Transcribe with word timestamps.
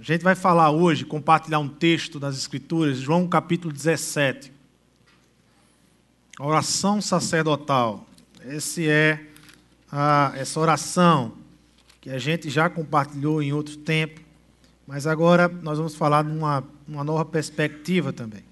A 0.00 0.02
gente 0.02 0.22
vai 0.22 0.34
falar 0.34 0.70
hoje, 0.70 1.04
compartilhar 1.04 1.58
um 1.58 1.68
texto 1.68 2.18
das 2.18 2.34
Escrituras, 2.34 2.96
João 2.96 3.28
capítulo 3.28 3.70
17. 3.70 4.50
A 6.38 6.46
oração 6.46 7.02
sacerdotal. 7.02 8.06
Esse 8.42 8.88
é 8.88 9.26
a, 9.92 10.32
essa 10.34 10.58
oração 10.58 11.36
que 12.00 12.08
a 12.08 12.18
gente 12.18 12.48
já 12.48 12.70
compartilhou 12.70 13.42
em 13.42 13.52
outro 13.52 13.76
tempo, 13.76 14.22
mas 14.86 15.06
agora 15.06 15.48
nós 15.48 15.76
vamos 15.76 15.94
falar 15.94 16.24
numa, 16.24 16.64
numa 16.88 17.04
nova 17.04 17.26
perspectiva 17.26 18.10
também. 18.10 18.42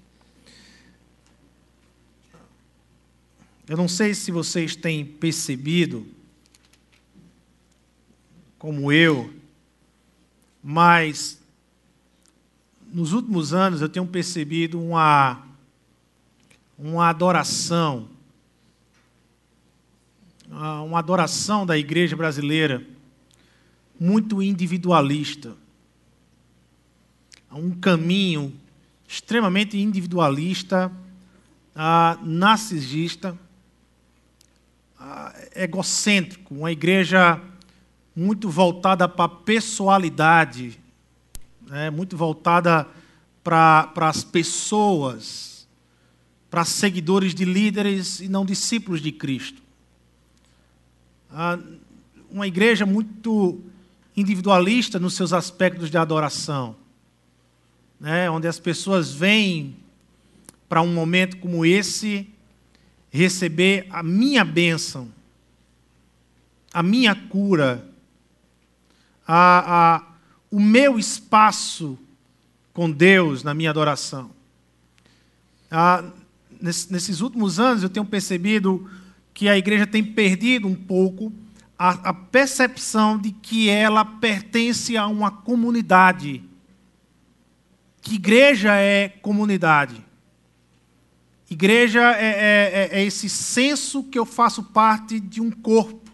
Eu 3.67 3.75
não 3.75 3.87
sei 3.87 4.13
se 4.13 4.31
vocês 4.31 4.75
têm 4.75 5.03
percebido, 5.03 6.05
como 8.59 8.91
eu, 8.91 9.33
mas 10.61 11.38
nos 12.91 13.13
últimos 13.13 13.53
anos 13.53 13.81
eu 13.81 13.89
tenho 13.89 14.05
percebido 14.05 14.81
uma, 14.81 15.43
uma 16.77 17.07
adoração, 17.09 18.07
uma 20.85 20.99
adoração 20.99 21.65
da 21.65 21.77
igreja 21.77 22.15
brasileira 22.15 22.85
muito 23.99 24.41
individualista. 24.41 25.55
Um 27.51 27.71
caminho 27.71 28.53
extremamente 29.07 29.77
individualista, 29.77 30.91
uh, 31.75 32.25
narcisista, 32.25 33.37
uh, 34.99 35.49
egocêntrico, 35.55 36.53
uma 36.53 36.71
igreja 36.71 37.41
muito 38.15 38.49
voltada 38.49 39.09
para 39.09 39.25
a 39.25 39.29
pessoalidade, 39.29 40.78
né, 41.69 41.89
muito 41.89 42.17
voltada 42.17 42.87
para 43.43 43.91
as 43.95 44.23
pessoas, 44.23 45.67
para 46.49 46.65
seguidores 46.65 47.33
de 47.35 47.45
líderes 47.45 48.19
e 48.19 48.27
não 48.27 48.43
discípulos 48.43 49.01
de 49.01 49.11
Cristo. 49.11 49.61
Ah, 51.31 51.59
uma 52.31 52.47
igreja 52.47 52.85
muito 52.85 53.61
individualista 54.17 54.99
nos 54.99 55.13
seus 55.13 55.31
aspectos 55.31 55.89
de 55.91 55.97
adoração, 55.97 56.75
né, 57.99 58.29
onde 58.29 58.47
as 58.47 58.59
pessoas 58.59 59.13
vêm 59.13 59.75
para 60.67 60.81
um 60.81 60.93
momento 60.93 61.37
como 61.37 61.65
esse 61.65 62.27
receber 63.11 63.87
a 63.89 64.03
minha 64.03 64.43
bênção, 64.43 65.11
a 66.73 66.83
minha 66.83 67.15
cura, 67.15 67.87
a, 69.27 69.95
a, 69.95 70.08
o 70.51 70.59
meu 70.59 70.97
espaço 70.97 71.97
com 72.73 72.89
Deus 72.89 73.43
na 73.43 73.53
minha 73.53 73.69
adoração. 73.69 74.31
Ah, 75.69 76.03
nesses 76.61 77.21
últimos 77.21 77.59
anos 77.59 77.83
eu 77.83 77.89
tenho 77.89 78.05
percebido 78.05 78.89
que 79.33 79.47
a 79.47 79.57
igreja 79.57 79.85
tem 79.85 80.03
perdido 80.03 80.67
um 80.67 80.75
pouco 80.75 81.31
a, 81.77 82.09
a, 82.09 82.13
percepção 82.13 83.17
de 83.17 83.31
que 83.31 83.69
ela 83.69 84.03
pertence 84.03 84.97
a 84.97 85.07
uma 85.07 85.31
comunidade. 85.31 86.43
Que 88.01 88.15
igreja 88.15 88.75
é 88.75 89.07
comunidade. 89.07 90.03
Igreja 91.49 92.01
é, 92.17 92.25
é, 92.25 92.89
é, 92.93 92.99
é 92.99 93.05
esse 93.05 93.29
senso 93.29 94.03
que 94.03 94.19
eu 94.19 94.25
faço 94.25 94.63
parte 94.63 95.19
de 95.19 95.41
um 95.41 95.49
corpo. 95.49 96.11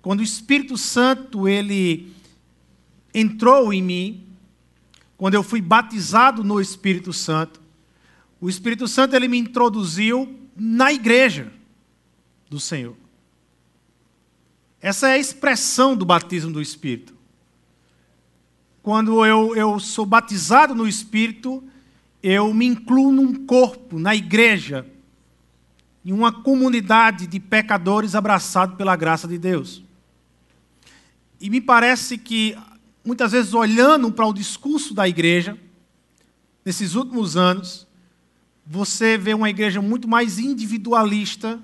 Quando 0.00 0.20
o 0.20 0.24
Espírito 0.24 0.78
Santo 0.78 1.48
ele 1.48 2.12
entrou 3.20 3.72
em 3.72 3.82
mim, 3.82 4.26
quando 5.16 5.34
eu 5.34 5.42
fui 5.42 5.60
batizado 5.60 6.44
no 6.44 6.60
Espírito 6.60 7.12
Santo, 7.12 7.60
o 8.40 8.48
Espírito 8.48 8.86
Santo 8.86 9.16
ele 9.16 9.26
me 9.26 9.38
introduziu 9.38 10.38
na 10.56 10.92
igreja 10.92 11.52
do 12.48 12.60
Senhor. 12.60 12.96
Essa 14.80 15.08
é 15.08 15.12
a 15.14 15.18
expressão 15.18 15.96
do 15.96 16.04
batismo 16.04 16.52
do 16.52 16.62
Espírito. 16.62 17.14
Quando 18.80 19.26
eu, 19.26 19.56
eu 19.56 19.80
sou 19.80 20.06
batizado 20.06 20.72
no 20.72 20.86
Espírito, 20.86 21.62
eu 22.22 22.54
me 22.54 22.66
incluo 22.66 23.10
num 23.10 23.44
corpo, 23.44 23.98
na 23.98 24.14
igreja, 24.14 24.86
em 26.04 26.12
uma 26.12 26.32
comunidade 26.32 27.26
de 27.26 27.40
pecadores 27.40 28.14
abraçados 28.14 28.76
pela 28.76 28.94
graça 28.94 29.26
de 29.26 29.36
Deus. 29.36 29.82
E 31.40 31.50
me 31.50 31.60
parece 31.60 32.16
que 32.16 32.56
muitas 33.04 33.32
vezes 33.32 33.54
olhando 33.54 34.10
para 34.12 34.26
o 34.26 34.32
discurso 34.32 34.94
da 34.94 35.08
igreja, 35.08 35.58
nesses 36.64 36.94
últimos 36.94 37.36
anos, 37.36 37.86
você 38.66 39.16
vê 39.16 39.32
uma 39.32 39.48
igreja 39.48 39.80
muito 39.80 40.06
mais 40.06 40.38
individualista, 40.38 41.58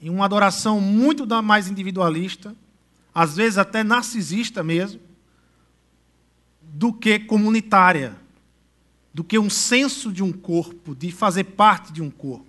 em 0.00 0.10
uma 0.10 0.24
adoração 0.24 0.80
muito 0.80 1.26
mais 1.42 1.68
individualista, 1.68 2.54
às 3.14 3.36
vezes 3.36 3.58
até 3.58 3.84
narcisista 3.84 4.62
mesmo, 4.62 5.00
do 6.60 6.92
que 6.92 7.18
comunitária, 7.18 8.16
do 9.14 9.24
que 9.24 9.38
um 9.38 9.50
senso 9.50 10.12
de 10.12 10.22
um 10.22 10.32
corpo, 10.32 10.94
de 10.94 11.10
fazer 11.10 11.44
parte 11.44 11.92
de 11.92 12.02
um 12.02 12.10
corpo. 12.10 12.46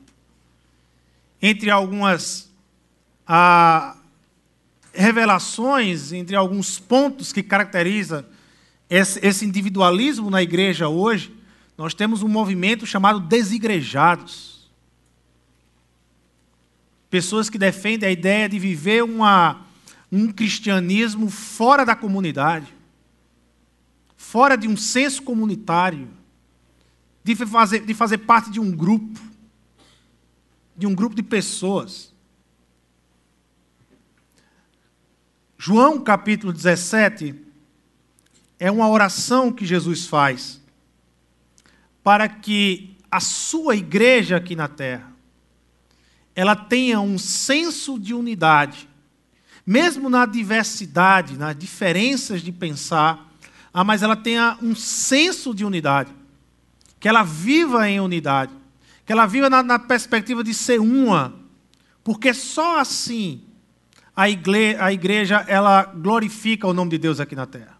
Entre 1.41 1.69
algumas 1.69 2.49
ah, 3.25 3.95
revelações, 4.99 6.11
entre 6.11 6.35
alguns 6.35 6.77
pontos 6.77 7.31
que 7.31 7.41
caracteriza 7.41 8.27
esse, 8.89 9.45
individualismo 9.45 10.29
na 10.29 10.43
igreja 10.43 10.89
hoje, 10.89 11.33
nós 11.77 11.93
temos 11.93 12.21
um 12.21 12.27
movimento 12.27 12.85
chamado 12.85 13.21
desigrejados. 13.21 14.69
Pessoas 17.09 17.49
que 17.49 17.57
defendem 17.57 18.09
a 18.09 18.11
ideia 18.11 18.49
de 18.49 18.59
viver 18.59 19.01
uma, 19.01 19.65
um 20.11 20.33
cristianismo 20.33 21.29
fora 21.29 21.85
da 21.85 21.95
comunidade, 21.95 22.67
fora 24.17 24.57
de 24.57 24.67
um 24.67 24.75
senso 24.75 25.23
comunitário, 25.23 26.09
de 27.23 27.35
fazer, 27.37 27.85
de 27.85 27.93
fazer 27.93 28.17
parte 28.17 28.51
de 28.51 28.59
um 28.59 28.69
grupo, 28.69 29.19
de 30.75 30.85
um 30.85 30.93
grupo 30.93 31.16
de 31.16 31.23
pessoas. 31.23 32.13
João 35.62 36.00
capítulo 36.00 36.53
17 36.53 37.36
é 38.58 38.72
uma 38.72 38.88
oração 38.88 39.52
que 39.52 39.66
Jesus 39.66 40.08
faz 40.08 40.62
para 42.02 42.30
que 42.30 42.96
a 43.12 43.20
sua 43.20 43.75
igreja 43.75 44.38
aqui 44.38 44.56
na 44.56 44.70
terra 44.70 45.12
ela 46.34 46.56
tenha 46.56 47.02
um 47.02 47.18
senso 47.18 48.00
de 48.00 48.14
unidade, 48.14 48.88
mesmo 49.66 50.09
na 50.09 50.25
diversidade, 50.25 51.38
nas 51.38 51.58
diferenças 51.58 52.41
de 52.41 52.53
pensar, 52.53 53.30
ah, 53.74 53.84
mas 53.84 54.02
ela 54.02 54.16
tenha 54.16 54.58
um 54.62 54.74
senso 54.74 55.53
de 55.53 55.66
unidade, 55.66 56.16
que 57.02 57.09
ela 57.09 57.24
viva 57.24 57.90
em 57.90 58.00
unidade, 58.00 58.53
que 59.06 59.12
ela 59.12 59.26
viva 59.26 59.50
na, 59.50 59.62
na 59.62 59.78
perspectiva 59.78 60.41
de 60.41 60.53
ser 60.53 60.80
uma, 60.80 61.38
porque 62.02 62.34
só 62.34 62.80
assim 62.80 63.48
a 64.19 64.30
igreja, 64.30 64.84
a 64.84 64.91
igreja 64.91 65.46
ela 65.47 65.85
glorifica 65.85 66.68
o 66.68 66.74
nome 66.74 66.91
de 66.91 66.97
Deus 66.97 67.22
aqui 67.22 67.38
na 67.38 67.46
terra. 67.46 67.80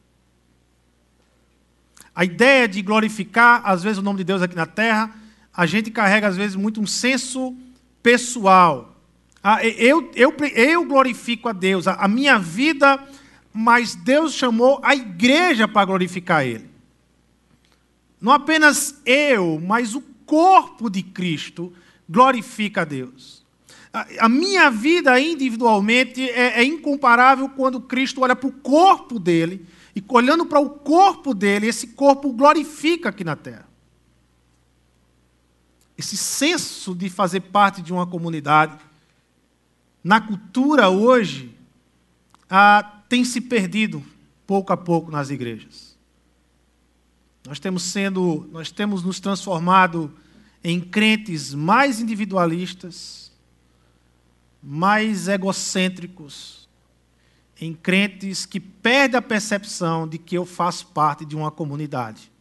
A 2.16 2.24
ideia 2.24 2.66
de 2.66 2.82
glorificar, 2.82 3.62
às 3.66 3.84
vezes, 3.84 3.98
o 3.98 4.02
nome 4.02 4.20
de 4.20 4.24
Deus 4.24 4.42
aqui 4.42 4.56
na 4.56 4.66
terra, 4.66 5.14
a 5.54 5.66
gente 5.66 5.92
carrega, 5.92 6.30
às 6.30 6.38
vezes, 6.38 6.56
muito 6.56 6.80
um 6.80 6.88
senso 6.88 7.54
pessoal. 8.02 8.96
Ah, 9.44 9.66
eu, 9.66 10.10
eu, 10.16 10.34
eu 10.56 10.86
glorifico 10.86 11.50
a 11.50 11.52
Deus, 11.52 11.90
a, 11.90 11.96
a 11.96 12.08
minha 12.08 12.40
vida, 12.40 13.06
mas 13.54 13.94
Deus 13.94 14.34
chamou 14.34 14.80
a 14.82 14.96
igreja 14.96 15.68
para 15.68 15.84
glorificar 15.84 16.46
Ele. 16.46 16.70
Não 18.22 18.32
apenas 18.32 19.02
eu, 19.06 19.62
mas 19.62 19.94
o 19.94 20.00
corpo 20.26 20.90
de 20.90 21.04
Cristo 21.04 21.74
glorifica 22.08 22.84
a 22.84 22.86
Deus. 22.86 23.39
A 23.92 24.30
minha 24.30 24.70
vida 24.70 25.20
individualmente 25.20 26.30
é, 26.30 26.60
é 26.60 26.64
incomparável 26.64 27.50
quando 27.50 27.82
Cristo 27.82 28.22
olha 28.22 28.36
para 28.36 28.48
o 28.48 28.52
corpo 28.52 29.20
dele, 29.20 29.66
e 29.96 30.04
olhando 30.08 30.46
para 30.46 30.60
o 30.60 30.70
corpo 30.70 31.34
dele, 31.34 31.68
esse 31.68 31.88
corpo 31.88 32.32
glorifica 32.32 33.10
aqui 33.10 33.24
na 33.24 33.36
terra. 33.36 33.68
Esse 35.98 36.16
senso 36.16 36.94
de 36.94 37.10
fazer 37.10 37.42
parte 37.42 37.82
de 37.82 37.92
uma 37.92 38.06
comunidade, 38.06 38.78
na 40.04 40.22
cultura 40.22 40.90
hoje, 40.90 41.54
ah, 42.50 43.02
tem 43.10 43.26
se 43.26 43.42
perdido 43.42 44.04
pouco 44.46 44.72
a 44.72 44.78
pouco 44.78 45.12
nas 45.12 45.30
igrejas. 45.30 45.98
Nós 47.46 47.60
temos 47.60 47.84
sendo, 47.84 48.48
nós 48.52 48.72
temos 48.72 49.04
nos 49.04 49.20
transformado 49.20 50.14
em 50.64 50.80
crentes 50.80 51.54
mais 51.54 52.00
individualistas, 52.00 53.29
mais 54.62 55.28
egocêntricos, 55.28 56.68
em 57.60 57.74
crentes 57.74 58.46
que 58.46 58.60
perdem 58.60 59.18
a 59.18 59.22
percepção 59.22 60.08
de 60.08 60.18
que 60.18 60.38
eu 60.38 60.46
faço 60.46 60.88
parte 60.88 61.26
de 61.26 61.36
uma 61.36 61.52
comunidade. 61.52 62.32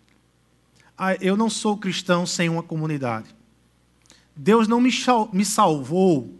Ah, 0.96 1.14
eu 1.16 1.36
não 1.36 1.50
sou 1.50 1.76
cristão 1.76 2.26
sem 2.26 2.48
uma 2.48 2.62
comunidade. 2.62 3.34
Deus 4.34 4.68
não 4.68 4.80
me 4.80 5.44
salvou 5.44 6.34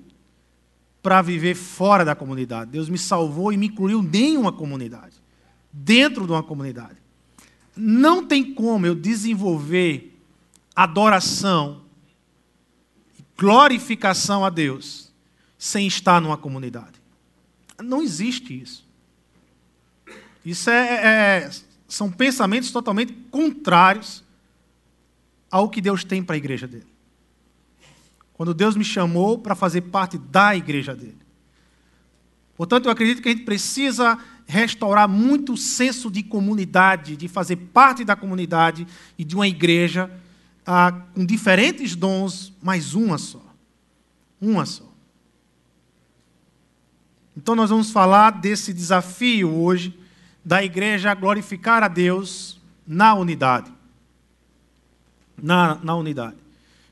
para 1.03 1.23
viver 1.23 1.55
fora 1.55 2.05
da 2.05 2.15
comunidade. 2.15 2.71
Deus 2.71 2.89
me 2.89 2.99
salvou 2.99 3.53
e 3.53 3.57
me 3.57 3.67
incluiu 3.67 4.09
em 4.13 4.37
uma 4.37 4.53
comunidade, 4.53 5.17
dentro 5.73 6.27
de 6.27 6.33
uma 6.33 6.43
comunidade. 6.43 6.97
Não 7.77 8.27
tem 8.27 8.55
como 8.55 8.87
eu 8.87 8.95
desenvolver 8.95 10.17
adoração, 10.75 11.83
glorificação 13.37 14.45
a 14.45 14.51
Deus, 14.51 15.08
sem 15.59 15.87
estar 15.87 16.21
numa 16.21 16.37
comunidade. 16.37 17.03
Não 17.83 18.03
existe 18.03 18.59
isso. 18.59 18.87
Isso 20.45 20.71
é, 20.71 21.05
é, 21.45 21.51
são 21.89 22.11
pensamentos 22.11 22.71
totalmente 22.71 23.13
contrários 23.31 24.25
ao 25.51 25.69
que 25.69 25.81
Deus 25.81 26.05
tem 26.05 26.23
para 26.23 26.37
a 26.37 26.39
igreja 26.39 26.67
dele. 26.67 26.87
Quando 28.35 28.55
Deus 28.55 28.77
me 28.77 28.85
chamou 28.85 29.39
para 29.39 29.55
fazer 29.55 29.83
parte 29.83 30.17
da 30.17 30.55
igreja 30.55 30.95
dele. 30.95 31.19
Portanto, 32.57 32.87
eu 32.87 32.93
acredito 32.93 33.21
que 33.21 33.29
a 33.29 33.33
gente 33.33 33.45
precisa 33.45 34.19
restaurar 34.47 35.09
muito 35.09 35.53
o 35.53 35.57
senso 35.57 36.11
de 36.11 36.23
comunidade, 36.23 37.17
de 37.17 37.29
fazer 37.29 37.57
parte 37.57 38.05
da 38.05 38.17
comunidade 38.17 38.87
e 39.19 39.25
de 39.25 39.35
uma 39.35 39.47
igreja 39.47 40.11
ah, 40.67 40.93
com 41.15 41.25
diferentes 41.25 41.95
dons, 41.95 42.53
mas 42.63 42.95
uma 42.95 43.19
só. 43.19 43.45
Uma 44.41 44.65
só. 44.65 44.88
Então, 47.41 47.55
nós 47.55 47.71
vamos 47.71 47.93
falar 47.93 48.33
desse 48.33 48.75
desafio 48.75 49.49
hoje 49.55 49.97
da 50.45 50.61
igreja 50.65 51.15
glorificar 51.15 51.85
a 51.85 51.89
Deus 51.89 52.61
na 52.85 53.15
unidade. 53.15 53.73
Na, 55.41 55.77
na 55.77 55.95
unidade. 55.95 56.35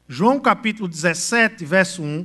João 0.08 0.38
capítulo 0.38 0.86
17, 0.86 1.64
verso 1.64 2.00
1. 2.00 2.24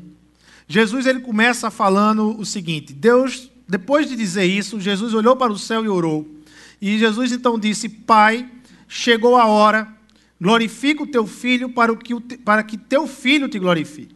Jesus 0.67 1.07
ele 1.07 1.21
começa 1.21 1.71
falando 1.71 2.39
o 2.39 2.45
seguinte: 2.45 2.93
Deus, 2.93 3.49
depois 3.67 4.07
de 4.07 4.15
dizer 4.15 4.45
isso, 4.45 4.79
Jesus 4.79 5.15
olhou 5.15 5.35
para 5.35 5.51
o 5.51 5.57
céu 5.57 5.83
e 5.83 5.89
orou. 5.89 6.29
E 6.79 6.99
Jesus 6.99 7.31
então 7.31 7.57
disse: 7.57 7.89
Pai, 7.89 8.47
chegou 8.87 9.35
a 9.35 9.47
hora, 9.47 9.91
glorifica 10.39 11.01
o 11.01 11.07
teu 11.07 11.25
filho 11.25 11.69
para, 11.69 11.91
o 11.91 11.97
que, 11.97 12.37
para 12.37 12.61
que 12.61 12.77
teu 12.77 13.07
filho 13.07 13.49
te 13.49 13.57
glorifique. 13.57 14.15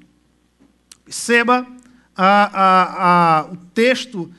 Perceba 1.04 1.66
a, 2.16 2.50
a, 2.54 3.40
a, 3.40 3.46
o 3.52 3.58
texto 3.74 4.32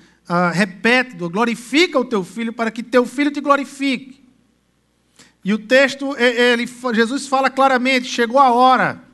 repete, 0.52 1.16
glorifica 1.16 1.98
o 1.98 2.04
teu 2.04 2.24
filho 2.24 2.52
para 2.52 2.70
que 2.70 2.82
teu 2.82 3.06
filho 3.06 3.30
te 3.30 3.40
glorifique. 3.40 4.24
E 5.44 5.54
o 5.54 5.58
texto, 5.58 6.16
ele, 6.16 6.66
Jesus 6.94 7.28
fala 7.28 7.48
claramente: 7.48 8.08
chegou 8.08 8.40
a 8.40 8.50
hora. 8.50 9.04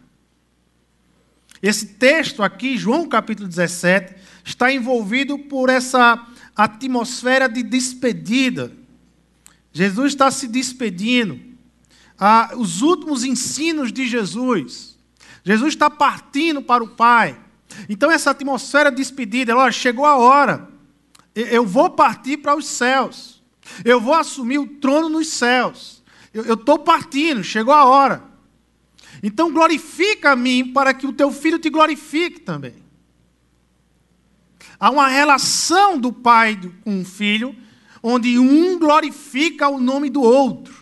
Esse 1.62 1.86
texto 1.86 2.42
aqui, 2.42 2.76
João 2.76 3.06
capítulo 3.06 3.46
17, 3.48 4.14
está 4.44 4.72
envolvido 4.72 5.38
por 5.38 5.68
essa 5.68 6.26
atmosfera 6.56 7.48
de 7.48 7.62
despedida. 7.62 8.72
Jesus 9.72 10.12
está 10.12 10.30
se 10.30 10.48
despedindo. 10.48 11.38
Ah, 12.18 12.52
os 12.56 12.82
últimos 12.82 13.24
ensinos 13.24 13.92
de 13.92 14.08
Jesus. 14.08 14.98
Jesus 15.44 15.74
está 15.74 15.90
partindo 15.90 16.62
para 16.62 16.82
o 16.82 16.88
Pai. 16.88 17.38
Então, 17.88 18.10
essa 18.10 18.30
atmosfera 18.30 18.90
de 18.90 18.96
despedida, 18.96 19.56
olha, 19.56 19.72
chegou 19.72 20.04
a 20.04 20.16
hora. 20.16 20.68
Eu 21.34 21.66
vou 21.66 21.90
partir 21.90 22.36
para 22.38 22.56
os 22.56 22.66
céus. 22.66 23.42
Eu 23.84 24.00
vou 24.00 24.14
assumir 24.14 24.58
o 24.58 24.66
trono 24.66 25.08
nos 25.08 25.28
céus. 25.28 26.02
Eu 26.32 26.54
estou 26.54 26.78
partindo, 26.78 27.44
chegou 27.44 27.72
a 27.72 27.84
hora. 27.84 28.22
Então 29.22 29.52
glorifica 29.52 30.32
a 30.32 30.36
mim 30.36 30.72
para 30.72 30.92
que 30.92 31.06
o 31.06 31.12
teu 31.12 31.30
filho 31.30 31.58
te 31.58 31.70
glorifique 31.70 32.40
também. 32.40 32.74
Há 34.80 34.90
uma 34.90 35.06
relação 35.06 35.98
do 35.98 36.12
pai 36.12 36.58
com 36.82 37.02
o 37.02 37.04
filho, 37.04 37.54
onde 38.02 38.38
um 38.38 38.78
glorifica 38.78 39.68
o 39.68 39.78
nome 39.78 40.10
do 40.10 40.22
outro 40.22 40.81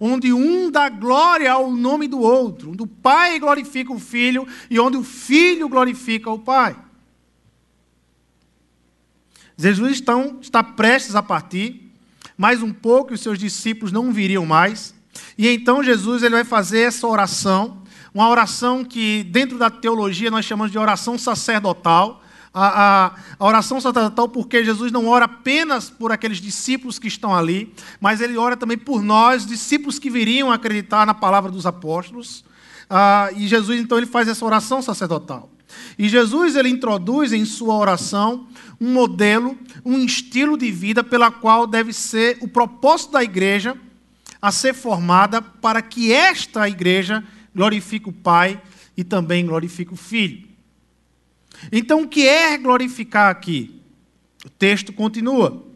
onde 0.00 0.32
um 0.32 0.70
dá 0.70 0.88
glória 0.88 1.50
ao 1.52 1.70
nome 1.70 2.06
do 2.06 2.20
outro, 2.20 2.70
onde 2.70 2.82
o 2.82 2.86
pai 2.86 3.38
glorifica 3.38 3.92
o 3.92 3.98
filho 3.98 4.46
e 4.70 4.78
onde 4.78 4.96
o 4.96 5.02
filho 5.02 5.68
glorifica 5.68 6.30
o 6.30 6.38
pai. 6.38 6.76
Jesus 9.56 10.00
então, 10.00 10.38
está 10.40 10.62
prestes 10.62 11.16
a 11.16 11.22
partir, 11.22 11.92
mais 12.36 12.62
um 12.62 12.72
pouco 12.72 13.12
e 13.12 13.14
os 13.14 13.20
seus 13.20 13.38
discípulos 13.38 13.90
não 13.90 14.12
viriam 14.12 14.46
mais. 14.46 14.94
E 15.36 15.48
então 15.48 15.82
Jesus 15.82 16.22
ele 16.22 16.36
vai 16.36 16.44
fazer 16.44 16.82
essa 16.82 17.06
oração, 17.06 17.82
uma 18.14 18.28
oração 18.28 18.84
que 18.84 19.24
dentro 19.24 19.58
da 19.58 19.68
teologia 19.68 20.30
nós 20.30 20.44
chamamos 20.44 20.70
de 20.70 20.78
oração 20.78 21.18
sacerdotal, 21.18 22.22
a, 22.52 23.06
a, 23.06 23.14
a, 23.38 23.46
oração 23.46 23.80
sacerdotal, 23.80 24.28
porque 24.28 24.64
Jesus 24.64 24.90
não 24.90 25.06
ora 25.06 25.26
apenas 25.26 25.90
por 25.90 26.12
aqueles 26.12 26.38
discípulos 26.38 26.98
que 26.98 27.08
estão 27.08 27.34
ali, 27.34 27.72
mas 28.00 28.20
ele 28.20 28.36
ora 28.36 28.56
também 28.56 28.78
por 28.78 29.02
nós, 29.02 29.46
discípulos 29.46 29.98
que 29.98 30.10
viriam 30.10 30.50
acreditar 30.50 31.06
na 31.06 31.14
palavra 31.14 31.50
dos 31.50 31.66
apóstolos. 31.66 32.44
Ah, 32.88 33.30
e 33.36 33.46
Jesus, 33.46 33.80
então, 33.80 33.98
ele 33.98 34.06
faz 34.06 34.28
essa 34.28 34.44
oração 34.44 34.80
sacerdotal. 34.80 35.50
E 35.98 36.08
Jesus, 36.08 36.56
ele 36.56 36.68
introduz 36.68 37.32
em 37.32 37.44
sua 37.44 37.74
oração 37.74 38.46
um 38.80 38.92
modelo, 38.92 39.56
um 39.84 39.98
estilo 39.98 40.56
de 40.56 40.70
vida 40.70 41.04
pela 41.04 41.30
qual 41.30 41.66
deve 41.66 41.92
ser 41.92 42.38
o 42.40 42.48
propósito 42.48 43.12
da 43.12 43.22
igreja 43.22 43.76
a 44.40 44.52
ser 44.52 44.72
formada 44.72 45.42
para 45.42 45.82
que 45.82 46.12
esta 46.12 46.68
igreja 46.68 47.24
glorifique 47.54 48.08
o 48.08 48.12
Pai 48.12 48.60
e 48.96 49.02
também 49.04 49.44
glorifique 49.44 49.92
o 49.92 49.96
Filho. 49.96 50.47
Então, 51.72 52.02
o 52.02 52.08
que 52.08 52.26
é 52.26 52.56
glorificar 52.56 53.30
aqui? 53.30 53.82
O 54.44 54.50
texto 54.50 54.92
continua. 54.92 55.66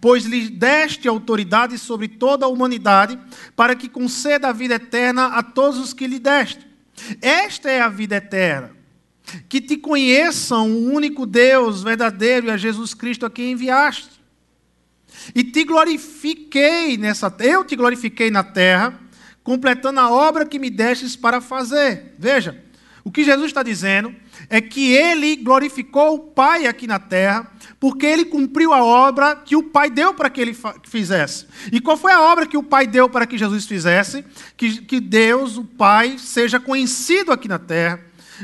Pois 0.00 0.24
lhe 0.24 0.48
deste 0.48 1.06
autoridade 1.06 1.78
sobre 1.78 2.08
toda 2.08 2.46
a 2.46 2.48
humanidade, 2.48 3.18
para 3.54 3.76
que 3.76 3.88
conceda 3.88 4.48
a 4.48 4.52
vida 4.52 4.74
eterna 4.74 5.26
a 5.26 5.42
todos 5.42 5.78
os 5.78 5.92
que 5.92 6.06
lhe 6.06 6.18
deste. 6.18 6.66
Esta 7.20 7.70
é 7.70 7.80
a 7.80 7.88
vida 7.88 8.16
eterna. 8.16 8.74
Que 9.48 9.60
te 9.60 9.76
conheçam 9.76 10.70
o 10.70 10.92
único 10.92 11.26
Deus 11.26 11.82
verdadeiro 11.82 12.46
e 12.46 12.50
a 12.50 12.56
Jesus 12.56 12.94
Cristo 12.94 13.26
a 13.26 13.30
quem 13.30 13.52
enviaste. 13.52 14.16
E 15.34 15.44
te 15.44 15.64
glorifiquei 15.64 16.96
nessa 16.96 17.34
eu 17.40 17.64
te 17.64 17.76
glorifiquei 17.76 18.30
na 18.30 18.44
terra, 18.44 18.98
completando 19.42 20.00
a 20.00 20.10
obra 20.10 20.46
que 20.46 20.58
me 20.58 20.70
destes 20.70 21.16
para 21.16 21.40
fazer. 21.40 22.14
Veja, 22.18 22.62
o 23.04 23.10
que 23.10 23.24
Jesus 23.24 23.46
está 23.46 23.62
dizendo 23.62 24.14
é 24.48 24.60
que 24.60 24.92
ele 24.92 25.36
glorificou 25.36 26.14
o 26.14 26.18
Pai 26.18 26.66
aqui 26.66 26.86
na 26.86 26.98
terra, 26.98 27.50
porque 27.80 28.06
ele 28.06 28.24
cumpriu 28.24 28.72
a 28.72 28.84
obra 28.84 29.36
que 29.36 29.56
o 29.56 29.62
Pai 29.62 29.90
deu 29.90 30.14
para 30.14 30.30
que 30.30 30.40
ele 30.40 30.56
fizesse. 30.84 31.46
E 31.72 31.80
qual 31.80 31.96
foi 31.96 32.12
a 32.12 32.20
obra 32.20 32.46
que 32.46 32.56
o 32.56 32.62
Pai 32.62 32.86
deu 32.86 33.08
para 33.08 33.26
que 33.26 33.38
Jesus 33.38 33.66
fizesse? 33.66 34.24
Que, 34.56 34.82
que 34.82 35.00
Deus, 35.00 35.56
o 35.56 35.64
Pai, 35.64 36.16
seja 36.18 36.60
conhecido 36.60 37.32
aqui 37.32 37.48
na 37.48 37.58
terra 37.58 38.00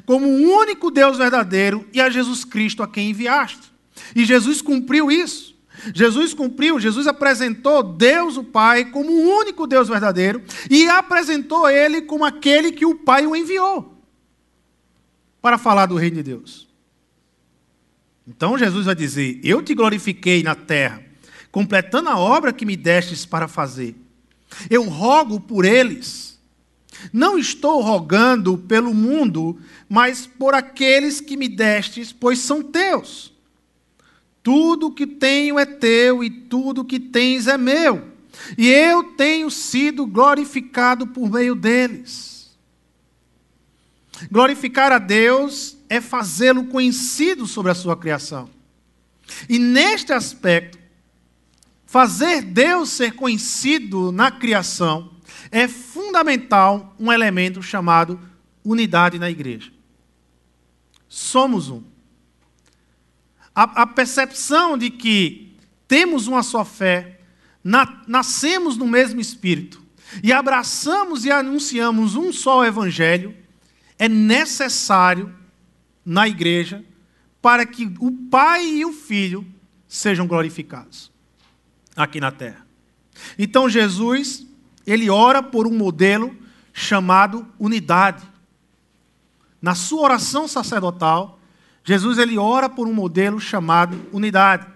como 0.07 0.27
o 0.27 0.59
único 0.59 0.91
Deus 0.91 1.19
verdadeiro 1.19 1.87
e 1.93 2.01
a 2.01 2.09
Jesus 2.09 2.45
Cristo 2.45 2.83
a 2.83 2.89
quem 2.89 3.11
enviaste. 3.11 3.73
E 4.17 4.25
Jesus 4.25 4.63
cumpriu 4.63 5.11
isso. 5.11 5.53
Jesus 5.95 6.33
cumpriu, 6.33 6.79
Jesus 6.79 7.07
apresentou 7.07 7.83
Deus, 7.83 8.37
o 8.37 8.45
Pai, 8.45 8.85
como 8.85 9.11
o 9.11 9.39
único 9.39 9.67
Deus 9.67 9.89
verdadeiro 9.89 10.43
e 10.71 10.89
apresentou 10.89 11.69
ele 11.69 12.03
como 12.03 12.25
aquele 12.25 12.73
que 12.73 12.87
o 12.87 12.95
Pai 12.95 13.27
o 13.27 13.35
enviou 13.35 13.92
para 15.43 15.59
falar 15.59 15.87
do 15.87 15.97
reino 15.97 16.17
de 16.17 16.23
Deus. 16.23 16.69
Então 18.27 18.57
Jesus 18.57 18.87
vai 18.87 18.95
dizer: 18.95 19.41
Eu 19.43 19.61
te 19.61 19.75
glorifiquei 19.75 20.43
na 20.43 20.55
terra, 20.55 21.03
completando 21.51 22.09
a 22.09 22.17
obra 22.17 22.53
que 22.53 22.65
me 22.65 22.77
destes 22.77 23.27
para 23.27 23.49
fazer. 23.49 23.97
Eu 24.71 24.89
rogo 24.89 25.41
por 25.41 25.65
eles. 25.65 26.41
Não 27.13 27.37
estou 27.37 27.81
rogando 27.81 28.57
pelo 28.57 28.95
mundo, 28.95 29.59
mas 29.89 30.25
por 30.25 30.55
aqueles 30.55 31.21
que 31.21 31.37
me 31.37 31.49
destes, 31.49 32.13
pois 32.13 32.39
são 32.39 32.63
teus. 32.63 33.33
Tudo 34.43 34.93
que 34.93 35.07
tenho 35.07 35.59
é 35.59 35.67
teu 35.67 36.23
e 36.23 36.31
tudo 36.31 36.85
que 36.85 37.01
tens 37.01 37.49
é 37.49 37.57
meu. 37.57 38.09
E 38.57 38.69
eu 38.69 39.05
tenho 39.15 39.51
sido 39.51 40.07
glorificado 40.07 41.07
por 41.09 41.31
meio 41.31 41.55
deles. 41.55 42.32
Glorificar 44.31 44.93
a 44.93 44.99
Deus 44.99 45.77
é 45.89 46.01
fazê-lo 46.01 46.65
conhecido 46.65 47.47
sobre 47.47 47.73
a 47.73 47.75
sua 47.75 47.97
criação. 47.97 48.49
E 49.49 49.59
neste 49.59 50.13
aspecto, 50.13 50.79
fazer 51.87 52.43
Deus 52.43 52.91
ser 52.91 53.13
conhecido 53.15 54.13
na 54.13 54.31
criação 54.31 55.11
é 55.51 55.69
fundamental 55.69 56.95
um 56.99 57.13
elemento 57.13 57.63
chamado 57.63 58.21
unidade 58.65 59.19
na 59.19 59.31
igreja. 59.31 59.71
Somos 61.09 61.69
um. 61.69 61.83
a, 63.55 63.83
a 63.83 63.87
percepção 63.87 64.79
de 64.79 64.89
que 64.91 65.57
temos 65.87 66.27
uma 66.27 66.43
só 66.43 66.65
fé, 66.65 67.21
na, 67.63 68.03
nascemos 68.07 68.79
no 68.79 68.87
mesmo 68.87 69.21
Espírito 69.21 69.83
e 70.23 70.33
abraçamos 70.33 71.25
e 71.25 71.31
anunciamos 71.31 72.17
um 72.17 72.33
só 72.33 72.65
Evangelho, 72.65 73.37
é 74.03 74.09
necessário 74.09 75.33
na 76.05 76.27
igreja 76.27 76.85
para 77.41 77.65
que 77.65 77.95
o 78.01 78.11
Pai 78.11 78.67
e 78.67 78.85
o 78.85 78.93
Filho 78.93 79.47
sejam 79.87 80.27
glorificados 80.27 81.09
aqui 81.95 82.21
na 82.21 82.33
terra. 82.33 82.67
Então 83.39 83.71
Jesus, 83.71 84.45
ele 84.85 85.09
ora 85.09 85.41
por 85.41 85.69
um 85.69 85.79
modelo 85.79 86.37
chamado 86.73 87.47
unidade. 87.61 88.25
Na 89.61 89.77
sua 89.77 90.03
oração 90.03 90.49
sacerdotal, 90.49 91.39
Jesus 91.85 92.19
ele 92.19 92.37
ora 92.37 92.69
por 92.69 92.89
um 92.89 92.93
modelo 92.93 93.39
chamado 93.39 93.97
unidade. 94.13 94.67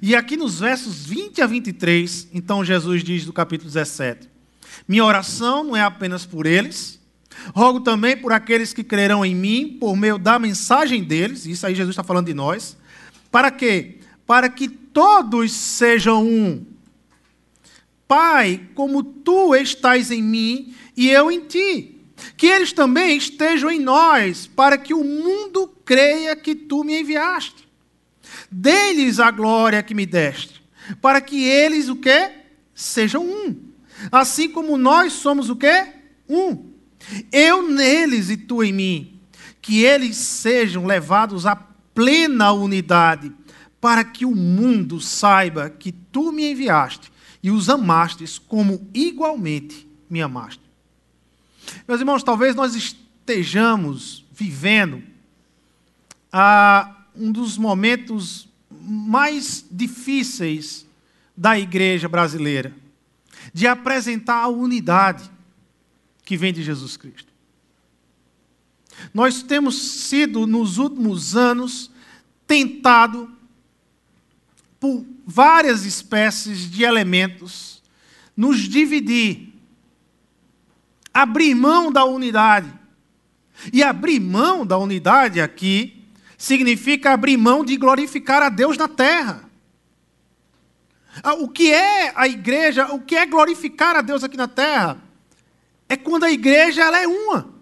E 0.00 0.16
aqui 0.16 0.38
nos 0.38 0.60
versos 0.60 1.04
20 1.04 1.42
a 1.42 1.46
23, 1.46 2.28
então 2.32 2.64
Jesus 2.64 3.04
diz 3.04 3.26
do 3.26 3.32
capítulo 3.34 3.70
17: 3.70 4.26
Minha 4.88 5.04
oração 5.04 5.64
não 5.64 5.76
é 5.76 5.82
apenas 5.82 6.24
por 6.24 6.46
eles, 6.46 6.99
rogo 7.54 7.80
também 7.80 8.16
por 8.16 8.32
aqueles 8.32 8.72
que 8.72 8.84
crerão 8.84 9.24
em 9.24 9.34
mim 9.34 9.76
por 9.80 9.96
meio 9.96 10.18
da 10.18 10.38
mensagem 10.38 11.02
deles, 11.02 11.46
isso 11.46 11.66
aí 11.66 11.74
Jesus 11.74 11.92
está 11.92 12.04
falando 12.04 12.26
de 12.26 12.34
nós, 12.34 12.76
para 13.30 13.50
quê? 13.50 13.98
Para 14.26 14.48
que 14.48 14.68
todos 14.68 15.52
sejam 15.52 16.24
um. 16.26 16.64
Pai, 18.06 18.60
como 18.74 19.02
tu 19.02 19.54
estás 19.54 20.10
em 20.10 20.22
mim 20.22 20.74
e 20.96 21.08
eu 21.08 21.30
em 21.30 21.40
ti 21.40 22.00
que 22.36 22.46
eles 22.46 22.72
também 22.72 23.16
estejam 23.16 23.70
em 23.70 23.80
nós, 23.80 24.46
para 24.46 24.76
que 24.78 24.94
o 24.94 25.04
mundo 25.04 25.68
creia 25.84 26.36
que 26.36 26.54
tu 26.54 26.84
me 26.84 27.00
enviaste. 27.00 27.68
Dê-lhes 28.50 29.18
a 29.18 29.30
glória 29.30 29.82
que 29.82 29.94
me 29.94 30.06
deste, 30.06 30.62
para 31.00 31.20
que 31.20 31.44
eles 31.44 31.88
o 31.88 31.96
quê? 31.96 32.30
Sejam 32.74 33.24
um. 33.24 33.56
Assim 34.10 34.48
como 34.48 34.78
nós 34.78 35.12
somos 35.12 35.50
o 35.50 35.56
quê? 35.56 35.86
Um. 36.28 36.69
Eu 37.32 37.68
neles 37.68 38.30
e 38.30 38.36
tu 38.36 38.62
em 38.62 38.72
mim, 38.72 39.20
que 39.60 39.82
eles 39.82 40.16
sejam 40.16 40.86
levados 40.86 41.46
à 41.46 41.56
plena 41.56 42.52
unidade, 42.52 43.32
para 43.80 44.04
que 44.04 44.24
o 44.24 44.34
mundo 44.34 45.00
saiba 45.00 45.70
que 45.70 45.90
tu 45.90 46.32
me 46.32 46.50
enviaste 46.50 47.10
e 47.42 47.50
os 47.50 47.70
amastes 47.70 48.38
como 48.38 48.86
igualmente 48.92 49.88
me 50.08 50.20
amaste. 50.20 50.62
Meus 51.88 52.00
irmãos, 52.00 52.22
talvez 52.22 52.54
nós 52.54 52.74
estejamos 52.74 54.24
vivendo 54.32 55.02
ah, 56.32 57.06
um 57.16 57.32
dos 57.32 57.56
momentos 57.56 58.48
mais 58.70 59.64
difíceis 59.70 60.86
da 61.36 61.58
igreja 61.58 62.08
brasileira 62.08 62.74
de 63.52 63.66
apresentar 63.66 64.42
a 64.44 64.48
unidade 64.48 65.30
que 66.24 66.36
vem 66.36 66.52
de 66.52 66.62
Jesus 66.62 66.96
Cristo. 66.96 67.30
Nós 69.14 69.42
temos 69.42 69.76
sido, 69.80 70.46
nos 70.46 70.78
últimos 70.78 71.36
anos, 71.36 71.90
tentado 72.46 73.30
por 74.78 75.04
várias 75.26 75.84
espécies 75.84 76.70
de 76.70 76.84
elementos 76.84 77.82
nos 78.36 78.60
dividir 78.60 79.50
abrir 81.12 81.54
mão 81.54 81.92
da 81.92 82.04
unidade. 82.04 82.72
E 83.72 83.82
abrir 83.82 84.18
mão 84.20 84.64
da 84.64 84.78
unidade 84.78 85.40
aqui 85.40 86.02
significa 86.38 87.12
abrir 87.12 87.36
mão 87.36 87.62
de 87.62 87.76
glorificar 87.76 88.42
a 88.42 88.48
Deus 88.48 88.78
na 88.78 88.88
terra. 88.88 89.44
Ah, 91.22 91.34
o 91.34 91.48
que 91.48 91.70
é 91.70 92.12
a 92.16 92.26
igreja, 92.26 92.86
o 92.94 93.00
que 93.00 93.16
é 93.16 93.26
glorificar 93.26 93.96
a 93.96 94.00
Deus 94.00 94.24
aqui 94.24 94.36
na 94.36 94.48
terra? 94.48 95.02
É 95.90 95.96
quando 95.96 96.22
a 96.22 96.30
igreja 96.30 96.84
ela 96.84 97.02
é 97.02 97.08
uma. 97.08 97.52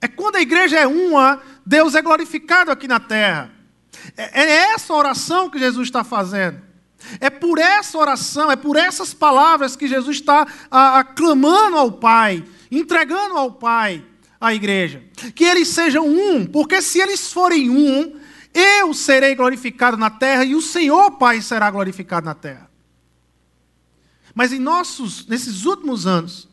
É 0.00 0.08
quando 0.08 0.36
a 0.36 0.40
igreja 0.40 0.78
é 0.78 0.86
uma, 0.86 1.42
Deus 1.66 1.94
é 1.94 2.00
glorificado 2.00 2.70
aqui 2.70 2.88
na 2.88 2.98
terra. 2.98 3.52
É, 4.16 4.40
é 4.42 4.72
essa 4.72 4.94
oração 4.94 5.50
que 5.50 5.58
Jesus 5.58 5.86
está 5.88 6.02
fazendo. 6.02 6.62
É 7.20 7.28
por 7.28 7.58
essa 7.58 7.98
oração, 7.98 8.50
é 8.50 8.56
por 8.56 8.74
essas 8.74 9.12
palavras 9.12 9.76
que 9.76 9.86
Jesus 9.86 10.16
está 10.16 10.46
aclamando 10.70 11.76
ao 11.76 11.92
Pai, 11.92 12.42
entregando 12.70 13.36
ao 13.36 13.52
Pai 13.52 14.02
a 14.40 14.54
igreja. 14.54 15.04
Que 15.34 15.44
eles 15.44 15.68
sejam 15.68 16.08
um, 16.08 16.46
porque 16.46 16.80
se 16.80 17.00
eles 17.00 17.30
forem 17.30 17.68
um, 17.68 18.18
eu 18.54 18.94
serei 18.94 19.34
glorificado 19.34 19.98
na 19.98 20.08
terra 20.08 20.42
e 20.42 20.54
o 20.54 20.62
Senhor 20.62 21.18
Pai 21.18 21.42
será 21.42 21.70
glorificado 21.70 22.24
na 22.24 22.34
terra. 22.34 22.65
Mas 24.36 24.52
em 24.52 24.58
nossos, 24.58 25.26
nesses 25.26 25.64
últimos 25.64 26.06
anos, 26.06 26.46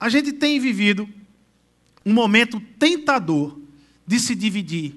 a 0.00 0.08
gente 0.08 0.32
tem 0.32 0.58
vivido 0.58 1.06
um 2.06 2.14
momento 2.14 2.58
tentador 2.78 3.60
de 4.06 4.18
se 4.18 4.34
dividir. 4.34 4.96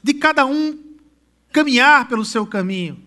De 0.00 0.14
cada 0.14 0.46
um 0.46 0.78
caminhar 1.52 2.06
pelo 2.06 2.24
seu 2.24 2.46
caminho, 2.46 3.04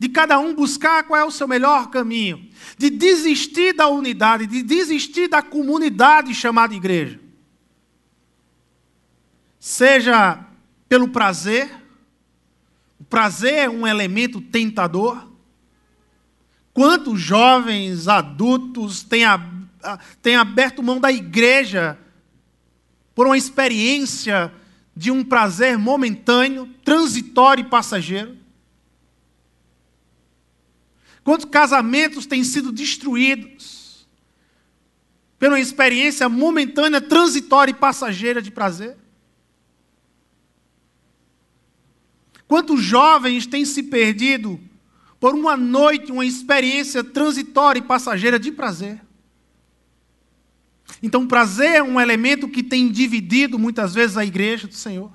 de 0.00 0.08
cada 0.08 0.40
um 0.40 0.52
buscar 0.52 1.04
qual 1.04 1.20
é 1.20 1.24
o 1.24 1.30
seu 1.30 1.46
melhor 1.46 1.90
caminho, 1.90 2.50
de 2.76 2.90
desistir 2.90 3.72
da 3.72 3.86
unidade, 3.86 4.48
de 4.48 4.64
desistir 4.64 5.28
da 5.28 5.42
comunidade 5.42 6.34
chamada 6.34 6.74
igreja. 6.74 7.20
Seja 9.60 10.44
pelo 10.88 11.06
prazer, 11.06 11.72
o 12.98 13.04
prazer 13.04 13.54
é 13.54 13.70
um 13.70 13.86
elemento 13.86 14.40
tentador. 14.40 15.37
Quantos 16.78 17.20
jovens, 17.20 18.06
adultos 18.06 19.02
têm, 19.02 19.24
têm 20.22 20.36
aberto 20.36 20.80
mão 20.80 21.00
da 21.00 21.10
igreja 21.10 21.98
por 23.16 23.26
uma 23.26 23.36
experiência 23.36 24.54
de 24.94 25.10
um 25.10 25.24
prazer 25.24 25.76
momentâneo, 25.76 26.72
transitório 26.84 27.62
e 27.62 27.68
passageiro? 27.68 28.36
Quantos 31.24 31.46
casamentos 31.46 32.26
têm 32.26 32.44
sido 32.44 32.70
destruídos 32.70 34.06
pela 35.36 35.54
uma 35.54 35.60
experiência 35.60 36.28
momentânea, 36.28 37.00
transitória 37.00 37.72
e 37.72 37.74
passageira 37.74 38.40
de 38.40 38.52
prazer? 38.52 38.96
Quantos 42.46 42.80
jovens 42.80 43.48
têm 43.48 43.64
se 43.64 43.82
perdido 43.82 44.67
por 45.20 45.34
uma 45.34 45.56
noite, 45.56 46.12
uma 46.12 46.24
experiência 46.24 47.02
transitória 47.02 47.80
e 47.80 47.82
passageira 47.82 48.38
de 48.38 48.52
prazer? 48.52 49.00
Então, 51.02 51.26
prazer 51.26 51.76
é 51.76 51.82
um 51.82 52.00
elemento 52.00 52.48
que 52.48 52.62
tem 52.62 52.90
dividido 52.90 53.58
muitas 53.58 53.94
vezes 53.94 54.16
a 54.16 54.24
igreja 54.24 54.66
do 54.66 54.74
Senhor. 54.74 55.12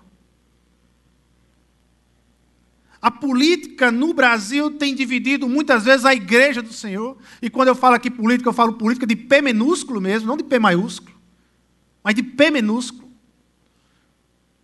A 3.01 3.11
política 3.11 3.91
no 3.91 4.13
Brasil 4.13 4.71
tem 4.71 4.95
dividido 4.95 5.49
muitas 5.49 5.83
vezes 5.83 6.05
a 6.05 6.13
igreja 6.13 6.61
do 6.61 6.71
Senhor. 6.71 7.17
E 7.41 7.49
quando 7.49 7.67
eu 7.67 7.75
falo 7.75 7.95
aqui 7.95 8.09
política, 8.09 8.47
eu 8.47 8.53
falo 8.53 8.73
política 8.73 9.05
de 9.05 9.15
P 9.15 9.41
minúsculo 9.41 9.99
mesmo, 9.99 10.25
não 10.27 10.37
de 10.37 10.43
P 10.45 10.57
maiúsculo, 10.57 11.13
mas 12.01 12.15
de 12.15 12.23
P 12.23 12.49
minúsculo. 12.49 13.11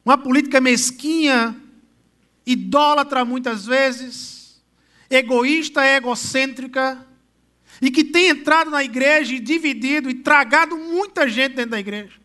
Uma 0.06 0.18
política 0.18 0.62
mesquinha, 0.62 1.54
idólatra 2.46 3.26
muitas 3.26 3.66
vezes, 3.66 4.39
egoísta, 5.10 5.86
egocêntrica, 5.86 7.06
e 7.82 7.90
que 7.90 8.04
tem 8.04 8.30
entrado 8.30 8.70
na 8.70 8.84
igreja 8.84 9.34
e 9.34 9.40
dividido 9.40 10.10
e 10.10 10.16
tragado 10.16 10.78
muita 10.78 11.28
gente 11.28 11.56
dentro 11.56 11.72
da 11.72 11.80
igreja. 11.80 12.20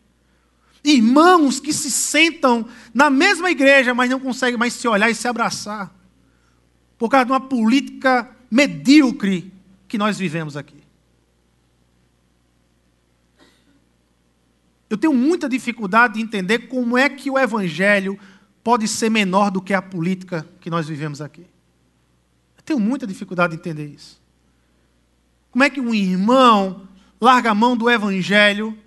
Irmãos 0.83 1.59
que 1.59 1.73
se 1.73 1.89
sentam 1.89 2.67
na 2.93 3.09
mesma 3.09 3.49
igreja, 3.49 3.93
mas 3.93 4.09
não 4.09 4.19
conseguem 4.19 4.57
mais 4.57 4.73
se 4.73 4.87
olhar 4.87 5.09
e 5.09 5.15
se 5.15 5.27
abraçar, 5.27 5.93
por 6.97 7.09
causa 7.09 7.25
de 7.25 7.31
uma 7.31 7.39
política 7.41 8.29
medíocre 8.51 9.51
que 9.87 9.97
nós 9.97 10.17
vivemos 10.17 10.55
aqui. 10.55 10.83
Eu 14.89 14.97
tenho 14.97 15.13
muita 15.13 15.49
dificuldade 15.49 16.15
de 16.15 16.21
entender 16.21 16.67
como 16.67 16.97
é 16.97 17.09
que 17.09 17.31
o 17.31 17.39
evangelho 17.39 18.19
pode 18.63 18.87
ser 18.87 19.09
menor 19.09 19.49
do 19.49 19.61
que 19.61 19.73
a 19.73 19.81
política 19.81 20.47
que 20.59 20.69
nós 20.69 20.87
vivemos 20.87 21.21
aqui. 21.21 21.45
Tenho 22.65 22.79
muita 22.79 23.05
dificuldade 23.05 23.53
de 23.53 23.59
entender 23.59 23.87
isso. 23.87 24.19
Como 25.51 25.63
é 25.63 25.69
que 25.69 25.79
um 25.79 25.93
irmão 25.93 26.87
larga 27.21 27.51
a 27.51 27.55
mão 27.55 27.77
do 27.77 27.89
evangelho 27.89 28.77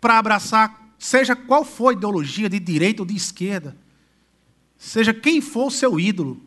para 0.00 0.18
abraçar, 0.18 0.94
seja 0.98 1.34
qual 1.34 1.64
for 1.64 1.88
a 1.88 1.92
ideologia, 1.92 2.50
de 2.50 2.58
direita 2.58 3.02
ou 3.02 3.06
de 3.06 3.16
esquerda, 3.16 3.76
seja 4.76 5.14
quem 5.14 5.40
for 5.40 5.68
o 5.68 5.70
seu 5.70 5.98
ídolo? 5.98 6.42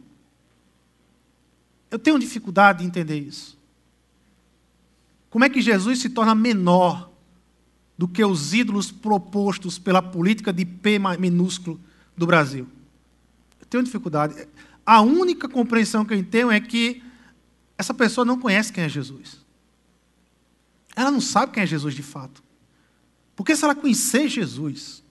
Eu 1.89 1.97
tenho 1.97 2.19
dificuldade 2.19 2.79
de 2.79 2.85
entender 2.85 3.17
isso. 3.17 3.57
Como 5.29 5.45
é 5.45 5.49
que 5.49 5.61
Jesus 5.61 5.99
se 5.99 6.09
torna 6.09 6.35
menor 6.35 7.09
do 7.97 8.07
que 8.07 8.23
os 8.23 8.53
ídolos 8.53 8.91
propostos 8.91 9.79
pela 9.79 10.01
política 10.01 10.53
de 10.53 10.63
P 10.63 10.99
minúsculo 11.17 11.79
do 12.15 12.27
Brasil. 12.27 12.67
Eu 13.59 13.65
tenho 13.65 13.83
dificuldade. 13.83 14.47
A 14.87 15.01
única 15.01 15.49
compreensão 15.49 16.05
que 16.05 16.13
eu 16.13 16.23
tenho 16.23 16.49
é 16.49 16.61
que 16.61 17.03
essa 17.77 17.93
pessoa 17.93 18.23
não 18.23 18.39
conhece 18.39 18.71
quem 18.71 18.85
é 18.85 18.89
Jesus. 18.89 19.45
Ela 20.95 21.11
não 21.11 21.19
sabe 21.19 21.51
quem 21.51 21.63
é 21.63 21.65
Jesus 21.65 21.93
de 21.93 22.01
fato. 22.01 22.41
Porque 23.35 23.53
se 23.53 23.65
ela 23.65 23.75
conhecer 23.75 24.29
Jesus 24.29 25.03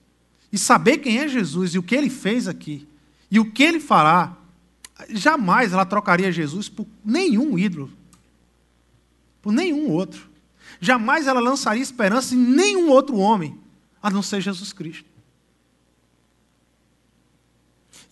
e 0.51 0.57
saber 0.57 0.97
quem 0.97 1.19
é 1.19 1.27
Jesus 1.27 1.75
e 1.75 1.77
o 1.77 1.83
que 1.83 1.95
ele 1.95 2.09
fez 2.09 2.47
aqui 2.47 2.87
e 3.29 3.39
o 3.39 3.51
que 3.51 3.61
ele 3.61 3.79
fará, 3.79 4.35
jamais 5.09 5.71
ela 5.71 5.85
trocaria 5.85 6.31
Jesus 6.31 6.67
por 6.67 6.87
nenhum 7.05 7.59
ídolo, 7.59 7.91
por 9.43 9.53
nenhum 9.53 9.91
outro. 9.91 10.27
Jamais 10.81 11.27
ela 11.27 11.39
lançaria 11.39 11.83
esperança 11.83 12.33
em 12.33 12.39
nenhum 12.39 12.89
outro 12.89 13.15
homem, 13.17 13.55
a 14.01 14.09
não 14.09 14.23
ser 14.23 14.41
Jesus 14.41 14.73
Cristo. 14.73 15.06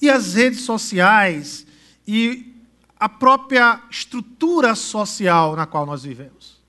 E 0.01 0.09
as 0.09 0.33
redes 0.33 0.61
sociais 0.61 1.65
e 2.07 2.53
a 2.99 3.09
própria 3.09 3.81
estrutura 3.89 4.75
social 4.75 5.55
na 5.55 5.65
qual 5.65 5.85
nós 5.85 6.03
vivemos. 6.03 6.59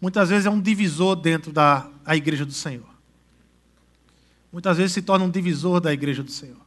Muitas 0.00 0.28
vezes 0.28 0.46
é 0.46 0.50
um 0.50 0.60
divisor 0.60 1.16
dentro 1.16 1.52
da 1.52 1.88
a 2.04 2.14
igreja 2.14 2.44
do 2.44 2.52
Senhor. 2.52 2.94
Muitas 4.52 4.76
vezes 4.76 4.92
se 4.92 5.02
torna 5.02 5.24
um 5.24 5.30
divisor 5.30 5.80
da 5.80 5.92
igreja 5.92 6.22
do 6.22 6.30
Senhor. 6.30 6.64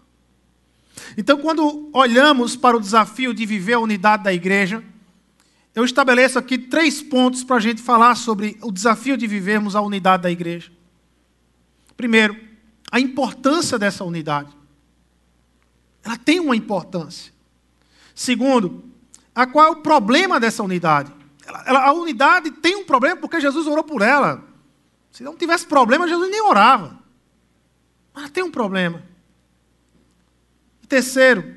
Então, 1.16 1.38
quando 1.38 1.90
olhamos 1.94 2.56
para 2.56 2.76
o 2.76 2.82
desafio 2.82 3.34
de 3.34 3.46
viver 3.46 3.74
a 3.74 3.80
unidade 3.80 4.24
da 4.24 4.34
igreja, 4.34 4.84
eu 5.76 5.86
estabeleço 5.86 6.40
aqui 6.40 6.58
três 6.58 7.02
pontos 7.02 7.44
para 7.44 7.58
a 7.58 7.60
gente 7.60 7.82
falar 7.82 8.16
sobre 8.16 8.58
o 8.62 8.72
desafio 8.72 9.16
de 9.16 9.28
vivermos 9.28 9.76
a 9.76 9.82
unidade 9.82 10.24
da 10.24 10.32
igreja. 10.32 10.72
Primeiro, 11.96 12.36
a 12.92 13.00
importância 13.00 13.78
dessa 13.78 14.04
unidade. 14.04 14.57
Ela 16.04 16.18
tem 16.18 16.40
uma 16.40 16.56
importância. 16.56 17.34
Segundo, 18.14 18.84
a 19.36 19.46
qual 19.46 19.68
é 19.68 19.70
o 19.70 19.82
problema 19.82 20.40
dessa 20.40 20.64
unidade? 20.64 21.14
Ela, 21.46 21.64
ela, 21.66 21.86
a 21.86 21.94
unidade 21.94 22.52
tem 22.52 22.76
um 22.76 22.86
problema 22.86 23.18
porque 23.18 23.40
Jesus 23.40 23.68
orou 23.68 23.84
por 23.84 24.02
ela. 24.02 24.44
Se 25.12 25.24
não 25.24 25.36
tivesse 25.36 25.66
problema, 25.66 26.08
Jesus 26.08 26.30
nem 26.30 26.42
orava. 26.42 27.00
Mas 28.14 28.24
ela 28.24 28.32
tem 28.32 28.44
um 28.44 28.52
problema. 28.52 29.04
E 30.84 30.88
terceiro, 30.88 31.56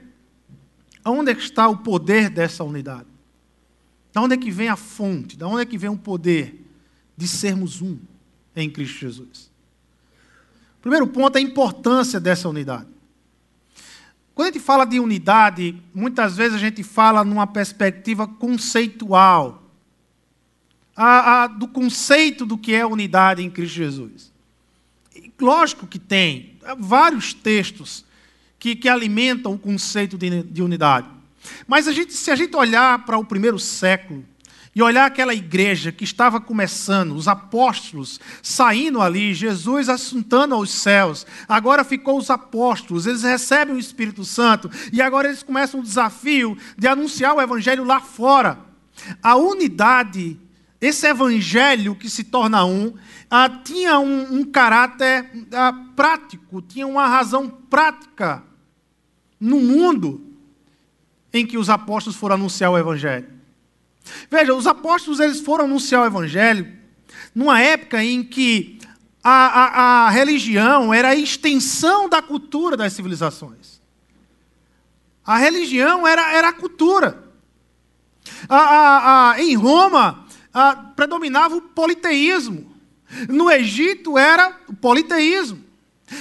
aonde 1.04 1.30
é 1.30 1.34
que 1.34 1.42
está 1.42 1.68
o 1.68 1.78
poder 1.78 2.30
dessa 2.30 2.62
unidade? 2.64 3.06
Da 4.12 4.20
onde 4.20 4.34
é 4.34 4.36
que 4.36 4.50
vem 4.50 4.68
a 4.68 4.76
fonte? 4.76 5.36
Da 5.36 5.46
onde 5.46 5.62
é 5.62 5.66
que 5.66 5.78
vem 5.78 5.90
o 5.90 5.96
poder 5.96 6.66
de 7.16 7.26
sermos 7.28 7.80
um 7.80 7.98
em 8.54 8.68
Cristo 8.68 8.98
Jesus? 8.98 9.50
Primeiro 10.80 11.06
ponto 11.06 11.36
é 11.36 11.38
a 11.38 11.42
importância 11.42 12.18
dessa 12.18 12.48
unidade. 12.48 12.99
Quando 14.40 14.48
a 14.48 14.52
gente 14.52 14.64
fala 14.64 14.86
de 14.86 14.98
unidade, 14.98 15.76
muitas 15.92 16.34
vezes 16.34 16.54
a 16.54 16.58
gente 16.58 16.82
fala 16.82 17.22
numa 17.22 17.46
perspectiva 17.46 18.26
conceitual, 18.26 19.70
a, 20.96 21.42
a, 21.42 21.46
do 21.46 21.68
conceito 21.68 22.46
do 22.46 22.56
que 22.56 22.72
é 22.72 22.86
unidade 22.86 23.42
em 23.42 23.50
Cristo 23.50 23.74
Jesus. 23.74 24.32
E, 25.14 25.30
lógico 25.38 25.86
que 25.86 25.98
tem 25.98 26.56
vários 26.78 27.34
textos 27.34 28.02
que, 28.58 28.74
que 28.74 28.88
alimentam 28.88 29.52
o 29.52 29.58
conceito 29.58 30.16
de, 30.16 30.42
de 30.42 30.62
unidade. 30.62 31.06
Mas 31.66 31.86
a 31.86 31.92
gente, 31.92 32.14
se 32.14 32.30
a 32.30 32.34
gente 32.34 32.56
olhar 32.56 33.04
para 33.04 33.18
o 33.18 33.24
primeiro 33.26 33.58
século 33.58 34.24
e 34.74 34.82
olhar 34.82 35.06
aquela 35.06 35.34
igreja 35.34 35.90
que 35.90 36.04
estava 36.04 36.40
começando, 36.40 37.12
os 37.12 37.26
apóstolos 37.26 38.20
saindo 38.42 39.00
ali, 39.02 39.34
Jesus 39.34 39.88
assuntando 39.88 40.54
aos 40.54 40.70
céus, 40.70 41.26
agora 41.48 41.82
ficou 41.82 42.16
os 42.16 42.30
apóstolos, 42.30 43.06
eles 43.06 43.22
recebem 43.22 43.74
o 43.74 43.78
Espírito 43.78 44.24
Santo 44.24 44.70
e 44.92 45.02
agora 45.02 45.28
eles 45.28 45.42
começam 45.42 45.80
o 45.80 45.82
desafio 45.82 46.56
de 46.78 46.86
anunciar 46.86 47.34
o 47.34 47.40
evangelho 47.40 47.84
lá 47.84 48.00
fora. 48.00 48.58
A 49.22 49.34
unidade, 49.34 50.38
esse 50.80 51.06
evangelho 51.06 51.96
que 51.96 52.08
se 52.08 52.22
torna 52.22 52.64
um, 52.64 52.94
ah, 53.28 53.48
tinha 53.48 53.98
um, 53.98 54.38
um 54.38 54.44
caráter 54.44 55.30
ah, 55.52 55.72
prático, 55.96 56.62
tinha 56.62 56.86
uma 56.86 57.08
razão 57.08 57.48
prática 57.48 58.44
no 59.40 59.58
mundo 59.58 60.20
em 61.32 61.46
que 61.46 61.56
os 61.56 61.70
apóstolos 61.70 62.18
foram 62.18 62.34
anunciar 62.34 62.70
o 62.70 62.78
Evangelho. 62.78 63.39
Veja, 64.30 64.54
os 64.54 64.66
apóstolos 64.66 65.20
eles 65.20 65.40
foram 65.40 65.64
anunciar 65.64 66.02
o 66.02 66.06
Evangelho 66.06 66.80
numa 67.34 67.60
época 67.60 68.02
em 68.02 68.22
que 68.22 68.78
a, 69.22 69.30
a, 69.30 70.06
a 70.06 70.10
religião 70.10 70.92
era 70.92 71.08
a 71.08 71.14
extensão 71.14 72.08
da 72.08 72.22
cultura 72.22 72.76
das 72.76 72.92
civilizações. 72.92 73.80
A 75.24 75.36
religião 75.36 76.06
era, 76.06 76.32
era 76.32 76.48
a 76.48 76.52
cultura. 76.52 77.30
A, 78.48 79.34
em 79.38 79.54
Roma 79.54 80.26
predominava 80.96 81.56
o 81.56 81.62
politeísmo. 81.62 82.74
No 83.28 83.50
Egito 83.50 84.16
era 84.16 84.56
o 84.68 84.74
politeísmo. 84.74 85.69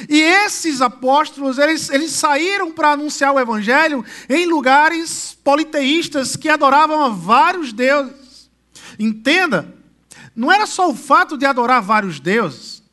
E 0.08 0.22
esses 0.22 0.82
apóstolos, 0.82 1.58
eles, 1.58 1.90
eles 1.90 2.12
saíram 2.12 2.72
para 2.72 2.92
anunciar 2.92 3.34
o 3.34 3.40
evangelho 3.40 4.06
em 4.30 4.46
lugares 4.46 5.38
politeístas 5.44 6.36
que 6.36 6.50
adoravam 6.50 7.04
a 7.04 7.10
vários 7.10 7.74
deuses. 7.74 8.50
Entenda, 9.00 9.74
não 10.36 10.52
era 10.52 10.66
só 10.66 10.90
o 10.90 10.96
fato 10.96 11.38
de 11.38 11.46
adorar 11.46 11.82
vários 11.82 12.20
deuses. 12.20 12.84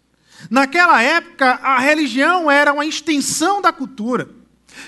Naquela 0.50 1.02
época, 1.02 1.58
a 1.62 1.78
religião 1.78 2.50
era 2.50 2.72
uma 2.72 2.86
extensão 2.86 3.60
da 3.60 3.72
cultura. 3.72 4.28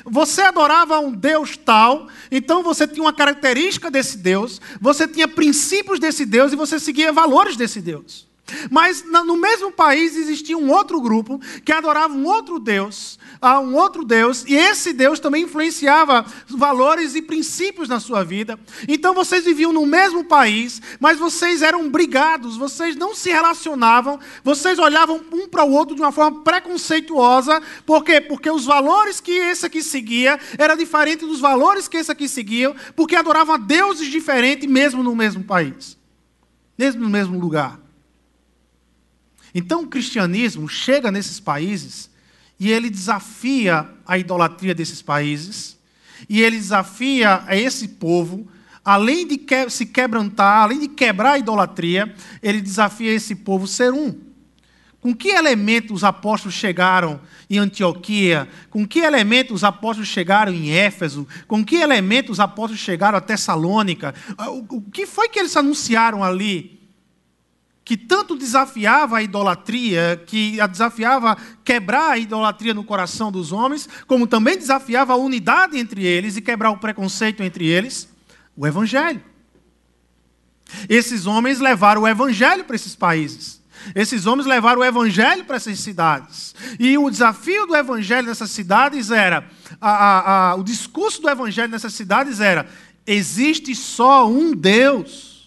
Você 0.05 0.43
adorava 0.43 0.99
um 1.01 1.11
Deus 1.11 1.57
tal, 1.57 2.09
então 2.31 2.63
você 2.63 2.87
tinha 2.87 3.03
uma 3.03 3.13
característica 3.13 3.91
desse 3.91 4.19
Deus, 4.19 4.61
você 4.81 5.09
tinha 5.09 5.27
princípios 5.27 5.99
desse 5.99 6.27
Deus 6.27 6.53
e 6.53 6.57
você 6.57 6.79
seguia 6.79 7.13
valores 7.13 7.57
desse 7.57 7.81
Deus. 7.81 8.28
Mas 8.71 9.05
no 9.05 9.37
mesmo 9.37 9.71
país 9.71 10.17
existia 10.17 10.57
um 10.57 10.71
outro 10.71 11.01
grupo 11.01 11.41
que 11.65 11.73
adorava 11.73 12.15
um 12.15 12.27
outro 12.27 12.59
Deus, 12.59 13.19
um 13.63 13.75
outro 13.75 14.05
Deus, 14.05 14.45
e 14.47 14.55
esse 14.55 14.93
Deus 14.93 15.21
também 15.21 15.45
influenciava 15.45 16.25
valores 16.49 17.15
e 17.15 17.23
princípios 17.23 17.89
na 17.89 18.01
sua 18.01 18.25
vida. 18.25 18.59
Então 18.89 19.15
vocês 19.15 19.45
viviam 19.45 19.73
no 19.73 19.87
mesmo 19.87 20.25
país, 20.25 20.81
mas 20.99 21.19
vocês 21.19 21.63
eram 21.63 21.89
brigados, 21.89 22.57
vocês 22.57 22.97
não 22.97 23.15
se 23.15 23.31
relacionavam, 23.31 24.19
vocês 24.43 24.79
olhavam 24.79 25.21
um 25.33 25.49
para 25.49 25.65
o 25.65 25.73
outro 25.73 25.95
de 25.95 26.03
uma 26.03 26.13
forma 26.13 26.43
preconceituosa. 26.43 27.63
Por 27.87 28.05
quê? 28.05 28.21
Porque 28.21 28.51
os 28.51 28.65
valores 28.65 29.21
que 29.21 29.33
esse 29.33 29.67
aqui 29.67 29.83
seguia 29.83 30.39
era 30.57 30.75
diferente 30.75 31.27
dos 31.27 31.41
valores 31.41 31.89
que 31.89 31.97
esse 31.97 32.11
aqui 32.11 32.29
seguia, 32.29 32.75
porque 32.97 33.17
adoravam 33.17 33.55
a 33.55 33.59
deuses 33.59 34.09
diferentes 34.09 34.69
mesmo 34.69 35.03
no 35.03 35.15
mesmo 35.15 35.45
país, 35.45 35.97
mesmo 36.77 37.03
no 37.03 37.09
mesmo 37.09 37.39
lugar. 37.39 37.88
Então 39.59 39.83
o 39.83 39.89
cristianismo 39.89 40.69
chega 40.69 41.11
nesses 41.11 41.41
países 41.41 42.09
e 42.61 42.71
ele 42.71 42.89
desafia 42.89 43.91
a 44.07 44.17
idolatria 44.17 44.73
desses 44.73 45.03
países, 45.03 45.77
e 46.29 46.41
ele 46.41 46.57
desafia 46.57 47.43
a 47.45 47.57
esse 47.57 47.89
povo, 47.89 48.47
além 48.85 49.27
de 49.27 49.37
que, 49.37 49.69
se 49.69 49.85
quebrantar, 49.85 50.63
além 50.63 50.79
de 50.79 50.87
quebrar 50.89 51.33
a 51.33 51.39
idolatria, 51.39 52.15
ele 52.41 52.61
desafia 52.61 53.13
esse 53.13 53.35
povo 53.35 53.67
ser 53.67 53.93
um. 53.93 54.15
Com 55.01 55.13
que 55.13 55.29
elementos 55.29 55.91
os 55.97 56.05
apóstolos 56.05 56.55
chegaram 56.55 57.21
em 57.51 57.59
Antioquia? 57.59 58.49
Com 58.71 58.87
que 58.87 59.01
elementos 59.01 59.57
os 59.57 59.65
apóstolos 59.65 60.09
chegaram 60.09 60.53
em 60.53 60.71
Éfeso? 60.71 61.27
Com 61.49 61.65
que 61.65 61.77
elementos 61.77 62.33
os 62.33 62.41
apóstolos 62.41 62.81
chegaram 62.81 63.19
a 63.19 63.21
Tessalônica? 63.21 64.15
O 64.69 64.83
que 64.83 65.05
foi 65.05 65.29
que 65.29 65.39
eles 65.41 65.57
anunciaram 65.57 66.23
ali? 66.23 66.78
Que 67.89 67.97
tanto 67.97 68.37
desafiava 68.37 69.17
a 69.17 69.23
idolatria, 69.23 70.23
que 70.27 70.59
desafiava 70.71 71.39
quebrar 71.65 72.11
a 72.11 72.19
idolatria 72.19 72.75
no 72.75 72.85
coração 72.85 73.33
dos 73.33 73.51
homens, 73.51 73.89
como 74.07 74.27
também 74.27 74.59
desafiava 74.59 75.15
a 75.15 75.17
unidade 75.17 75.79
entre 75.79 76.05
eles 76.05 76.37
e 76.37 76.43
quebrar 76.43 76.69
o 76.69 76.77
preconceito 76.77 77.43
entre 77.43 77.67
eles, 77.67 78.07
o 78.55 78.67
Evangelho. 78.67 79.23
Esses 80.87 81.25
homens 81.25 81.61
levaram 81.61 82.03
o 82.03 82.07
Evangelho 82.07 82.63
para 82.63 82.77
esses 82.77 82.95
países. 82.95 83.59
Esses 83.95 84.27
homens 84.27 84.47
levaram 84.47 84.83
o 84.83 84.85
Evangelho 84.85 85.47
para 85.47 85.57
essas 85.57 85.81
cidades. 85.81 86.55
E 86.79 86.99
o 86.99 87.09
desafio 87.09 87.67
do 87.67 87.75
Evangelho 87.75 88.29
nessas 88.29 88.51
cidades 88.51 89.11
era: 89.11 89.49
a, 89.81 89.91
a, 89.91 90.51
a, 90.51 90.55
o 90.57 90.63
discurso 90.63 91.23
do 91.23 91.31
Evangelho 91.31 91.73
nessas 91.73 91.95
cidades 91.95 92.39
era: 92.39 92.69
existe 93.07 93.75
só 93.75 94.29
um 94.29 94.55
Deus. 94.55 95.38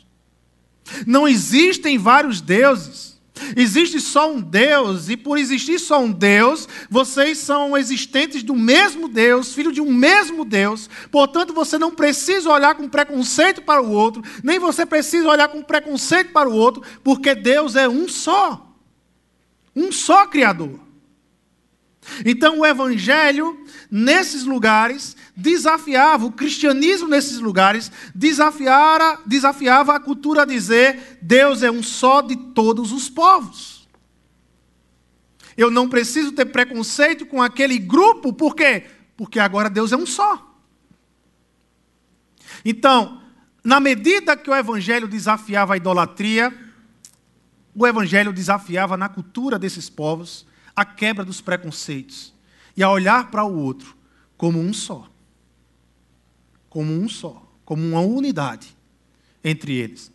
Não 1.05 1.27
existem 1.27 1.97
vários 1.97 2.41
deuses. 2.41 3.11
Existe 3.55 3.99
só 3.99 4.31
um 4.31 4.39
Deus, 4.39 5.09
e 5.09 5.17
por 5.17 5.37
existir 5.37 5.79
só 5.79 6.01
um 6.01 6.11
Deus, 6.11 6.67
vocês 6.89 7.39
são 7.39 7.75
existentes 7.75 8.43
do 8.43 8.55
mesmo 8.55 9.07
Deus, 9.07 9.53
filho 9.53 9.71
de 9.71 9.81
um 9.81 9.91
mesmo 9.91 10.45
Deus. 10.45 10.89
Portanto, 11.09 11.53
você 11.53 11.77
não 11.77 11.91
precisa 11.91 12.49
olhar 12.49 12.75
com 12.75 12.87
preconceito 12.87 13.61
para 13.61 13.81
o 13.81 13.91
outro, 13.91 14.23
nem 14.43 14.59
você 14.59 14.85
precisa 14.85 15.27
olhar 15.27 15.47
com 15.47 15.61
preconceito 15.61 16.31
para 16.31 16.49
o 16.49 16.53
outro, 16.53 16.83
porque 17.03 17.33
Deus 17.33 17.75
é 17.75 17.87
um 17.87 18.07
só. 18.07 18.67
Um 19.75 19.91
só 19.91 20.27
Criador. 20.27 20.90
Então 22.25 22.59
o 22.59 22.65
Evangelho, 22.65 23.65
nesses 23.89 24.43
lugares, 24.43 25.15
desafiava, 25.35 26.25
o 26.25 26.31
cristianismo 26.31 27.07
nesses 27.07 27.39
lugares, 27.39 27.91
desafiara, 28.13 29.19
desafiava 29.25 29.95
a 29.95 29.99
cultura 29.99 30.41
a 30.41 30.45
dizer: 30.45 31.19
Deus 31.21 31.61
é 31.63 31.69
um 31.69 31.83
só 31.83 32.21
de 32.21 32.35
todos 32.35 32.91
os 32.91 33.07
povos. 33.09 33.87
Eu 35.55 35.69
não 35.69 35.87
preciso 35.87 36.31
ter 36.31 36.45
preconceito 36.45 37.25
com 37.25 37.41
aquele 37.41 37.77
grupo, 37.77 38.33
por 38.33 38.55
quê? 38.55 38.85
Porque 39.15 39.39
agora 39.39 39.69
Deus 39.69 39.91
é 39.91 39.97
um 39.97 40.05
só. 40.05 40.47
Então, 42.65 43.21
na 43.63 43.79
medida 43.79 44.35
que 44.35 44.49
o 44.49 44.55
Evangelho 44.55 45.07
desafiava 45.07 45.73
a 45.73 45.77
idolatria, 45.77 46.51
o 47.75 47.85
Evangelho 47.85 48.33
desafiava 48.33 48.97
na 48.97 49.07
cultura 49.07 49.59
desses 49.59 49.89
povos 49.89 50.49
a 50.75 50.85
quebra 50.85 51.23
dos 51.23 51.41
preconceitos 51.41 52.33
e 52.75 52.83
a 52.83 52.89
olhar 52.89 53.29
para 53.29 53.43
o 53.43 53.57
outro 53.57 53.95
como 54.37 54.59
um 54.59 54.73
só. 54.73 55.07
Como 56.69 56.91
um 56.93 57.07
só, 57.07 57.47
como 57.65 57.85
uma 57.85 57.99
unidade 57.99 58.75
entre 59.43 59.75
eles. 59.75 60.11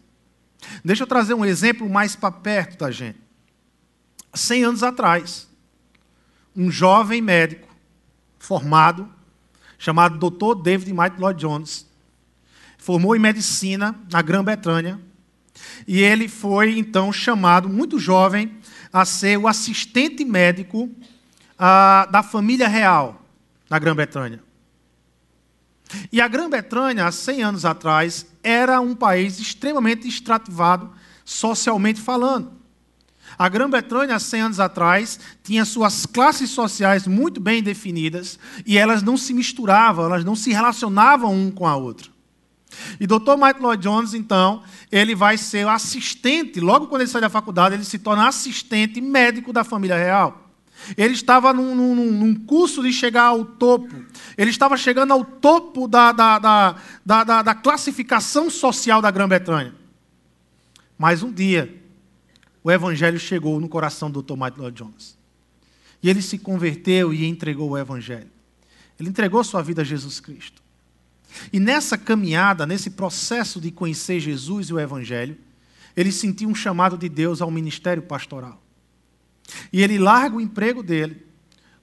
Deixa 0.85 1.03
eu 1.03 1.07
trazer 1.07 1.35
um 1.35 1.45
exemplo 1.45 1.89
mais 1.89 2.17
para 2.17 2.33
perto 2.33 2.79
da 2.79 2.91
gente. 2.91 3.21
Cem 4.35 4.65
anos 4.65 4.83
atrás, 4.83 5.49
um 6.55 6.71
jovem 6.71 7.21
médico 7.21 7.69
formado, 8.39 9.09
chamado 9.79 10.19
Dr. 10.19 10.61
David 10.63 10.93
Michael 10.93 11.21
Lloyd 11.21 11.41
Jones, 11.41 11.87
formou 12.79 13.15
em 13.15 13.19
medicina 13.19 13.99
na 14.11 14.23
Grã-Bretanha, 14.23 15.01
e 15.87 16.01
ele 16.01 16.29
foi 16.29 16.79
então 16.79 17.13
chamado, 17.13 17.69
muito 17.69 17.99
jovem, 17.99 18.57
a 18.93 19.05
ser 19.05 19.37
o 19.39 19.49
assistente 19.49 20.25
médico 20.25 20.91
ah, 21.59 22.09
da 22.11 22.23
família 22.23 22.69
real 22.69 23.23
na 23.69 23.79
Grã-Bretanha. 23.79 24.43
E 26.13 26.21
a 26.21 26.29
Grã-Bretanha, 26.29 27.07
há 27.07 27.13
100 27.13 27.43
anos 27.43 27.65
atrás, 27.65 28.27
era 28.43 28.81
um 28.81 28.95
país 28.95 29.39
extremamente 29.39 30.09
extrativado, 30.09 30.91
socialmente 31.25 32.01
falando. 32.01 32.53
A 33.39 33.49
Grã-Bretanha, 33.49 34.17
há 34.17 34.19
100 34.19 34.41
anos 34.41 34.61
atrás, 34.61 35.21
tinha 35.43 35.65
suas 35.65 36.07
classes 36.07 36.51
sociais 36.51 37.07
muito 37.07 37.41
bem 37.41 37.63
definidas 37.63 38.39
e 38.65 38.79
elas 38.79 39.03
não 39.03 39.17
se 39.17 39.35
misturavam, 39.35 40.07
elas 40.07 40.25
não 40.25 40.35
se 40.35 40.53
relacionavam 40.53 41.35
um 41.35 41.51
com 41.51 41.67
a 41.67 41.77
outra. 41.77 42.16
E 42.99 43.07
Dr. 43.07 43.35
Michael 43.35 43.61
Lloyd 43.61 43.83
Jones, 43.83 44.15
então, 44.15 44.63
ele 44.91 45.15
vai 45.15 45.37
ser 45.37 45.67
assistente, 45.69 46.61
logo 46.61 46.87
quando 46.87 47.03
ele 47.03 47.11
sai 47.11 47.21
da 47.21 47.29
faculdade, 47.29 47.75
ele 47.75 47.85
se 47.85 47.99
torna 47.99 48.29
assistente 48.29 49.01
médico 49.01 49.53
da 49.53 49.65
família 49.65 49.97
real. 49.97 50.47
Ele 50.97 51.15
estava 51.15 51.53
num, 51.53 51.75
num, 51.75 51.95
num 51.95 52.35
curso 52.35 52.83
de 52.83 52.93
chegar 52.93 53.25
ao 53.25 53.45
topo. 53.45 53.95
Ele 54.37 54.51
estava 54.51 54.77
chegando 54.77 55.13
ao 55.13 55.25
topo 55.25 55.89
da, 55.89 56.13
da, 56.13 56.39
da, 56.39 56.77
da, 57.05 57.43
da 57.43 57.55
classificação 57.55 58.51
social 58.51 59.01
da 59.01 59.11
Grã-Bretanha. 59.11 59.75
Mas 60.99 61.23
um 61.23 61.33
dia, 61.33 61.83
o 62.63 62.71
evangelho 62.71 63.19
chegou 63.19 63.61
no 63.61 63.69
coração 63.69 64.11
do 64.11 64.23
Dr. 64.23 64.35
Michael 64.35 64.71
Jones. 64.71 65.17
E 66.03 66.11
ele 66.11 66.23
se 66.23 66.39
converteu 66.39 67.13
e 67.13 67.25
entregou 67.27 67.71
o 67.71 67.79
evangelho. 67.79 68.31
Ele 68.99 69.09
entregou 69.09 69.43
sua 69.45 69.63
vida 69.63 69.83
a 69.83 69.85
Jesus 69.85 70.21
Cristo. 70.21 70.63
E 71.53 71.61
nessa 71.61 71.99
caminhada, 71.99 72.67
nesse 72.67 72.91
processo 72.91 73.61
de 73.61 73.71
conhecer 73.71 74.21
Jesus 74.21 74.69
e 74.69 74.75
o 74.75 74.81
Evangelho, 74.81 75.37
ele 75.97 76.13
sentiu 76.13 76.49
um 76.49 76.55
chamado 76.55 76.97
de 76.97 77.09
Deus 77.09 77.41
ao 77.41 77.51
ministério 77.51 78.03
pastoral. 78.03 78.63
E 79.73 79.83
ele 79.83 79.99
larga 79.99 80.37
o 80.37 80.41
emprego 80.41 80.83
dele 80.83 81.25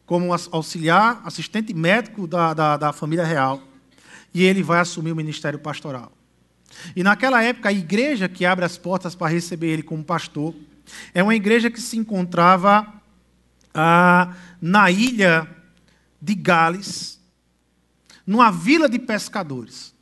como 0.06 0.34
auxiliar, 0.51 1.21
assistente 1.23 1.73
médico 1.73 2.27
da, 2.27 2.53
da, 2.53 2.77
da 2.77 2.93
família 2.93 3.25
real, 3.25 3.62
e 4.34 4.43
ele 4.43 4.62
vai 4.62 4.79
assumir 4.79 5.12
o 5.12 5.15
ministério 5.15 5.60
pastoral. 5.60 6.12
E 6.95 7.03
naquela 7.03 7.41
época, 7.41 7.69
a 7.69 7.73
igreja 7.73 8.27
que 8.27 8.45
abre 8.45 8.65
as 8.65 8.77
portas 8.77 9.15
para 9.15 9.32
receber 9.32 9.67
ele 9.67 9.84
como 9.84 10.03
pastor 10.03 10.53
é 11.13 11.23
uma 11.23 11.36
igreja 11.36 11.71
que 11.71 11.79
se 11.79 11.97
encontrava 11.97 12.86
ah, 13.73 14.36
na 14.62 14.91
ilha 14.91 15.47
de 16.21 16.36
Gales, 16.36 17.19
numa 18.25 18.51
vila 18.51 18.88
de 18.88 18.99
pescadores. 18.99 19.93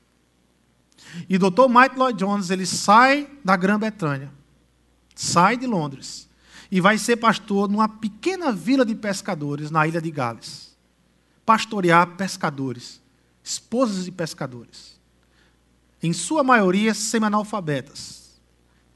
E 1.27 1.35
o 1.35 1.39
Dr. 1.39 1.67
Mike 1.67 1.97
Lloyd 1.97 2.17
Jones 2.17 2.49
ele 2.49 2.65
sai 2.65 3.29
da 3.43 3.55
Grã-Bretanha, 3.55 4.31
sai 5.15 5.57
de 5.57 5.67
Londres 5.67 6.29
e 6.71 6.79
vai 6.79 6.97
ser 6.97 7.17
pastor 7.17 7.69
numa 7.69 7.89
pequena 7.89 8.51
vila 8.51 8.85
de 8.85 8.95
pescadores 8.95 9.69
na 9.69 9.85
ilha 9.85 10.01
de 10.01 10.09
Gales. 10.09 10.77
Pastorear 11.45 12.15
pescadores, 12.15 13.01
esposas 13.43 14.05
de 14.05 14.11
pescadores. 14.11 14.99
Em 16.01 16.13
sua 16.13 16.43
maioria 16.43 16.93
semi-analfabetas, 16.93 18.39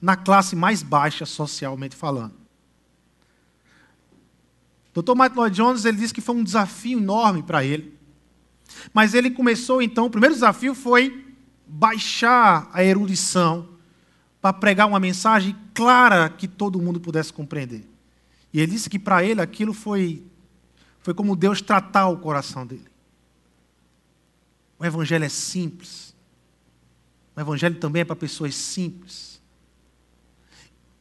na 0.02 0.16
classe 0.16 0.56
mais 0.56 0.82
baixa 0.82 1.26
socialmente 1.26 1.96
falando. 1.96 2.36
Dr. 4.94 5.14
Mike 5.14 5.36
Lloyd 5.36 5.56
Jones 5.56 5.84
ele 5.84 5.98
disse 5.98 6.14
que 6.14 6.22
foi 6.22 6.36
um 6.36 6.44
desafio 6.44 6.98
enorme 6.98 7.44
para 7.44 7.66
ele 7.66 7.95
mas 8.94 9.14
ele 9.14 9.30
começou 9.30 9.82
então, 9.82 10.06
o 10.06 10.10
primeiro 10.10 10.34
desafio 10.34 10.74
foi 10.74 11.26
baixar 11.68 12.70
a 12.74 12.84
erudição 12.84 13.70
para 14.42 14.54
pregar 14.54 14.88
uma 14.88 15.00
mensagem 15.00 15.56
clara 15.74 16.30
que 16.30 16.48
todo 16.48 16.82
mundo 16.82 17.00
pudesse 17.00 17.34
compreender. 17.34 17.88
E 18.54 18.60
ele 18.60 18.72
disse 18.72 18.90
que 18.90 19.00
para 19.00 19.24
ele 19.24 19.42
aquilo 19.42 19.74
foi 19.74 20.24
foi 21.00 21.14
como 21.14 21.36
Deus 21.36 21.62
tratar 21.62 22.08
o 22.08 22.18
coração 22.18 22.66
dele. 22.66 22.88
O 24.80 24.84
evangelho 24.84 25.24
é 25.24 25.30
simples. 25.30 26.16
O 27.36 27.40
evangelho 27.40 27.76
também 27.76 28.02
é 28.02 28.06
para 28.06 28.16
pessoas 28.16 28.56
simples. 28.56 29.40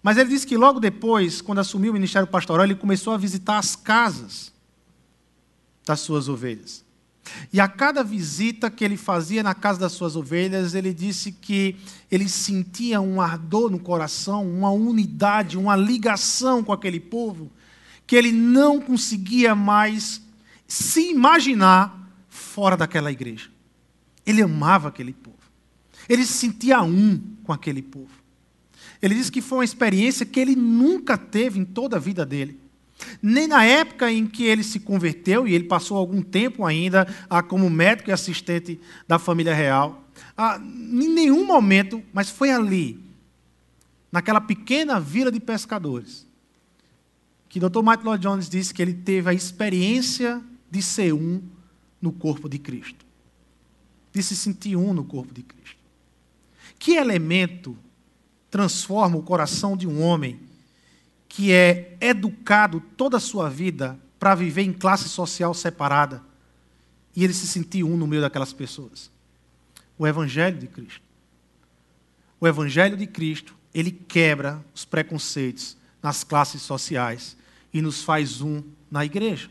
Mas 0.03 0.19
ele 0.19 0.29
disse 0.29 0.47
que 0.47 0.59
logo 0.59 0.79
depois, 0.79 1.41
quando 1.41 1.61
assumiu 1.61 1.91
o 1.91 1.95
ministério 1.95 2.29
pastoral, 2.29 2.67
ele 2.67 2.75
começou 2.75 3.15
a 3.15 3.17
visitar 3.17 3.57
as 3.57 3.75
casas 3.75 4.53
das 5.87 6.01
suas 6.01 6.29
ovelhas. 6.29 6.84
E 7.53 7.61
a 7.61 7.69
cada 7.69 8.03
visita 8.03 8.71
que 8.71 8.85
ele 8.85 8.97
fazia 8.97 9.43
na 9.43 9.55
casa 9.55 9.81
das 9.81 9.93
suas 9.93 10.17
ovelhas, 10.17 10.75
ele 10.75 10.93
disse 10.93 11.33
que 11.33 11.77
ele 12.11 12.29
sentia 12.29 13.01
um 13.01 13.21
ardor 13.21 13.71
no 13.71 13.79
coração, 13.79 14.49
uma 14.49 14.71
unidade, 14.71 15.57
uma 15.57 15.77
ligação 15.77 16.63
com 16.63 16.73
aquele 16.73 17.01
povo, 17.01 17.51
que 18.07 18.17
ele 18.17 18.33
não 18.33 18.81
conseguia 18.81 19.55
mais 19.55 20.21
se 20.67 21.11
imaginar 21.11 22.11
fora 22.29 22.77
daquela 22.77 23.11
igreja. 23.11 23.51
Ele 24.27 24.43
amava 24.43 24.89
aquele 24.89 25.13
povo. 25.13 25.37
Ele 26.09 26.25
se 26.25 26.33
sentia 26.35 26.83
um 26.83 27.19
com 27.43 27.53
aquele 27.53 27.83
povo. 27.83 28.11
Ele 29.01 29.15
disse 29.15 29.31
que 29.31 29.41
foi 29.41 29.59
uma 29.59 29.65
experiência 29.65 30.27
que 30.27 30.41
ele 30.41 30.57
nunca 30.57 31.17
teve 31.17 31.59
em 31.59 31.65
toda 31.65 31.97
a 31.97 32.01
vida 32.01 32.25
dele. 32.25 32.59
Nem 33.21 33.47
na 33.47 33.65
época 33.65 34.11
em 34.11 34.27
que 34.27 34.45
ele 34.45 34.63
se 34.63 34.81
converteu, 34.81 35.47
e 35.47 35.55
ele 35.55 35.65
passou 35.65 35.97
algum 35.97 36.23
tempo 36.23 36.65
ainda 36.65 37.07
ah, 37.29 37.43
como 37.43 37.69
médico 37.69 38.11
e 38.11 38.13
assistente 38.13 38.81
da 39.07 39.19
família 39.19 39.55
real, 39.55 40.05
ah, 40.37 40.61
em 40.61 41.09
nenhum 41.09 41.45
momento, 41.45 42.03
mas 42.13 42.31
foi 42.31 42.51
ali, 42.51 43.03
naquela 44.11 44.41
pequena 44.41 45.01
vila 45.01 45.31
de 45.31 45.41
pescadores, 45.41 46.27
que 47.49 47.61
Dr. 47.61 47.81
Michael 47.81 48.05
Lloyd 48.05 48.23
Jones 48.23 48.49
disse 48.49 48.75
que 48.75 48.83
ele 48.83 48.95
teve 48.95 49.31
a 49.31 49.35
experiência 49.35 50.43
de 50.71 50.83
ser 50.83 51.13
um 51.13 51.43
no 52.01 52.13
corpo 52.13 52.49
de 52.49 52.59
Cristo, 52.59 53.05
de 54.13 54.23
se 54.23 54.37
sentir 54.37 54.77
um 54.77 54.93
no 54.93 55.05
corpo 55.05 55.33
de 55.33 55.43
Cristo. 55.43 55.79
Que 56.79 56.95
elemento 56.95 57.77
transforma 58.51 59.17
o 59.17 59.23
coração 59.23 59.77
de 59.77 59.87
um 59.87 60.03
homem 60.03 60.41
que 61.35 61.53
é 61.53 61.97
educado 62.01 62.81
toda 62.97 63.17
a 63.17 63.21
sua 63.21 63.51
vida 63.51 63.99
para 64.21 64.37
viver 64.37 64.63
em 64.63 64.73
classe 64.73 65.09
social 65.09 65.53
separada 65.53 66.23
e 67.15 67.25
ele 67.25 67.35
se 67.35 67.49
sentir 67.49 67.83
um 67.83 67.97
no 67.97 68.07
meio 68.07 68.23
daquelas 68.23 68.53
pessoas. 68.53 69.11
O 69.99 70.07
Evangelho 70.07 70.57
de 70.57 70.69
Cristo. 70.69 71.03
O 72.41 72.47
Evangelho 72.47 72.97
de 72.97 73.09
Cristo, 73.09 73.53
ele 73.75 73.91
quebra 73.91 74.65
os 74.73 74.85
preconceitos 74.85 75.77
nas 76.01 76.23
classes 76.23 76.63
sociais 76.63 77.37
e 77.73 77.83
nos 77.83 78.05
faz 78.05 78.41
um 78.41 78.63
na 78.89 79.05
igreja. 79.05 79.51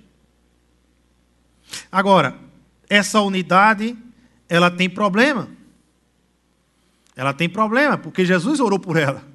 Agora, 1.92 2.40
essa 2.90 3.20
unidade, 3.20 3.98
ela 4.48 4.72
tem 4.72 4.90
problema. 4.90 5.50
Ela 7.14 7.34
tem 7.34 7.50
problema, 7.50 7.98
porque 7.98 8.24
Jesus 8.24 8.62
orou 8.62 8.80
por 8.80 8.96
ela. 8.96 9.33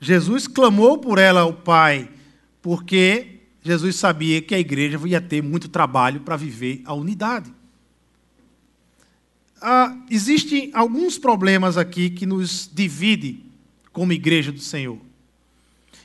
Jesus 0.00 0.46
clamou 0.46 0.98
por 0.98 1.18
ela 1.18 1.40
ao 1.40 1.52
Pai, 1.52 2.10
porque 2.60 3.40
Jesus 3.62 3.96
sabia 3.96 4.40
que 4.40 4.54
a 4.54 4.58
igreja 4.58 5.00
ia 5.06 5.20
ter 5.20 5.42
muito 5.42 5.68
trabalho 5.68 6.20
para 6.20 6.36
viver 6.36 6.82
a 6.84 6.94
unidade. 6.94 7.52
Ah, 9.60 9.96
Existem 10.10 10.70
alguns 10.74 11.18
problemas 11.18 11.76
aqui 11.76 12.10
que 12.10 12.26
nos 12.26 12.70
divide 12.72 13.42
como 13.92 14.12
igreja 14.12 14.52
do 14.52 14.60
Senhor. 14.60 14.98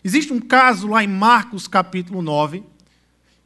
Existe 0.04 0.34
um 0.34 0.40
caso 0.40 0.88
lá 0.88 1.04
em 1.04 1.08
Marcos 1.08 1.68
capítulo 1.68 2.22
9, 2.22 2.64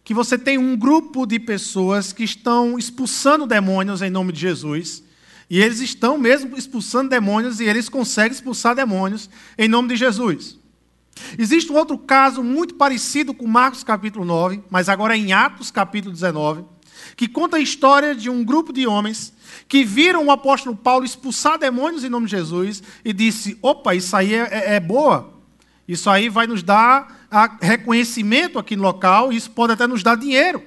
que 0.04 0.14
você 0.14 0.38
tem 0.38 0.58
um 0.58 0.78
grupo 0.78 1.26
de 1.26 1.40
pessoas 1.40 2.14
que 2.14 2.24
estão 2.24 2.78
expulsando 2.78 3.48
demônios 3.48 4.02
em 4.02 4.10
nome 4.10 4.32
de 4.32 4.40
Jesus. 4.40 5.04
E 5.50 5.62
eles 5.62 5.80
estão 5.80 6.18
mesmo 6.18 6.58
expulsando 6.58 7.10
demônios 7.10 7.60
e 7.60 7.66
eles 7.66 7.88
conseguem 7.90 8.32
expulsar 8.32 8.76
demônios 8.76 9.30
em 9.58 9.68
nome 9.68 9.90
de 9.90 9.96
Jesus. 9.96 10.58
Existe 11.38 11.72
um 11.72 11.76
outro 11.76 11.98
caso 11.98 12.44
muito 12.44 12.76
parecido 12.76 13.34
com 13.34 13.48
Marcos 13.48 13.84
capítulo 13.84 14.26
9, 14.26 14.62
mas 14.70 14.90
agora 14.90 15.16
em 15.16 15.34
Atos 15.34 15.72
capítulo 15.72 16.12
19, 16.12 16.66
que 17.16 17.28
conta 17.28 17.58
a 17.58 17.60
história 17.60 18.14
de 18.14 18.30
um 18.30 18.44
grupo 18.44 18.74
de 18.74 18.86
homens 18.86 19.34
que 19.68 19.84
viram 19.84 20.26
o 20.26 20.32
apóstolo 20.32 20.76
Paulo 20.76 21.06
expulsar 21.06 21.58
demônios 21.58 22.04
em 22.04 22.10
nome 22.10 22.26
de 22.26 22.32
Jesus 22.32 22.84
e 23.04 23.14
disse: 23.14 23.58
opa, 23.62 23.96
isso 23.96 24.16
aí 24.16 24.34
é, 24.34 24.50
é, 24.52 24.76
é 24.76 24.80
boa, 24.80 25.34
isso 25.88 26.10
aí 26.10 26.28
vai 26.28 26.48
nos 26.48 26.64
dar 26.64 27.28
reconhecimento 27.62 28.58
aqui 28.60 28.76
no 28.76 28.84
local, 28.84 29.32
isso 29.32 29.52
pode 29.52 29.74
até 29.74 29.88
nos 29.88 30.04
dar 30.04 30.16
dinheiro. 30.16 30.62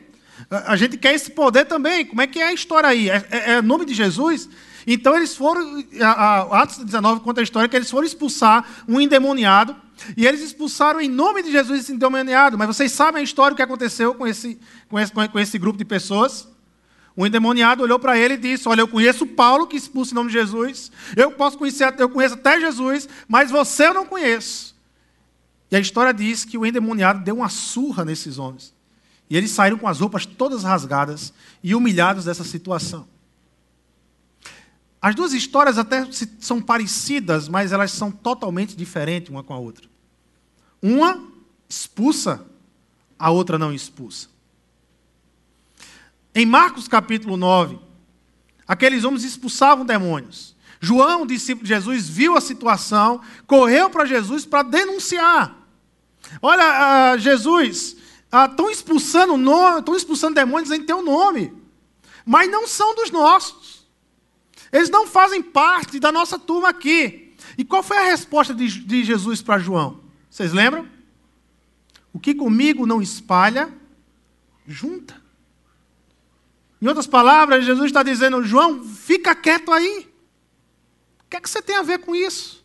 A 0.51 0.77
gente 0.77 0.97
quer 0.97 1.15
esse 1.15 1.33
poder 1.33 1.65
também. 1.65 2.07
Como 2.07 2.23
é 2.23 2.27
que 2.27 2.39
é 2.39 2.49
a 2.49 2.53
história 2.53 2.89
aí? 2.89 3.11
É, 3.11 3.27
é, 3.31 3.51
é 3.53 3.63
nome 3.63 3.85
de 3.85 3.93
Jesus? 3.93 4.49
Então 4.91 5.15
eles 5.15 5.37
foram, 5.37 5.85
a, 6.01 6.07
a, 6.07 6.63
Atos 6.63 6.79
19 6.79 7.21
conta 7.21 7.43
a 7.43 7.45
história 7.45 7.69
que 7.69 7.77
eles 7.77 7.91
foram 7.91 8.07
expulsar 8.07 8.67
um 8.89 8.99
endemoniado 8.99 9.77
e 10.17 10.27
eles 10.27 10.41
expulsaram 10.41 10.99
em 10.99 11.11
nome 11.11 11.43
de 11.43 11.53
Jesus 11.53 11.81
esse 11.81 11.93
endemoniado. 11.93 12.57
Mas 12.57 12.69
vocês 12.69 12.91
sabem 12.91 13.21
a 13.21 13.23
história, 13.23 13.53
o 13.53 13.57
que 13.57 13.61
aconteceu 13.61 14.15
com 14.15 14.27
esse, 14.27 14.59
com 14.89 14.99
esse, 14.99 15.13
com 15.13 15.39
esse 15.39 15.59
grupo 15.59 15.79
de 15.79 15.85
pessoas? 15.85 16.49
O 17.15 17.27
endemoniado 17.27 17.83
olhou 17.83 17.99
para 17.99 18.17
ele 18.17 18.35
e 18.35 18.39
disse: 18.39 18.67
Olha, 18.67 18.81
eu 18.81 18.89
conheço 18.89 19.27
Paulo 19.27 19.67
que 19.67 19.77
expulsa 19.77 20.13
em 20.13 20.15
nome 20.15 20.29
de 20.29 20.39
Jesus, 20.39 20.91
eu 21.15 21.33
posso 21.33 21.59
conhecer, 21.59 21.95
eu 21.99 22.09
conheço 22.09 22.37
até 22.37 22.59
Jesus, 22.59 23.07
mas 23.29 23.51
você 23.51 23.89
eu 23.89 23.95
não 23.95 24.07
conheço. 24.07 24.75
E 25.71 25.77
a 25.77 25.81
história 25.81 26.15
diz 26.15 26.47
que 26.47 26.57
o 26.57 26.65
endemoniado 26.65 27.23
deu 27.23 27.37
uma 27.37 27.51
surra 27.51 28.07
nesses 28.07 28.39
homens. 28.39 28.73
E 29.29 29.37
eles 29.37 29.51
saíram 29.51 29.77
com 29.77 29.87
as 29.87 30.01
roupas 30.01 30.25
todas 30.25 30.65
rasgadas 30.65 31.35
e 31.63 31.75
humilhados 31.75 32.25
dessa 32.25 32.43
situação. 32.43 33.07
As 35.01 35.15
duas 35.15 35.33
histórias 35.33 35.79
até 35.79 36.07
são 36.41 36.61
parecidas, 36.61 37.49
mas 37.49 37.73
elas 37.73 37.93
são 37.93 38.11
totalmente 38.11 38.77
diferentes 38.77 39.31
uma 39.31 39.45
com 39.45 39.55
a 39.55 39.59
outra. 39.59 39.89
Uma 40.83 41.23
expulsa, 41.69 42.45
a 43.19 43.31
outra 43.31 43.59
não 43.59 43.73
expulsa. 43.73 44.29
Em 46.35 46.45
Marcos 46.45 46.89
capítulo 46.89 47.37
9, 47.37 47.79
aqueles 48.67 49.05
homens 49.05 49.25
expulsavam 49.25 49.85
demônios. 49.85 50.57
João, 50.81 51.27
discípulo 51.27 51.65
de 51.65 51.75
Jesus, 51.75 52.09
viu 52.09 52.37
a 52.37 52.41
situação, 52.41 53.21
correu 53.47 53.91
para 53.91 54.05
Jesus 54.05 54.45
para 54.45 54.63
denunciar. 54.63 55.57
Olha, 56.43 57.15
uh, 57.15 57.19
Jesus, 57.19 57.97
estão 58.51 58.67
uh, 58.67 58.71
expulsando, 58.71 59.35
estão 59.79 59.97
expulsando 59.97 60.35
demônios 60.35 60.71
em 60.71 60.83
teu 60.83 61.03
nome, 61.03 61.53
mas 62.25 62.51
não 62.51 62.67
são 62.67 62.95
dos 62.95 63.11
nossos. 63.11 63.78
Eles 64.73 64.91
não 64.91 65.07
fazem 65.07 65.43
parte 65.43 65.99
da 65.99 66.13
nossa 66.13 66.39
turma 66.39 66.69
aqui. 66.69 67.35
E 67.57 67.65
qual 67.65 67.83
foi 67.83 67.99
a 67.99 68.05
resposta 68.05 68.55
de, 68.55 68.69
de 68.69 69.05
Jesus 69.05 69.43
para 69.43 69.59
João? 69.59 70.01
Vocês 70.31 70.53
lembram? 70.53 70.89
O 72.13 72.19
que 72.19 72.35
comigo 72.35 72.87
não 72.87 73.01
espalha, 73.01 73.73
junta. 74.67 75.21
Em 76.81 76.87
outras 76.87 77.07
palavras, 77.07 77.65
Jesus 77.65 77.87
está 77.87 78.03
dizendo: 78.03 78.43
João, 78.43 78.85
fica 78.85 79.35
quieto 79.35 79.73
aí. 79.73 80.09
O 81.25 81.31
que 81.31 81.37
é 81.37 81.41
que 81.41 81.51
você 81.51 81.61
tem 81.61 81.77
a 81.77 81.83
ver 81.83 81.99
com 81.99 82.15
isso? 82.15 82.65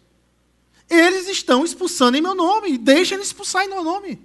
Eles 0.89 1.27
estão 1.27 1.65
expulsando 1.65 2.17
em 2.17 2.21
meu 2.21 2.35
nome, 2.35 2.77
deixa 2.77 3.15
eles 3.15 3.27
expulsar 3.27 3.65
em 3.65 3.69
meu 3.69 3.83
nome. 3.83 4.21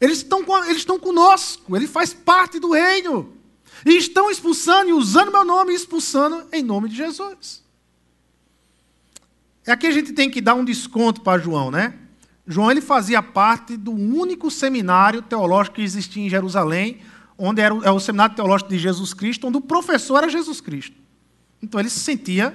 Eles 0.00 0.18
estão, 0.18 0.44
eles 0.64 0.78
estão 0.78 0.98
conosco, 0.98 1.76
ele 1.76 1.86
faz 1.86 2.12
parte 2.12 2.58
do 2.58 2.72
reino. 2.72 3.36
E 3.84 3.96
estão 3.96 4.30
expulsando 4.30 4.90
e 4.90 4.92
usando 4.92 5.32
meu 5.32 5.44
nome 5.44 5.72
e 5.72 5.76
expulsando 5.76 6.46
em 6.52 6.62
nome 6.62 6.88
de 6.88 6.96
Jesus. 6.96 7.62
É 9.66 9.72
aqui 9.72 9.86
a 9.86 9.90
gente 9.90 10.12
tem 10.12 10.30
que 10.30 10.40
dar 10.40 10.54
um 10.54 10.64
desconto 10.64 11.20
para 11.20 11.40
João, 11.40 11.70
né? 11.70 11.94
João 12.46 12.70
ele 12.70 12.80
fazia 12.80 13.22
parte 13.22 13.76
do 13.76 13.92
único 13.92 14.50
seminário 14.50 15.22
teológico 15.22 15.76
que 15.76 15.82
existia 15.82 16.24
em 16.24 16.28
Jerusalém, 16.28 16.98
onde 17.38 17.60
era 17.60 17.74
o, 17.74 17.84
é 17.84 17.90
o 17.90 18.00
seminário 18.00 18.34
teológico 18.34 18.70
de 18.70 18.78
Jesus 18.78 19.14
Cristo, 19.14 19.46
onde 19.46 19.58
o 19.58 19.60
professor 19.60 20.18
era 20.18 20.28
Jesus 20.28 20.60
Cristo. 20.60 20.96
Então 21.62 21.78
ele 21.78 21.90
se 21.90 22.00
sentia 22.00 22.54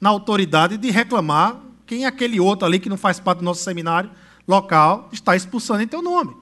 na 0.00 0.10
autoridade 0.10 0.76
de 0.76 0.90
reclamar 0.90 1.60
quem 1.86 2.04
é 2.04 2.06
aquele 2.06 2.40
outro 2.40 2.66
ali 2.66 2.78
que 2.78 2.88
não 2.88 2.96
faz 2.96 3.18
parte 3.20 3.38
do 3.38 3.44
nosso 3.44 3.62
seminário 3.62 4.10
local 4.46 5.08
está 5.12 5.36
expulsando 5.36 5.82
em 5.82 5.86
teu 5.86 6.02
nome. 6.02 6.41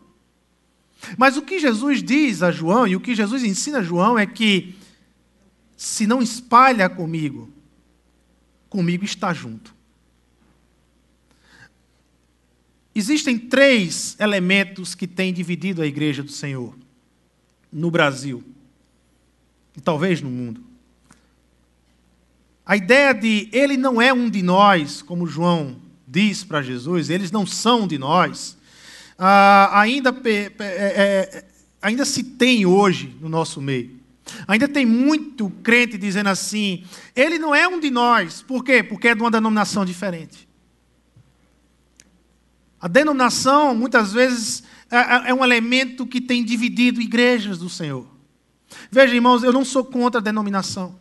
Mas 1.17 1.37
o 1.37 1.43
que 1.43 1.59
Jesus 1.59 2.03
diz 2.03 2.43
a 2.43 2.51
João 2.51 2.87
e 2.87 2.97
o 2.97 3.01
que 3.01 3.15
Jesus 3.15 3.43
ensina 3.43 3.79
a 3.79 3.83
João 3.83 4.19
é 4.19 4.27
que 4.27 4.75
se 5.77 6.07
não 6.07 6.21
espalha 6.21 6.89
comigo, 6.89 7.51
comigo 8.69 9.05
está 9.05 9.33
junto. 9.33 9.75
Existem 12.95 13.39
três 13.39 14.17
elementos 14.19 14.95
que 14.95 15.07
têm 15.07 15.33
dividido 15.33 15.81
a 15.81 15.87
igreja 15.87 16.23
do 16.23 16.31
Senhor 16.31 16.77
no 17.73 17.91
Brasil 17.91 18.43
e 19.77 19.81
talvez 19.81 20.21
no 20.21 20.29
mundo. 20.29 20.63
A 22.67 22.77
ideia 22.77 23.13
de 23.13 23.49
ele 23.53 23.77
não 23.77 24.03
é 24.03 24.13
um 24.13 24.29
de 24.29 24.43
nós, 24.43 25.03
como 25.03 25.27
João 25.27 25.77
diz 26.07 26.45
para 26.45 26.61
Jesus, 26.61 27.09
eles 27.09 27.31
não 27.31 27.47
são 27.47 27.87
de 27.87 27.97
nós, 27.97 28.57
ah, 29.23 29.79
ainda, 29.79 30.19
é, 30.25 30.53
é, 30.59 31.45
ainda 31.83 32.07
se 32.07 32.25
tem 32.25 32.65
hoje 32.65 33.15
no 33.21 33.29
nosso 33.29 33.61
meio. 33.61 34.01
Ainda 34.49 34.67
tem 34.67 34.87
muito 34.87 35.51
crente 35.63 35.99
dizendo 35.99 36.29
assim: 36.29 36.85
ele 37.15 37.39
não 37.39 37.55
é 37.55 37.69
um 37.69 37.79
de 37.79 37.91
nós. 37.91 38.41
Por 38.41 38.65
quê? 38.65 38.83
Porque 38.83 39.09
é 39.09 39.15
de 39.15 39.21
uma 39.21 39.31
denominação 39.31 39.85
diferente. 39.85 40.49
A 42.81 42.89
denominação, 42.89 43.75
muitas 43.75 44.11
vezes, 44.11 44.63
é, 44.91 44.97
é, 44.97 45.31
é 45.31 45.35
um 45.35 45.45
elemento 45.45 46.07
que 46.07 46.19
tem 46.19 46.43
dividido 46.43 46.99
igrejas 46.99 47.59
do 47.59 47.69
Senhor. 47.69 48.07
Veja, 48.91 49.15
irmãos, 49.15 49.43
eu 49.43 49.53
não 49.53 49.67
sou 49.67 49.85
contra 49.85 50.19
a 50.19 50.25
denominação. 50.25 50.99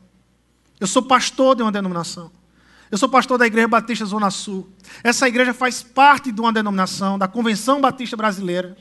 Eu 0.78 0.88
sou 0.88 1.04
pastor 1.04 1.56
de 1.56 1.62
uma 1.62 1.72
denominação. 1.72 2.30
Eu 2.92 2.98
sou 2.98 3.08
pastor 3.08 3.38
da 3.38 3.46
Igreja 3.46 3.68
Batista 3.68 4.06
Zona 4.06 4.32
Sul. 4.32 4.68
Essa 5.04 5.28
igreja 5.28 5.54
faz 5.54 5.84
parte 5.84 6.32
de 6.32 6.42
uma 6.42 6.52
denominação, 6.52 7.20
da 7.20 7.28
Convenção 7.28 7.80
Batista 7.80 8.18
Brasileira. 8.18 8.76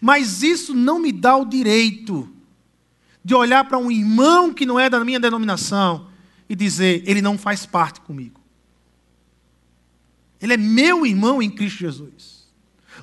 Mas 0.00 0.42
isso 0.42 0.74
não 0.74 0.98
me 0.98 1.12
dá 1.12 1.36
o 1.36 1.44
direito 1.44 2.28
de 3.22 3.34
olhar 3.34 3.64
para 3.64 3.76
um 3.76 3.90
irmão 3.90 4.52
que 4.52 4.64
não 4.64 4.80
é 4.80 4.88
da 4.88 5.04
minha 5.04 5.20
denominação 5.20 6.08
e 6.48 6.56
dizer, 6.56 7.02
ele 7.06 7.20
não 7.20 7.36
faz 7.36 7.66
parte 7.66 8.00
comigo. 8.00 8.40
Ele 10.40 10.54
é 10.54 10.56
meu 10.56 11.04
irmão 11.04 11.42
em 11.42 11.50
Cristo 11.50 11.80
Jesus. 11.80 12.48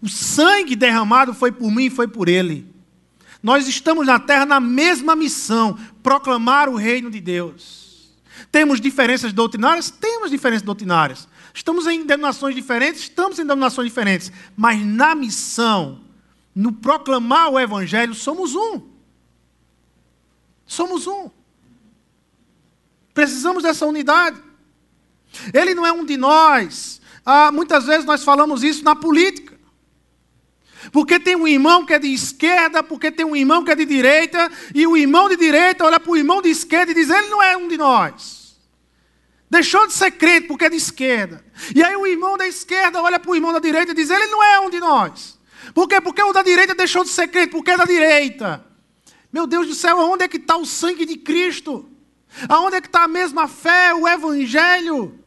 O 0.02 0.10
sangue 0.10 0.76
derramado 0.76 1.34
foi 1.34 1.52
por 1.52 1.72
mim 1.72 1.86
e 1.86 1.90
foi 1.92 2.08
por 2.08 2.28
ele. 2.28 2.74
Nós 3.42 3.68
estamos 3.68 4.08
na 4.08 4.20
terra 4.20 4.46
na 4.46 4.60
mesma 4.60 5.16
missão 5.16 5.78
proclamar 6.02 6.68
o 6.68 6.76
reino 6.76 7.12
de 7.12 7.22
Deus. 7.22 7.87
Temos 8.52 8.80
diferenças 8.80 9.34
doutrinárias? 9.34 9.90
Temos 9.90 10.32
diferenças 10.32 10.64
doutrinárias. 10.64 11.28
Estamos 11.54 11.88
em 11.88 12.06
denominações 12.06 12.56
diferentes? 12.56 13.02
Estamos 13.02 13.38
em 13.40 13.44
denominações 13.44 13.88
diferentes. 13.88 14.32
Mas 14.56 14.84
na 14.86 15.14
missão, 15.16 16.02
no 16.56 16.72
proclamar 16.72 17.50
o 17.50 17.60
Evangelho, 17.60 18.14
somos 18.14 18.56
um. 18.56 18.82
Somos 20.66 21.08
um. 21.08 21.30
Precisamos 23.14 23.64
dessa 23.64 23.86
unidade. 23.86 24.42
Ele 25.54 25.74
não 25.74 25.86
é 25.86 25.92
um 25.92 26.06
de 26.06 26.18
nós. 26.18 27.02
Ah, 27.26 27.52
muitas 27.52 27.86
vezes 27.86 28.06
nós 28.06 28.24
falamos 28.24 28.64
isso 28.64 28.84
na 28.84 28.96
política. 28.96 29.47
Porque 30.92 31.20
tem 31.20 31.36
um 31.36 31.48
irmão 31.48 31.86
que 31.86 31.94
é 31.94 32.00
de 32.00 32.14
esquerda, 32.14 32.84
porque 32.84 33.12
tem 33.12 33.26
um 33.26 33.36
irmão 33.36 33.64
que 33.64 33.72
é 33.72 33.76
de 33.76 33.86
direita, 33.86 34.52
e 34.74 34.86
o 34.86 34.96
irmão 34.96 35.28
de 35.28 35.36
direita 35.36 35.86
olha 35.86 36.00
para 36.00 36.12
o 36.12 36.18
irmão 36.18 36.42
de 36.42 36.50
esquerda 36.50 36.92
e 36.92 36.96
diz: 36.96 37.10
ele 37.10 37.30
não 37.30 37.42
é 37.42 37.58
um 37.58 37.68
de 37.68 37.78
nós. 37.78 38.58
Deixou 39.50 39.88
de 39.88 39.94
ser 39.94 40.12
crente 40.12 40.48
porque 40.48 40.66
é 40.66 40.70
de 40.70 40.76
esquerda. 40.76 41.44
E 41.74 41.84
aí 41.84 41.96
o 41.96 42.06
irmão 42.06 42.38
da 42.38 42.48
esquerda 42.48 43.02
olha 43.02 43.20
para 43.20 43.32
o 43.32 43.36
irmão 43.36 43.54
da 43.54 43.60
direita 43.60 43.92
e 43.92 43.96
diz: 43.96 44.10
ele 44.10 44.28
não 44.28 44.44
é 44.44 44.60
um 44.60 44.70
de 44.70 44.80
nós. 44.80 45.40
Por 45.74 45.88
quê? 45.88 46.00
Porque 46.00 46.22
o 46.22 46.34
da 46.34 46.44
direita 46.44 46.76
deixou 46.76 47.04
de 47.04 47.10
ser 47.10 47.28
crente, 47.28 47.52
porque 47.52 47.72
é 47.72 47.78
da 47.78 47.86
direita. 47.86 48.66
Meu 49.32 49.48
Deus 49.48 49.68
do 49.68 49.76
céu, 49.76 50.00
aonde 50.00 50.24
é 50.24 50.28
que 50.28 50.38
está 50.38 50.58
o 50.58 50.66
sangue 50.66 51.06
de 51.06 51.18
Cristo? 51.18 51.90
Aonde 52.48 52.78
é 52.78 52.82
que 52.82 52.88
está 52.88 53.04
a 53.04 53.08
mesma 53.08 53.48
fé, 53.48 53.94
o 53.94 54.08
Evangelho? 54.08 55.20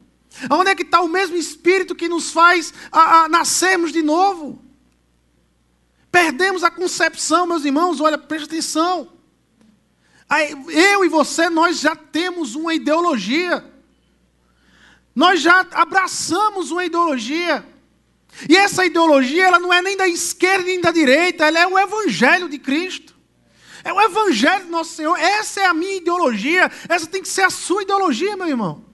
Aonde 0.49 0.71
é 0.71 0.75
que 0.75 0.83
está 0.83 1.01
o 1.01 1.09
mesmo 1.09 1.37
Espírito 1.37 1.95
que 1.95 2.09
nos 2.09 2.31
faz 2.31 2.73
a, 2.93 3.25
a 3.25 3.29
nascermos 3.29 3.93
de 3.93 4.03
novo? 4.03 4.70
Perdemos 6.11 6.65
a 6.65 6.71
concepção, 6.71 7.47
meus 7.47 7.65
irmãos, 7.65 8.01
olha, 8.01 8.19
preste 8.19 8.47
atenção. 8.47 9.09
Eu 10.69 11.05
e 11.05 11.09
você, 11.09 11.49
nós 11.49 11.81
já 11.81 11.95
temos 11.95 12.55
uma 12.55 12.75
ideologia. 12.75 13.65
Nós 15.15 15.41
já 15.41 15.67
abraçamos 15.73 16.71
uma 16.71 16.85
ideologia. 16.85 17.65
E 18.49 18.57
essa 18.57 18.85
ideologia, 18.85 19.47
ela 19.47 19.59
não 19.59 19.73
é 19.73 19.83
nem 19.83 19.97
da 19.97 20.09
esquerda 20.09 20.65
nem 20.65 20.81
da 20.81 20.91
direita, 20.91 21.47
ela 21.47 21.59
é 21.59 21.67
o 21.67 21.79
evangelho 21.79 22.49
de 22.49 22.59
Cristo. 22.59 23.15
É 23.83 23.93
o 23.93 24.01
evangelho 24.01 24.67
do 24.67 24.71
nosso 24.71 24.95
Senhor. 24.95 25.17
Essa 25.19 25.61
é 25.61 25.67
a 25.67 25.75
minha 25.75 25.97
ideologia, 25.97 26.71
essa 26.89 27.07
tem 27.07 27.23
que 27.23 27.29
ser 27.29 27.43
a 27.43 27.51
sua 27.51 27.83
ideologia, 27.83 28.37
meu 28.37 28.49
irmão. 28.49 28.90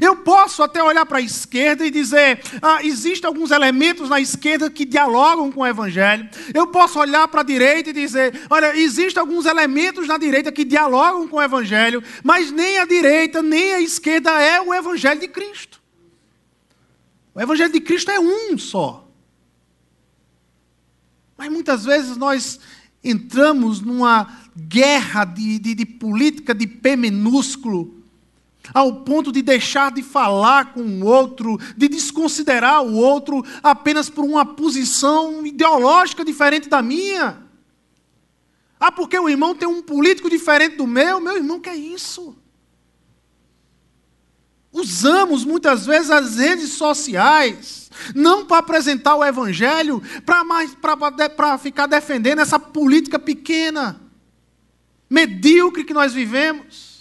Eu 0.00 0.16
posso 0.16 0.62
até 0.62 0.82
olhar 0.82 1.04
para 1.04 1.18
a 1.18 1.22
esquerda 1.22 1.84
e 1.86 1.90
dizer, 1.90 2.40
ah, 2.60 2.84
existem 2.84 3.26
alguns 3.26 3.50
elementos 3.50 4.08
na 4.08 4.20
esquerda 4.20 4.70
que 4.70 4.84
dialogam 4.84 5.50
com 5.50 5.60
o 5.60 5.66
Evangelho. 5.66 6.28
Eu 6.54 6.68
posso 6.68 6.98
olhar 6.98 7.26
para 7.28 7.40
a 7.40 7.44
direita 7.44 7.90
e 7.90 7.92
dizer, 7.92 8.46
olha, 8.48 8.76
existem 8.76 9.20
alguns 9.20 9.46
elementos 9.46 10.06
na 10.06 10.18
direita 10.18 10.52
que 10.52 10.64
dialogam 10.64 11.28
com 11.28 11.36
o 11.36 11.42
Evangelho, 11.42 12.02
mas 12.22 12.50
nem 12.50 12.78
a 12.78 12.84
direita 12.84 13.42
nem 13.42 13.74
a 13.74 13.80
esquerda 13.80 14.30
é 14.40 14.60
o 14.60 14.72
Evangelho 14.72 15.20
de 15.20 15.28
Cristo. 15.28 15.80
O 17.34 17.40
Evangelho 17.40 17.72
de 17.72 17.80
Cristo 17.80 18.10
é 18.10 18.20
um 18.20 18.56
só. 18.58 19.08
Mas 21.36 21.50
muitas 21.50 21.84
vezes 21.84 22.16
nós 22.16 22.60
entramos 23.02 23.80
numa 23.80 24.42
guerra 24.56 25.24
de, 25.24 25.58
de, 25.58 25.74
de 25.74 25.86
política 25.86 26.54
de 26.54 26.66
P 26.66 26.94
minúsculo 26.94 28.01
ao 28.72 29.00
ponto 29.02 29.32
de 29.32 29.42
deixar 29.42 29.90
de 29.90 30.02
falar 30.02 30.72
com 30.72 30.82
o 30.82 31.04
outro, 31.04 31.58
de 31.76 31.88
desconsiderar 31.88 32.82
o 32.82 32.94
outro 32.94 33.44
apenas 33.62 34.08
por 34.08 34.24
uma 34.24 34.44
posição 34.44 35.44
ideológica 35.44 36.24
diferente 36.24 36.68
da 36.68 36.82
minha. 36.82 37.42
Ah, 38.78 38.92
porque 38.92 39.18
o 39.18 39.28
irmão 39.28 39.54
tem 39.54 39.68
um 39.68 39.82
político 39.82 40.30
diferente 40.30 40.76
do 40.76 40.86
meu, 40.86 41.20
meu 41.20 41.36
irmão 41.36 41.60
quer 41.60 41.76
isso. 41.76 42.36
Usamos 44.72 45.44
muitas 45.44 45.84
vezes 45.84 46.10
as 46.10 46.36
redes 46.36 46.70
sociais, 46.70 47.90
não 48.14 48.46
para 48.46 48.58
apresentar 48.58 49.16
o 49.16 49.24
evangelho, 49.24 50.02
para 50.24 51.58
ficar 51.58 51.86
defendendo 51.86 52.38
essa 52.38 52.58
política 52.58 53.18
pequena, 53.18 54.00
medíocre 55.10 55.84
que 55.84 55.92
nós 55.92 56.14
vivemos 56.14 56.91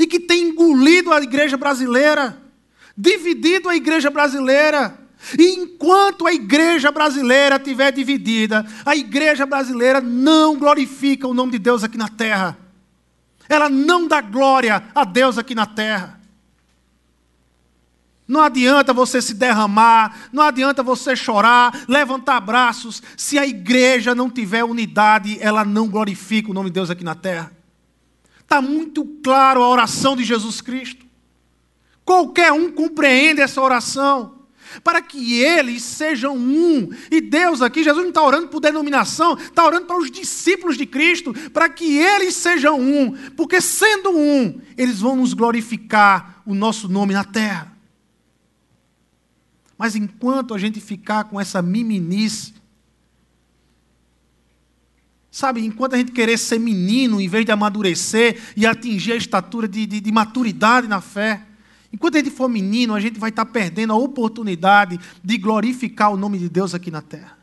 e 0.00 0.06
que 0.06 0.18
tem 0.18 0.48
engolido 0.48 1.12
a 1.12 1.20
igreja 1.20 1.58
brasileira, 1.58 2.40
dividido 2.96 3.68
a 3.68 3.76
igreja 3.76 4.08
brasileira. 4.08 4.98
E 5.38 5.46
enquanto 5.50 6.26
a 6.26 6.32
igreja 6.32 6.90
brasileira 6.90 7.56
estiver 7.56 7.92
dividida, 7.92 8.66
a 8.86 8.96
igreja 8.96 9.44
brasileira 9.44 10.00
não 10.00 10.56
glorifica 10.56 11.28
o 11.28 11.34
nome 11.34 11.52
de 11.52 11.58
Deus 11.58 11.84
aqui 11.84 11.98
na 11.98 12.08
terra. 12.08 12.56
Ela 13.46 13.68
não 13.68 14.08
dá 14.08 14.22
glória 14.22 14.82
a 14.94 15.04
Deus 15.04 15.36
aqui 15.36 15.54
na 15.54 15.66
terra. 15.66 16.18
Não 18.26 18.40
adianta 18.40 18.94
você 18.94 19.20
se 19.20 19.34
derramar, 19.34 20.16
não 20.32 20.42
adianta 20.42 20.82
você 20.82 21.14
chorar, 21.14 21.84
levantar 21.86 22.40
braços, 22.40 23.02
se 23.18 23.38
a 23.38 23.46
igreja 23.46 24.14
não 24.14 24.30
tiver 24.30 24.64
unidade, 24.64 25.36
ela 25.42 25.62
não 25.62 25.88
glorifica 25.88 26.50
o 26.50 26.54
nome 26.54 26.70
de 26.70 26.74
Deus 26.74 26.88
aqui 26.88 27.04
na 27.04 27.14
terra. 27.14 27.59
Está 28.50 28.60
muito 28.60 29.04
claro 29.22 29.62
a 29.62 29.68
oração 29.68 30.16
de 30.16 30.24
Jesus 30.24 30.60
Cristo. 30.60 31.06
Qualquer 32.04 32.50
um 32.50 32.72
compreende 32.72 33.40
essa 33.40 33.62
oração. 33.62 34.40
Para 34.82 35.00
que 35.00 35.40
eles 35.40 35.84
sejam 35.84 36.36
um. 36.36 36.88
E 37.12 37.20
Deus 37.20 37.62
aqui, 37.62 37.84
Jesus 37.84 38.02
não 38.02 38.08
está 38.08 38.20
orando 38.20 38.48
por 38.48 38.58
denominação, 38.58 39.38
está 39.38 39.64
orando 39.64 39.86
para 39.86 39.98
os 39.98 40.10
discípulos 40.10 40.76
de 40.76 40.84
Cristo, 40.84 41.32
para 41.50 41.68
que 41.68 41.96
eles 41.96 42.34
sejam 42.34 42.80
um. 42.80 43.12
Porque 43.36 43.60
sendo 43.60 44.10
um, 44.10 44.60
eles 44.76 44.98
vão 44.98 45.14
nos 45.14 45.32
glorificar 45.32 46.42
o 46.44 46.52
nosso 46.52 46.88
nome 46.88 47.14
na 47.14 47.22
terra. 47.22 47.72
Mas 49.78 49.94
enquanto 49.94 50.54
a 50.54 50.58
gente 50.58 50.80
ficar 50.80 51.22
com 51.22 51.40
essa 51.40 51.62
miminice, 51.62 52.54
Sabe, 55.30 55.64
enquanto 55.64 55.94
a 55.94 55.98
gente 55.98 56.10
querer 56.10 56.36
ser 56.36 56.58
menino, 56.58 57.20
em 57.20 57.28
vez 57.28 57.44
de 57.44 57.52
amadurecer 57.52 58.40
e 58.56 58.66
atingir 58.66 59.12
a 59.12 59.16
estatura 59.16 59.68
de, 59.68 59.86
de, 59.86 60.00
de 60.00 60.12
maturidade 60.12 60.88
na 60.88 61.00
fé, 61.00 61.42
enquanto 61.92 62.16
a 62.16 62.18
gente 62.18 62.30
for 62.30 62.48
menino, 62.48 62.94
a 62.94 63.00
gente 63.00 63.18
vai 63.18 63.30
estar 63.30 63.46
perdendo 63.46 63.92
a 63.92 63.96
oportunidade 63.96 64.98
de 65.22 65.38
glorificar 65.38 66.12
o 66.12 66.16
nome 66.16 66.38
de 66.38 66.48
Deus 66.48 66.74
aqui 66.74 66.90
na 66.90 67.00
terra. 67.00 67.38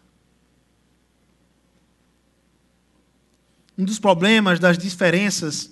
Um 3.78 3.86
dos 3.86 4.00
problemas 4.00 4.60
das 4.60 4.78
diferenças 4.78 5.72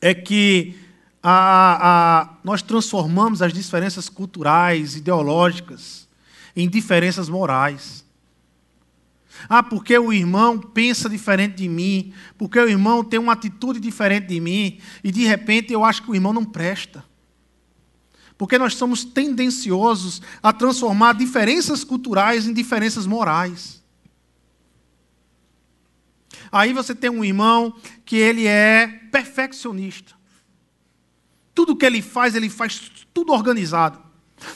é 0.00 0.14
que 0.14 0.76
a, 1.22 2.20
a, 2.30 2.34
nós 2.44 2.62
transformamos 2.62 3.42
as 3.42 3.52
diferenças 3.52 4.08
culturais, 4.08 4.94
ideológicas, 4.94 6.06
em 6.54 6.68
diferenças 6.68 7.28
morais. 7.28 8.04
Ah, 9.48 9.62
porque 9.62 9.96
o 9.98 10.12
irmão 10.12 10.58
pensa 10.58 11.08
diferente 11.08 11.56
de 11.56 11.68
mim, 11.68 12.12
porque 12.38 12.58
o 12.58 12.68
irmão 12.68 13.04
tem 13.04 13.20
uma 13.20 13.34
atitude 13.34 13.78
diferente 13.78 14.28
de 14.28 14.40
mim, 14.40 14.78
e 15.04 15.12
de 15.12 15.24
repente 15.24 15.72
eu 15.72 15.84
acho 15.84 16.02
que 16.02 16.10
o 16.10 16.14
irmão 16.14 16.32
não 16.32 16.44
presta. 16.44 17.04
Porque 18.38 18.56
nós 18.56 18.74
somos 18.74 19.04
tendenciosos 19.04 20.22
a 20.42 20.52
transformar 20.52 21.14
diferenças 21.14 21.82
culturais 21.84 22.46
em 22.46 22.52
diferenças 22.52 23.04
morais. 23.04 23.82
Aí 26.50 26.72
você 26.72 26.94
tem 26.94 27.10
um 27.10 27.24
irmão 27.24 27.74
que 28.04 28.16
ele 28.16 28.46
é 28.46 28.86
perfeccionista. 29.10 30.14
Tudo 31.54 31.76
que 31.76 31.84
ele 31.84 32.00
faz, 32.00 32.34
ele 32.34 32.48
faz 32.48 32.90
tudo 33.12 33.32
organizado. 33.32 34.00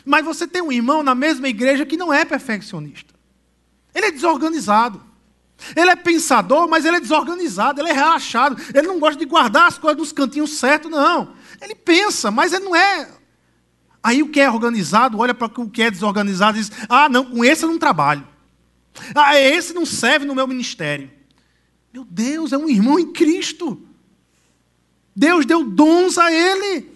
Mas 0.05 0.25
você 0.25 0.47
tem 0.47 0.63
um 0.63 0.71
irmão 0.71 1.03
na 1.03 1.15
mesma 1.15 1.49
igreja 1.49 1.85
que 1.85 1.97
não 1.97 2.13
é 2.13 2.25
perfeccionista. 2.25 3.12
Ele 3.95 4.07
é 4.07 4.11
desorganizado. 4.11 5.03
Ele 5.77 5.91
é 5.91 5.97
pensador, 5.97 6.69
mas 6.69 6.85
ele 6.85 6.97
é 6.97 7.01
desorganizado, 7.01 7.81
ele 7.81 7.91
é 7.91 7.93
relaxado. 7.93 8.57
Ele 8.75 8.87
não 8.87 8.99
gosta 8.99 9.19
de 9.19 9.25
guardar 9.25 9.69
as 9.69 9.79
coisas 9.79 9.99
nos 9.99 10.13
cantinhos 10.13 10.59
certos, 10.59 10.91
não. 10.91 11.35
Ele 11.61 11.75
pensa, 11.75 12.31
mas 12.31 12.53
ele 12.53 12.65
não 12.65 12.75
é. 12.75 13.09
Aí 14.03 14.23
o 14.23 14.29
que 14.29 14.41
é 14.41 14.51
organizado, 14.51 15.19
olha 15.19 15.33
para 15.33 15.47
o 15.47 15.71
que 15.71 15.83
é 15.83 15.91
desorganizado 15.91 16.59
e 16.59 16.61
diz: 16.61 16.73
ah, 16.89 17.09
não, 17.09 17.25
com 17.25 17.45
esse 17.45 17.65
eu 17.65 17.69
não 17.69 17.79
trabalho. 17.79 18.27
Ah, 19.15 19.39
esse 19.39 19.73
não 19.73 19.87
serve 19.87 20.27
no 20.27 20.35
meu 20.35 20.47
ministério. 20.47 21.11
Meu 21.93 22.05
Deus, 22.05 22.53
é 22.53 22.59
um 22.59 22.69
irmão 22.69 22.99
em 22.99 23.13
Cristo. 23.13 23.81
Deus 25.15 25.47
deu 25.47 25.63
dons 25.63 26.19
a 26.19 26.33
ele. 26.33 26.91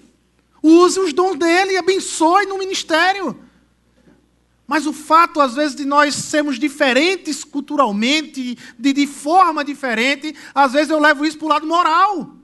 Use 0.62 0.98
os 0.98 1.12
dons 1.12 1.36
dele 1.36 1.72
e 1.72 1.76
abençoe 1.76 2.46
no 2.46 2.58
ministério. 2.58 3.38
Mas 4.66 4.86
o 4.86 4.92
fato, 4.92 5.40
às 5.40 5.54
vezes, 5.54 5.76
de 5.76 5.84
nós 5.84 6.14
sermos 6.14 6.58
diferentes 6.58 7.44
culturalmente, 7.44 8.58
de, 8.76 8.92
de 8.92 9.06
forma 9.06 9.64
diferente, 9.64 10.34
às 10.54 10.72
vezes 10.72 10.90
eu 10.90 10.98
levo 10.98 11.24
isso 11.24 11.38
para 11.38 11.46
o 11.46 11.50
lado 11.50 11.66
moral. 11.66 12.34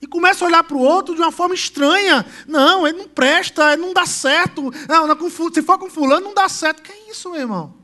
E 0.00 0.06
começo 0.06 0.44
a 0.44 0.46
olhar 0.46 0.62
para 0.62 0.76
o 0.76 0.80
outro 0.80 1.14
de 1.14 1.20
uma 1.20 1.32
forma 1.32 1.54
estranha. 1.54 2.24
Não, 2.46 2.86
ele 2.86 2.98
não 2.98 3.08
presta, 3.08 3.72
ele 3.72 3.82
não 3.82 3.92
dá 3.92 4.06
certo. 4.06 4.70
Não, 4.88 5.06
não, 5.06 5.30
se 5.30 5.62
for 5.62 5.78
com 5.78 5.90
fulano, 5.90 6.26
não 6.26 6.34
dá 6.34 6.48
certo. 6.48 6.82
Que 6.82 6.92
é 6.92 7.10
isso, 7.10 7.30
meu 7.30 7.40
irmão? 7.40 7.74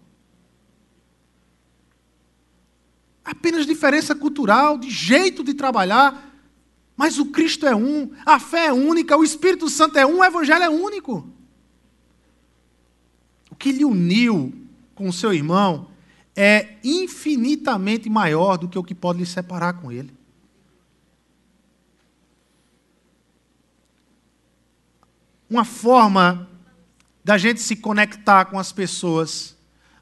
Apenas 3.24 3.66
diferença 3.66 4.14
cultural, 4.14 4.78
de 4.78 4.90
jeito 4.90 5.42
de 5.42 5.54
trabalhar. 5.54 6.30
Mas 6.96 7.18
o 7.18 7.26
Cristo 7.26 7.66
é 7.66 7.74
um, 7.74 8.12
a 8.24 8.38
fé 8.38 8.66
é 8.66 8.72
única, 8.72 9.16
o 9.16 9.24
Espírito 9.24 9.68
Santo 9.68 9.98
é 9.98 10.06
um, 10.06 10.18
o 10.18 10.24
Evangelho 10.24 10.62
é 10.62 10.68
único. 10.68 11.33
Que 13.64 13.72
lhe 13.72 13.82
uniu 13.82 14.52
com 14.94 15.10
seu 15.10 15.32
irmão 15.32 15.88
é 16.36 16.76
infinitamente 16.84 18.10
maior 18.10 18.58
do 18.58 18.68
que 18.68 18.78
o 18.78 18.84
que 18.84 18.94
pode 18.94 19.20
lhe 19.20 19.24
separar 19.24 19.80
com 19.80 19.90
ele. 19.90 20.12
Uma 25.48 25.64
forma 25.64 26.46
da 27.24 27.38
gente 27.38 27.58
se 27.62 27.74
conectar 27.74 28.44
com 28.44 28.58
as 28.58 28.70
pessoas 28.70 29.56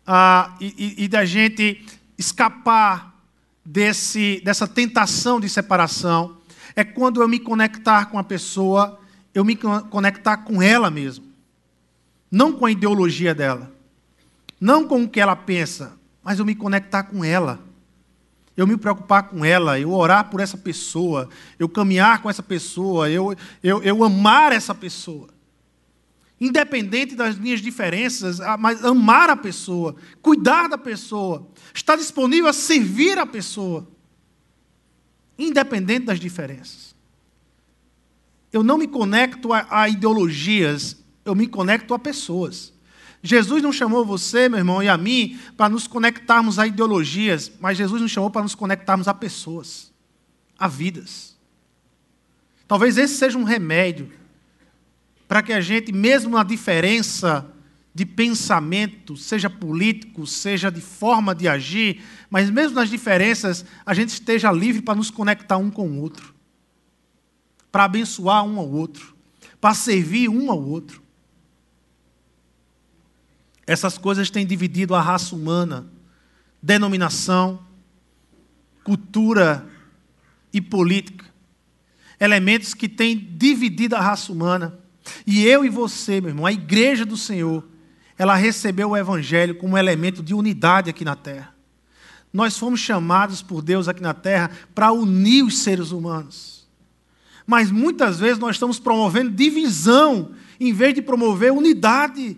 ah, 0.05 0.57
e, 0.61 0.97
e, 0.99 1.05
e 1.05 1.09
da 1.09 1.25
gente 1.25 1.87
escapar 2.19 3.17
desse, 3.65 4.43
dessa 4.45 4.67
tentação 4.67 5.39
de 5.39 5.49
separação 5.49 6.37
é 6.75 6.83
quando 6.83 7.23
eu 7.23 7.29
me 7.29 7.39
conectar 7.39 8.07
com 8.07 8.19
a 8.19 8.25
pessoa, 8.25 8.99
eu 9.33 9.45
me 9.45 9.55
conectar 9.55 10.39
com 10.39 10.61
ela 10.61 10.91
mesmo 10.91 11.32
não 12.33 12.51
com 12.51 12.65
a 12.65 12.71
ideologia 12.71 13.35
dela, 13.35 13.71
não 14.59 14.89
com 14.89 15.03
o 15.03 15.09
que 15.09 15.21
ela 15.21 15.37
pensa, 15.37 15.99
mas 16.23 16.39
eu 16.39 16.47
me 16.47 16.55
conectar 16.55 17.03
com 17.03 17.23
ela. 17.23 17.61
Eu 18.57 18.67
me 18.67 18.77
preocupar 18.77 19.25
com 19.25 19.45
ela, 19.45 19.79
eu 19.79 19.93
orar 19.93 20.31
por 20.31 20.41
essa 20.41 20.59
pessoa, 20.59 21.29
eu 21.59 21.69
caminhar 21.69 22.21
com 22.21 22.29
essa 22.29 22.43
pessoa, 22.43 23.09
eu, 23.11 23.35
eu, 23.63 23.83
eu 23.83 24.05
amar 24.05 24.53
essa 24.53 24.75
pessoa. 24.75 25.29
Independente 26.39 27.15
das 27.15 27.39
minhas 27.39 27.61
diferenças, 27.61 28.41
mas 28.59 28.85
amar 28.85 29.31
a 29.31 29.37
pessoa, 29.37 29.97
cuidar 30.21 30.69
da 30.69 30.77
pessoa, 30.77 31.49
estar 31.75 31.97
disponível 31.97 32.49
a 32.49 32.53
servir 32.53 33.19
a 33.19 33.25
pessoa. 33.25 33.89
Independente 35.39 36.07
das 36.07 36.21
diferenças. 36.21 36.95
Eu 38.53 38.63
não 38.63 38.77
me 38.77 38.87
conecto 38.87 39.53
a, 39.53 39.67
a 39.71 39.89
ideologias 39.89 41.02
eu 41.25 41.35
me 41.35 41.47
conecto 41.47 41.95
a 41.95 41.99
pessoas. 41.99 42.73
Jesus 43.23 43.63
não 43.63 43.73
chamou 43.73 44.05
você, 44.05 44.49
meu 44.49 44.59
irmão, 44.59 44.83
e 44.83 44.89
a 44.89 44.97
mim 44.97 45.39
para 45.57 45.69
nos 45.69 45.87
conectarmos 45.87 46.59
a 46.59 46.67
ideologias, 46.67 47.53
mas 47.61 47.79
Jesus 47.79 48.03
nos 48.03 48.11
chamou 48.11 48.31
para 48.31 48.43
nos 48.43 48.55
conectarmos 48.55 49.07
a 49.07 49.15
pessoas, 49.15 49.93
a 50.59 50.67
vidas. 50.67 51.37
Talvez 52.67 52.99
esse 52.99 53.15
seja 53.15 53.39
um 53.39 53.45
remédio 53.45 54.11
para 55.29 55.43
que 55.43 55.53
a 55.53 55.61
gente, 55.61 55.93
mesmo 55.93 56.37
na 56.37 56.43
diferença 56.43 57.47
de 57.95 58.07
pensamento, 58.07 59.17
seja 59.17 59.51
político, 59.51 60.27
seja 60.27 60.71
de 60.71 60.81
forma 60.81 61.35
de 61.35 61.47
agir, 61.47 62.03
mas 62.31 62.51
mesmo 62.51 62.75
nas 62.75 62.89
diferenças, 62.89 63.65
a 63.85 63.93
gente 63.93 64.09
esteja 64.09 64.51
livre 64.51 64.81
para 64.81 64.95
nos 64.95 65.11
conectar 65.11 65.59
um 65.59 65.71
com 65.71 65.87
o 65.87 66.01
outro, 66.01 66.35
para 67.71 67.85
abençoar 67.85 68.45
um 68.45 68.59
ao 68.59 68.69
outro, 68.69 69.15
para 69.61 69.75
servir 69.75 70.29
um 70.29 70.51
ao 70.51 70.61
outro. 70.61 71.02
Essas 73.67 73.97
coisas 73.97 74.31
têm 74.31 74.47
dividido 74.47 74.95
a 74.95 75.01
raça 75.01 75.35
humana, 75.35 75.87
denominação, 76.63 77.61
cultura 78.85 79.67
e 80.53 80.61
política. 80.61 81.25
Elementos 82.19 82.75
que 82.75 82.89
têm 82.89 83.17
dividido 83.17 83.97
a 83.97 84.01
raça 84.01 84.33
humana. 84.33 84.79
E 85.27 85.45
eu 85.45 85.65
e 85.65 85.69
você, 85.69 86.21
meu 86.21 86.31
irmão, 86.31 86.47
a 86.47 86.53
igreja 86.53 87.05
do 87.05 87.17
Senhor, 87.17 87.67
ela 88.17 88.37
recebeu 88.37 88.91
o 88.91 88.97
evangelho 88.97 89.57
como 89.57 89.77
elemento 89.77 90.23
de 90.23 90.35
unidade 90.35 90.91
aqui 90.91 91.05
na 91.05 91.17
terra. 91.17 91.53
Nós 92.33 92.57
fomos 92.57 92.81
chamados 92.81 93.43
por 93.43 93.61
Deus 93.61 93.89
aqui 93.89 94.01
na 94.01 94.15
terra 94.15 94.51
para 94.75 94.93
unir 94.93 95.45
os 95.45 95.59
seres 95.59 95.91
humanos. 95.91 96.67
Mas 97.47 97.71
muitas 97.71 98.19
vezes 98.19 98.39
nós 98.39 98.57
estamos 98.57 98.79
promovendo 98.79 99.31
divisão 99.31 100.33
em 100.59 100.73
vez 100.73 100.95
de 100.95 101.03
promover 101.03 101.53
unidade. 101.53 102.37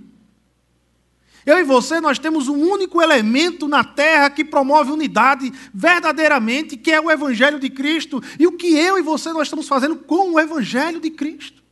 Eu 1.47 1.59
e 1.59 1.64
você, 1.64 2.01
nós 2.01 2.18
temos 2.18 2.49
um 2.49 2.57
único 2.57 3.03
elemento 3.03 3.68
na 3.68 3.84
terra 3.84 4.30
que 4.30 4.45
promove 4.45 4.90
unidade 4.90 5.53
verdadeiramente, 5.74 6.76
que 6.76 6.90
é 6.90 7.01
o 7.01 7.11
Evangelho 7.11 7.61
de 7.61 7.68
Cristo. 7.68 8.22
E 8.38 8.47
o 8.47 8.53
que 8.53 8.74
eu 8.74 8.99
e 8.99 9.03
você 9.03 9.32
nós 9.32 9.47
estamos 9.47 9.68
fazendo 9.68 9.97
com 9.97 10.32
o 10.32 10.40
Evangelho 10.40 11.01
de 11.01 11.11
Cristo? 11.11 11.62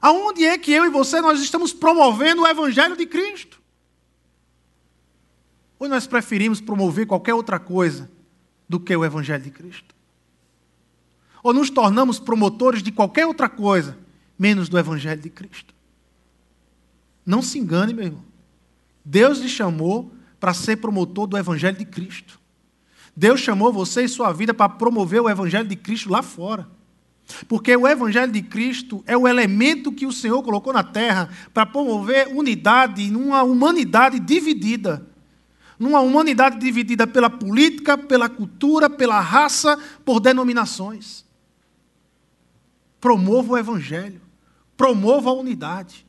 Aonde 0.00 0.44
é 0.44 0.56
que 0.56 0.72
eu 0.72 0.84
e 0.84 0.90
você 0.90 1.20
nós 1.20 1.40
estamos 1.40 1.72
promovendo 1.72 2.42
o 2.42 2.46
Evangelho 2.46 2.96
de 2.96 3.04
Cristo? 3.04 3.60
Ou 5.76 5.88
nós 5.88 6.06
preferimos 6.06 6.60
promover 6.60 7.06
qualquer 7.06 7.34
outra 7.34 7.58
coisa 7.58 8.08
do 8.68 8.78
que 8.78 8.94
o 8.96 9.04
Evangelho 9.04 9.42
de 9.42 9.50
Cristo? 9.50 9.92
Ou 11.42 11.52
nos 11.52 11.68
tornamos 11.68 12.20
promotores 12.20 12.80
de 12.80 12.92
qualquer 12.92 13.26
outra 13.26 13.48
coisa, 13.48 13.98
menos 14.38 14.68
do 14.68 14.78
Evangelho 14.78 15.20
de 15.20 15.30
Cristo? 15.30 15.77
Não 17.28 17.42
se 17.42 17.58
engane, 17.58 17.92
meu 17.92 18.06
irmão. 18.06 18.24
Deus 19.04 19.38
lhe 19.38 19.50
chamou 19.50 20.10
para 20.40 20.54
ser 20.54 20.78
promotor 20.78 21.26
do 21.26 21.36
Evangelho 21.36 21.76
de 21.76 21.84
Cristo. 21.84 22.40
Deus 23.14 23.38
chamou 23.40 23.70
você 23.70 24.04
e 24.04 24.08
sua 24.08 24.32
vida 24.32 24.54
para 24.54 24.70
promover 24.70 25.20
o 25.20 25.28
Evangelho 25.28 25.68
de 25.68 25.76
Cristo 25.76 26.08
lá 26.08 26.22
fora. 26.22 26.66
Porque 27.46 27.76
o 27.76 27.86
Evangelho 27.86 28.32
de 28.32 28.40
Cristo 28.40 29.04
é 29.06 29.14
o 29.14 29.28
elemento 29.28 29.92
que 29.92 30.06
o 30.06 30.12
Senhor 30.12 30.42
colocou 30.42 30.72
na 30.72 30.82
terra 30.82 31.28
para 31.52 31.66
promover 31.66 32.28
unidade 32.28 33.10
numa 33.10 33.42
humanidade 33.42 34.18
dividida. 34.18 35.06
Numa 35.78 36.00
humanidade 36.00 36.58
dividida 36.58 37.06
pela 37.06 37.28
política, 37.28 37.98
pela 37.98 38.30
cultura, 38.30 38.88
pela 38.88 39.20
raça, 39.20 39.78
por 40.02 40.18
denominações. 40.18 41.26
Promova 42.98 43.52
o 43.52 43.58
Evangelho. 43.58 44.22
Promova 44.78 45.28
a 45.28 45.34
unidade. 45.34 46.07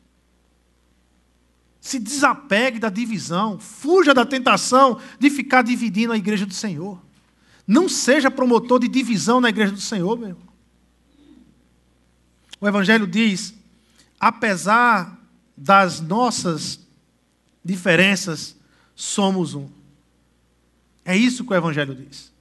Se 1.90 1.98
desapegue 1.98 2.78
da 2.78 2.88
divisão, 2.92 3.58
fuja 3.58 4.14
da 4.14 4.24
tentação 4.24 5.02
de 5.18 5.28
ficar 5.28 5.64
dividindo 5.64 6.14
a 6.14 6.18
igreja 6.18 6.46
do 6.46 6.54
Senhor. 6.54 7.02
Não 7.66 7.90
seja 7.90 8.30
promotor 8.30 8.80
de 8.80 8.88
divisão 8.88 9.42
na 9.42 9.50
igreja 9.50 9.72
do 9.72 9.82
Senhor, 9.82 10.16
meu. 10.16 10.38
O 12.62 12.68
Evangelho 12.68 13.08
diz: 13.08 13.56
apesar 14.20 15.20
das 15.58 16.00
nossas 16.00 16.80
diferenças, 17.66 18.56
somos 18.96 19.56
um. 19.56 19.68
É 21.04 21.18
isso 21.18 21.44
que 21.44 21.54
o 21.54 21.56
Evangelho 21.56 21.96
diz. 21.96 22.32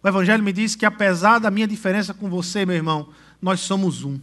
O 0.00 0.06
Evangelho 0.06 0.44
me 0.44 0.52
diz 0.52 0.76
que, 0.76 0.86
apesar 0.86 1.40
da 1.40 1.50
minha 1.50 1.66
diferença 1.66 2.14
com 2.14 2.30
você, 2.30 2.64
meu 2.64 2.76
irmão, 2.76 3.08
nós 3.42 3.58
somos 3.58 4.04
um. 4.04 4.20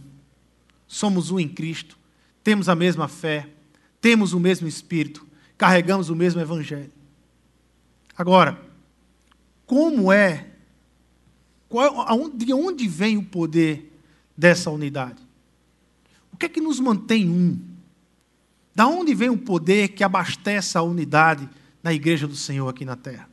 Somos 0.88 1.30
um 1.30 1.38
em 1.38 1.50
Cristo. 1.50 1.98
Temos 2.42 2.70
a 2.70 2.74
mesma 2.74 3.08
fé 3.08 3.46
temos 4.02 4.32
o 4.32 4.40
mesmo 4.40 4.66
Espírito, 4.66 5.24
carregamos 5.56 6.10
o 6.10 6.16
mesmo 6.16 6.40
Evangelho. 6.40 6.90
Agora, 8.18 8.60
como 9.64 10.12
é, 10.12 10.48
qual, 11.68 12.28
de 12.28 12.52
onde 12.52 12.88
vem 12.88 13.16
o 13.16 13.22
poder 13.22 13.96
dessa 14.36 14.70
unidade? 14.70 15.22
O 16.32 16.36
que 16.36 16.46
é 16.46 16.48
que 16.48 16.60
nos 16.60 16.80
mantém 16.80 17.30
um? 17.30 17.58
Da 18.74 18.88
onde 18.88 19.14
vem 19.14 19.30
o 19.30 19.38
poder 19.38 19.88
que 19.90 20.02
abastece 20.02 20.76
a 20.76 20.82
unidade 20.82 21.48
na 21.80 21.92
igreja 21.92 22.26
do 22.26 22.34
Senhor 22.34 22.68
aqui 22.68 22.84
na 22.84 22.96
terra? 22.96 23.30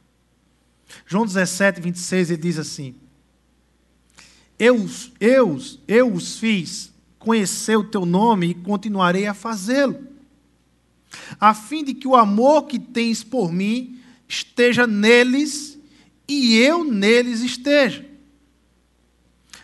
João 1.07 1.25
17, 1.25 1.81
26, 1.81 2.29
ele 2.29 2.41
diz 2.41 2.59
assim: 2.59 2.93
Eu, 4.57 4.87
eu, 5.19 5.57
eu 5.87 6.13
os 6.13 6.37
fiz 6.37 6.93
conhecer 7.17 7.75
o 7.75 7.83
teu 7.83 8.05
nome 8.05 8.51
e 8.51 8.53
continuarei 8.53 9.25
a 9.25 9.33
fazê-lo 9.33 10.08
a 11.39 11.53
fim 11.53 11.83
de 11.83 11.93
que 11.93 12.07
o 12.07 12.15
amor 12.15 12.63
que 12.63 12.79
tens 12.79 13.23
por 13.23 13.51
mim 13.51 13.99
esteja 14.27 14.85
neles 14.85 15.77
e 16.27 16.57
eu 16.57 16.83
neles 16.83 17.41
esteja. 17.41 18.05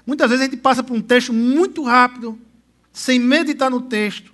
Muitas 0.05 0.29
vezes 0.29 0.45
a 0.45 0.49
gente 0.49 0.61
passa 0.61 0.83
por 0.83 0.95
um 0.95 1.01
texto 1.01 1.33
muito 1.33 1.83
rápido, 1.83 2.39
sem 2.91 3.19
meditar 3.19 3.69
no 3.69 3.81
texto 3.81 4.33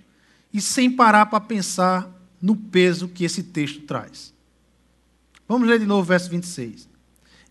e 0.53 0.61
sem 0.61 0.91
parar 0.91 1.25
para 1.27 1.39
pensar 1.39 2.09
no 2.41 2.55
peso 2.55 3.07
que 3.07 3.23
esse 3.23 3.43
texto 3.43 3.81
traz. 3.81 4.33
Vamos 5.47 5.67
ler 5.67 5.79
de 5.79 5.85
novo 5.85 6.01
o 6.01 6.05
verso 6.05 6.29
26. 6.29 6.89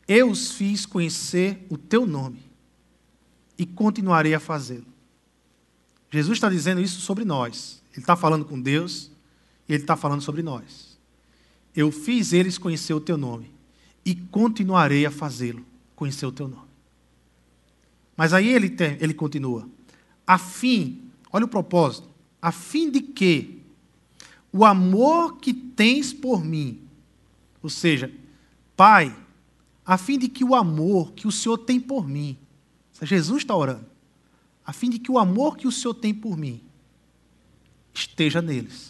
Eu 0.09 0.31
os 0.31 0.53
fiz 0.53 0.85
conhecer 0.87 1.67
o 1.69 1.79
teu 1.79 2.07
nome 2.07 2.43
e 3.57 3.65
continuarei 3.67 4.35
a 4.35 4.41
fazê-lo. 4.41 4.87
Jesus 6.11 6.37
está 6.37 6.49
dizendo 6.49 6.81
isso 6.81 7.01
sobre 7.01 7.25
nós. 7.25 7.83
Ele 7.93 8.01
está 8.01 8.17
falando 8.17 8.45
com 8.45 8.61
Deus, 8.61 9.10
ele 9.73 9.83
está 9.83 9.97
falando 9.97 10.21
sobre 10.21 10.43
nós. 10.43 10.99
Eu 11.75 11.93
fiz 11.93 12.33
eles 12.33 12.59
conhecer 12.59 12.93
o 12.93 13.01
teu 13.01 13.17
nome 13.17 13.51
e 14.05 14.15
continuarei 14.15 15.07
a 15.07 15.11
fazê-lo 15.11 15.65
conhecer 15.95 16.27
o 16.27 16.33
teu 16.33 16.49
nome. 16.49 16.69
Mas 18.17 18.33
aí 18.33 18.49
ele, 18.49 18.71
tem, 18.71 18.97
ele 19.01 19.15
continua. 19.15 19.69
A 20.27 20.39
fim, 20.39 21.11
olha 21.33 21.45
o 21.45 21.49
propósito, 21.49 22.09
a 22.41 22.51
fim 22.51 22.91
de 22.91 23.01
que 23.01 23.63
o 24.53 24.65
amor 24.65 25.39
que 25.39 25.55
tens 25.55 26.13
por 26.13 26.45
mim, 26.45 26.83
ou 27.63 27.71
seja, 27.71 28.13
Pai, 28.77 29.15
a 29.85 29.99
fim 29.99 30.19
de 30.19 30.29
que 30.29 30.43
o 30.43 30.55
amor 30.55 31.13
que 31.13 31.27
o 31.27 31.33
Senhor 31.33 31.59
tem 31.59 31.79
por 31.79 32.09
mim, 32.09 32.37
Jesus 33.03 33.43
está 33.43 33.55
orando, 33.55 33.87
a 34.65 34.73
fim 34.73 34.91
de 34.91 34.99
que 34.99 35.13
o 35.13 35.19
amor 35.19 35.57
que 35.57 35.69
o 35.69 35.73
Senhor 35.73 35.95
tem 35.95 36.13
por 36.15 36.37
mim 36.37 36.61
esteja 37.93 38.41
neles 38.41 38.90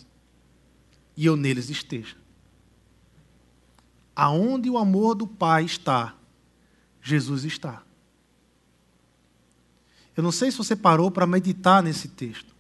e 1.20 1.26
eu 1.26 1.36
neles 1.36 1.68
esteja. 1.68 2.16
Aonde 4.16 4.70
o 4.70 4.78
amor 4.78 5.14
do 5.14 5.26
Pai 5.26 5.66
está, 5.66 6.16
Jesus 7.02 7.44
está. 7.44 7.82
Eu 10.16 10.22
não 10.22 10.32
sei 10.32 10.50
se 10.50 10.56
você 10.56 10.74
parou 10.74 11.10
para 11.10 11.26
meditar 11.26 11.82
nesse 11.82 12.08
texto, 12.08 12.54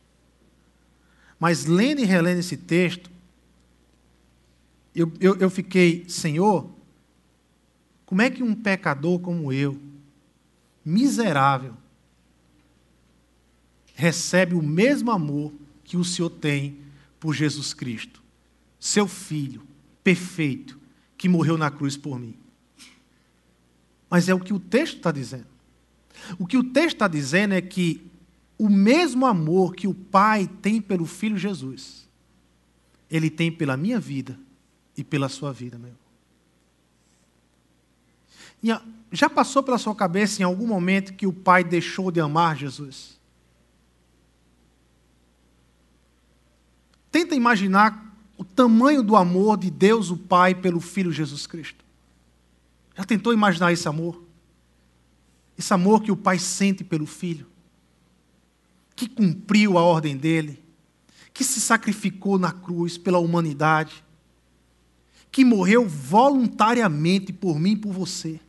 mas 1.38 1.64
lendo 1.64 2.02
e 2.02 2.04
relendo 2.04 2.40
esse 2.40 2.58
texto, 2.58 3.10
eu, 4.94 5.10
eu, 5.18 5.36
eu 5.36 5.48
fiquei, 5.48 6.06
Senhor, 6.06 6.70
como 8.04 8.20
é 8.20 8.28
que 8.28 8.42
um 8.42 8.54
pecador 8.54 9.20
como 9.20 9.50
eu, 9.50 9.80
miserável, 10.84 11.74
recebe 13.94 14.54
o 14.54 14.62
mesmo 14.62 15.10
amor 15.10 15.50
que 15.82 15.96
o 15.96 16.04
Senhor 16.04 16.28
tem 16.28 16.76
por 17.18 17.32
Jesus 17.32 17.72
Cristo? 17.72 18.20
Seu 18.80 19.06
filho 19.06 19.62
perfeito 20.02 20.80
que 21.16 21.28
morreu 21.28 21.58
na 21.58 21.70
cruz 21.70 21.96
por 21.96 22.18
mim. 22.18 22.34
Mas 24.08 24.28
é 24.28 24.34
o 24.34 24.40
que 24.40 24.54
o 24.54 24.58
texto 24.58 24.96
está 24.96 25.12
dizendo. 25.12 25.46
O 26.38 26.46
que 26.46 26.56
o 26.56 26.64
texto 26.64 26.96
está 26.96 27.06
dizendo 27.06 27.54
é 27.54 27.60
que 27.60 28.10
o 28.58 28.68
mesmo 28.68 29.26
amor 29.26 29.74
que 29.74 29.86
o 29.86 29.94
Pai 29.94 30.48
tem 30.60 30.80
pelo 30.80 31.06
Filho 31.06 31.36
Jesus, 31.36 32.08
Ele 33.10 33.30
tem 33.30 33.52
pela 33.52 33.76
minha 33.76 34.00
vida 34.00 34.38
e 34.96 35.04
pela 35.04 35.28
sua 35.28 35.52
vida, 35.52 35.78
meu. 35.78 35.94
Já 39.12 39.30
passou 39.30 39.62
pela 39.62 39.78
sua 39.78 39.94
cabeça 39.94 40.42
em 40.42 40.44
algum 40.44 40.66
momento 40.66 41.14
que 41.14 41.26
o 41.26 41.32
Pai 41.32 41.64
deixou 41.64 42.10
de 42.10 42.20
amar 42.20 42.56
Jesus? 42.56 43.18
Tenta 47.10 47.34
imaginar 47.34 48.09
o 48.40 48.44
tamanho 48.44 49.02
do 49.02 49.16
amor 49.16 49.58
de 49.58 49.70
Deus, 49.70 50.08
o 50.08 50.16
Pai, 50.16 50.54
pelo 50.54 50.80
Filho 50.80 51.12
Jesus 51.12 51.46
Cristo. 51.46 51.84
Já 52.96 53.04
tentou 53.04 53.34
imaginar 53.34 53.70
esse 53.70 53.86
amor? 53.86 54.24
Esse 55.58 55.74
amor 55.74 56.02
que 56.02 56.10
o 56.10 56.16
Pai 56.16 56.38
sente 56.38 56.82
pelo 56.82 57.04
Filho, 57.04 57.46
que 58.96 59.06
cumpriu 59.06 59.76
a 59.76 59.82
ordem 59.82 60.16
dele, 60.16 60.58
que 61.34 61.44
se 61.44 61.60
sacrificou 61.60 62.38
na 62.38 62.50
cruz 62.50 62.96
pela 62.96 63.18
humanidade, 63.18 64.02
que 65.30 65.44
morreu 65.44 65.86
voluntariamente 65.86 67.34
por 67.34 67.60
mim 67.60 67.72
e 67.72 67.76
por 67.76 67.92
você. 67.92 68.40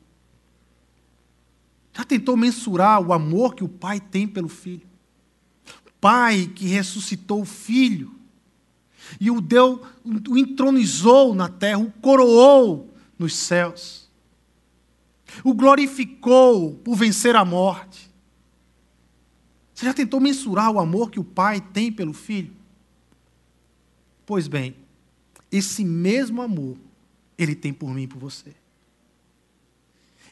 Já 1.92 2.06
tentou 2.06 2.38
mensurar 2.38 3.06
o 3.06 3.12
amor 3.12 3.56
que 3.56 3.64
o 3.66 3.68
Pai 3.68 4.00
tem 4.00 4.26
pelo 4.26 4.48
Filho? 4.48 4.88
Pai 6.00 6.50
que 6.56 6.66
ressuscitou 6.66 7.42
o 7.42 7.46
Filho 7.46 8.21
e 9.20 9.30
o 9.30 9.42
deu, 9.42 9.82
o 10.30 10.38
entronizou 10.38 11.34
na 11.36 11.50
terra, 11.50 11.80
o 11.80 11.92
coroou 11.92 12.94
nos 13.18 13.36
céus, 13.36 14.10
o 15.44 15.54
glorificou 15.54 16.76
por 16.76 16.96
vencer 16.96 17.36
a 17.36 17.46
morte. 17.46 18.10
Você 19.74 19.86
já 19.86 19.94
tentou 19.94 20.20
mensurar 20.20 20.72
o 20.72 20.80
amor 20.80 21.10
que 21.10 21.20
o 21.20 21.24
Pai 21.24 21.60
tem 21.60 21.92
pelo 21.92 22.14
Filho? 22.14 22.54
Pois 24.26 24.48
bem, 24.48 24.76
esse 25.52 25.84
mesmo 25.84 26.42
amor 26.42 26.78
ele 27.38 27.56
tem 27.56 27.74
por 27.74 27.94
mim 27.94 28.04
e 28.04 28.08
por 28.08 28.20
você. 28.20 28.54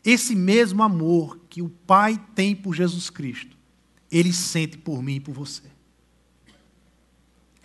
Esse 0.06 0.36
mesmo 0.36 0.82
amor 0.84 1.40
que 1.50 1.62
o 1.62 1.70
Pai 1.70 2.24
tem 2.36 2.56
por 2.56 2.74
Jesus 2.74 3.10
Cristo, 3.10 3.58
ele 4.12 4.32
sente 4.32 4.78
por 4.78 5.02
mim 5.02 5.16
e 5.16 5.20
por 5.20 5.34
você. 5.34 5.64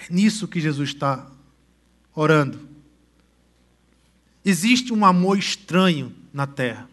É 0.08 0.12
nisso 0.12 0.48
que 0.48 0.60
Jesus 0.60 0.90
está 0.90 1.26
orando. 2.14 2.68
Existe 4.44 4.92
um 4.92 5.04
amor 5.04 5.38
estranho 5.38 6.14
na 6.32 6.46
terra. 6.46 6.88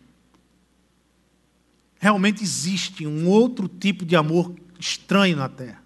Realmente 1.99 2.41
existe 2.41 3.05
um 3.05 3.27
outro 3.27 3.67
tipo 3.67 4.05
de 4.05 4.15
amor 4.15 4.55
estranho 4.79 5.37
na 5.37 5.49
terra. 5.49 5.81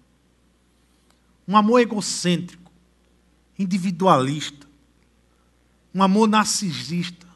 Um 1.46 1.56
amor 1.56 1.80
egocêntrico, 1.80 2.70
individualista, 3.58 4.66
um 5.94 6.02
amor 6.02 6.28
narcisista, 6.28 7.26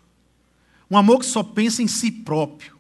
um 0.91 0.97
amor 0.97 1.20
que 1.20 1.26
só 1.26 1.43
pensa 1.43 1.82
em 1.82 1.86
si 1.86 2.11
próprio, 2.11 2.76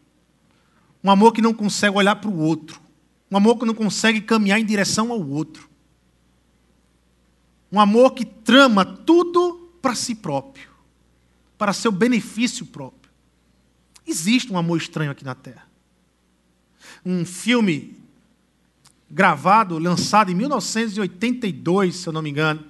um 1.02 1.10
amor 1.10 1.32
que 1.32 1.40
não 1.40 1.54
consegue 1.54 1.96
olhar 1.96 2.16
para 2.16 2.30
o 2.30 2.38
outro, 2.38 2.80
um 3.30 3.36
amor 3.36 3.56
que 3.56 3.64
não 3.64 3.74
consegue 3.74 4.20
caminhar 4.20 4.58
em 4.58 4.64
direção 4.64 5.12
ao 5.12 5.26
outro. 5.26 5.69
Um 7.72 7.80
amor 7.80 8.14
que 8.14 8.24
trama 8.24 8.84
tudo 8.84 9.70
para 9.80 9.94
si 9.94 10.14
próprio, 10.14 10.68
para 11.56 11.72
seu 11.72 11.92
benefício 11.92 12.66
próprio. 12.66 13.10
Existe 14.06 14.52
um 14.52 14.58
amor 14.58 14.78
estranho 14.78 15.10
aqui 15.10 15.24
na 15.24 15.34
Terra. 15.34 15.68
Um 17.04 17.24
filme 17.24 17.96
gravado, 19.10 19.78
lançado 19.78 20.30
em 20.30 20.34
1982, 20.34 21.96
se 21.96 22.08
eu 22.08 22.12
não 22.12 22.22
me 22.22 22.30
engano, 22.30 22.64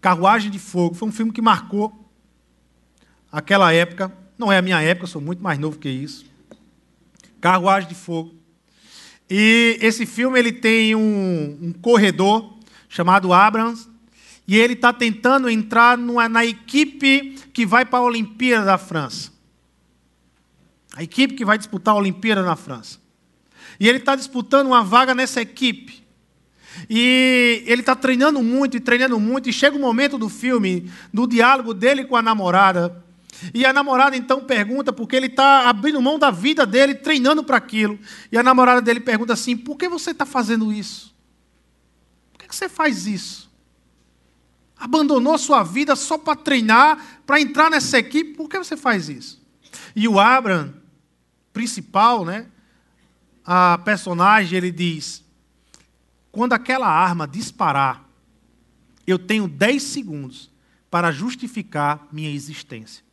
Carruagem 0.00 0.50
de 0.50 0.58
Fogo, 0.58 0.94
foi 0.94 1.08
um 1.08 1.12
filme 1.12 1.30
que 1.30 1.42
marcou 1.42 2.10
aquela 3.30 3.72
época. 3.72 4.10
Não 4.38 4.50
é 4.50 4.56
a 4.56 4.62
minha 4.62 4.80
época, 4.80 5.04
eu 5.04 5.08
sou 5.08 5.20
muito 5.20 5.42
mais 5.42 5.58
novo 5.58 5.78
que 5.78 5.90
isso. 5.90 6.24
Carruagem 7.40 7.88
de 7.88 7.94
Fogo. 7.94 8.34
E 9.28 9.78
esse 9.80 10.06
filme 10.06 10.38
ele 10.38 10.52
tem 10.52 10.94
um, 10.94 11.58
um 11.60 11.72
corredor 11.72 12.58
chamado 12.88 13.32
Abrams, 13.32 13.88
e 14.46 14.56
ele 14.56 14.74
está 14.74 14.92
tentando 14.92 15.48
entrar 15.48 15.96
numa, 15.96 16.28
na 16.28 16.44
equipe 16.44 17.38
que 17.52 17.64
vai 17.64 17.84
para 17.84 18.00
a 18.00 18.02
Olimpíada 18.02 18.64
da 18.64 18.78
França. 18.78 19.30
A 20.94 21.02
equipe 21.02 21.34
que 21.34 21.44
vai 21.44 21.56
disputar 21.56 21.94
a 21.94 21.98
Olimpíada 21.98 22.42
na 22.42 22.56
França. 22.56 22.98
E 23.78 23.88
ele 23.88 23.98
está 23.98 24.16
disputando 24.16 24.66
uma 24.66 24.82
vaga 24.82 25.14
nessa 25.14 25.40
equipe. 25.40 26.04
E 26.88 27.62
ele 27.66 27.80
está 27.80 27.94
treinando 27.94 28.42
muito 28.42 28.76
e 28.76 28.80
treinando 28.80 29.18
muito. 29.20 29.48
E 29.48 29.52
chega 29.52 29.76
o 29.76 29.80
momento 29.80 30.18
do 30.18 30.28
filme, 30.28 30.90
do 31.12 31.26
diálogo 31.26 31.72
dele 31.72 32.04
com 32.04 32.16
a 32.16 32.22
namorada. 32.22 33.04
E 33.54 33.64
a 33.64 33.72
namorada 33.72 34.16
então 34.16 34.44
pergunta, 34.44 34.92
porque 34.92 35.16
ele 35.16 35.26
está 35.26 35.68
abrindo 35.68 36.00
mão 36.02 36.18
da 36.18 36.30
vida 36.30 36.66
dele, 36.66 36.94
treinando 36.94 37.42
para 37.42 37.56
aquilo. 37.56 37.98
E 38.30 38.36
a 38.36 38.42
namorada 38.42 38.82
dele 38.82 39.00
pergunta 39.00 39.32
assim: 39.32 39.56
por 39.56 39.76
que 39.76 39.88
você 39.88 40.10
está 40.10 40.26
fazendo 40.26 40.72
isso? 40.72 41.14
Por 42.32 42.46
que 42.46 42.54
você 42.54 42.68
faz 42.68 43.06
isso? 43.06 43.49
Abandonou 44.80 45.36
sua 45.36 45.62
vida 45.62 45.94
só 45.94 46.16
para 46.16 46.34
treinar, 46.34 47.20
para 47.26 47.38
entrar 47.38 47.70
nessa 47.70 47.98
equipe, 47.98 48.34
por 48.34 48.48
que 48.48 48.56
você 48.56 48.78
faz 48.78 49.10
isso? 49.10 49.38
E 49.94 50.08
o 50.08 50.18
Abraham, 50.18 50.72
principal, 51.52 52.24
né, 52.24 52.46
a 53.44 53.76
personagem, 53.84 54.56
ele 54.56 54.72
diz: 54.72 55.22
quando 56.32 56.54
aquela 56.54 56.88
arma 56.88 57.28
disparar, 57.28 58.08
eu 59.06 59.18
tenho 59.18 59.46
10 59.46 59.82
segundos 59.82 60.50
para 60.90 61.12
justificar 61.12 62.08
minha 62.10 62.30
existência. 62.30 63.04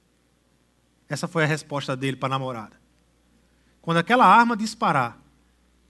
Essa 1.09 1.27
foi 1.27 1.43
a 1.43 1.47
resposta 1.47 1.95
dele 1.97 2.15
para 2.15 2.27
a 2.27 2.29
namorada. 2.29 2.79
Quando 3.81 3.97
aquela 3.97 4.25
arma 4.25 4.55
disparar, 4.55 5.19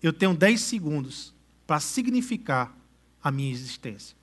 eu 0.02 0.12
tenho 0.12 0.34
10 0.34 0.60
segundos 0.60 1.34
para 1.66 1.80
significar 1.80 2.76
a 3.24 3.32
minha 3.32 3.52
existência. 3.52 4.17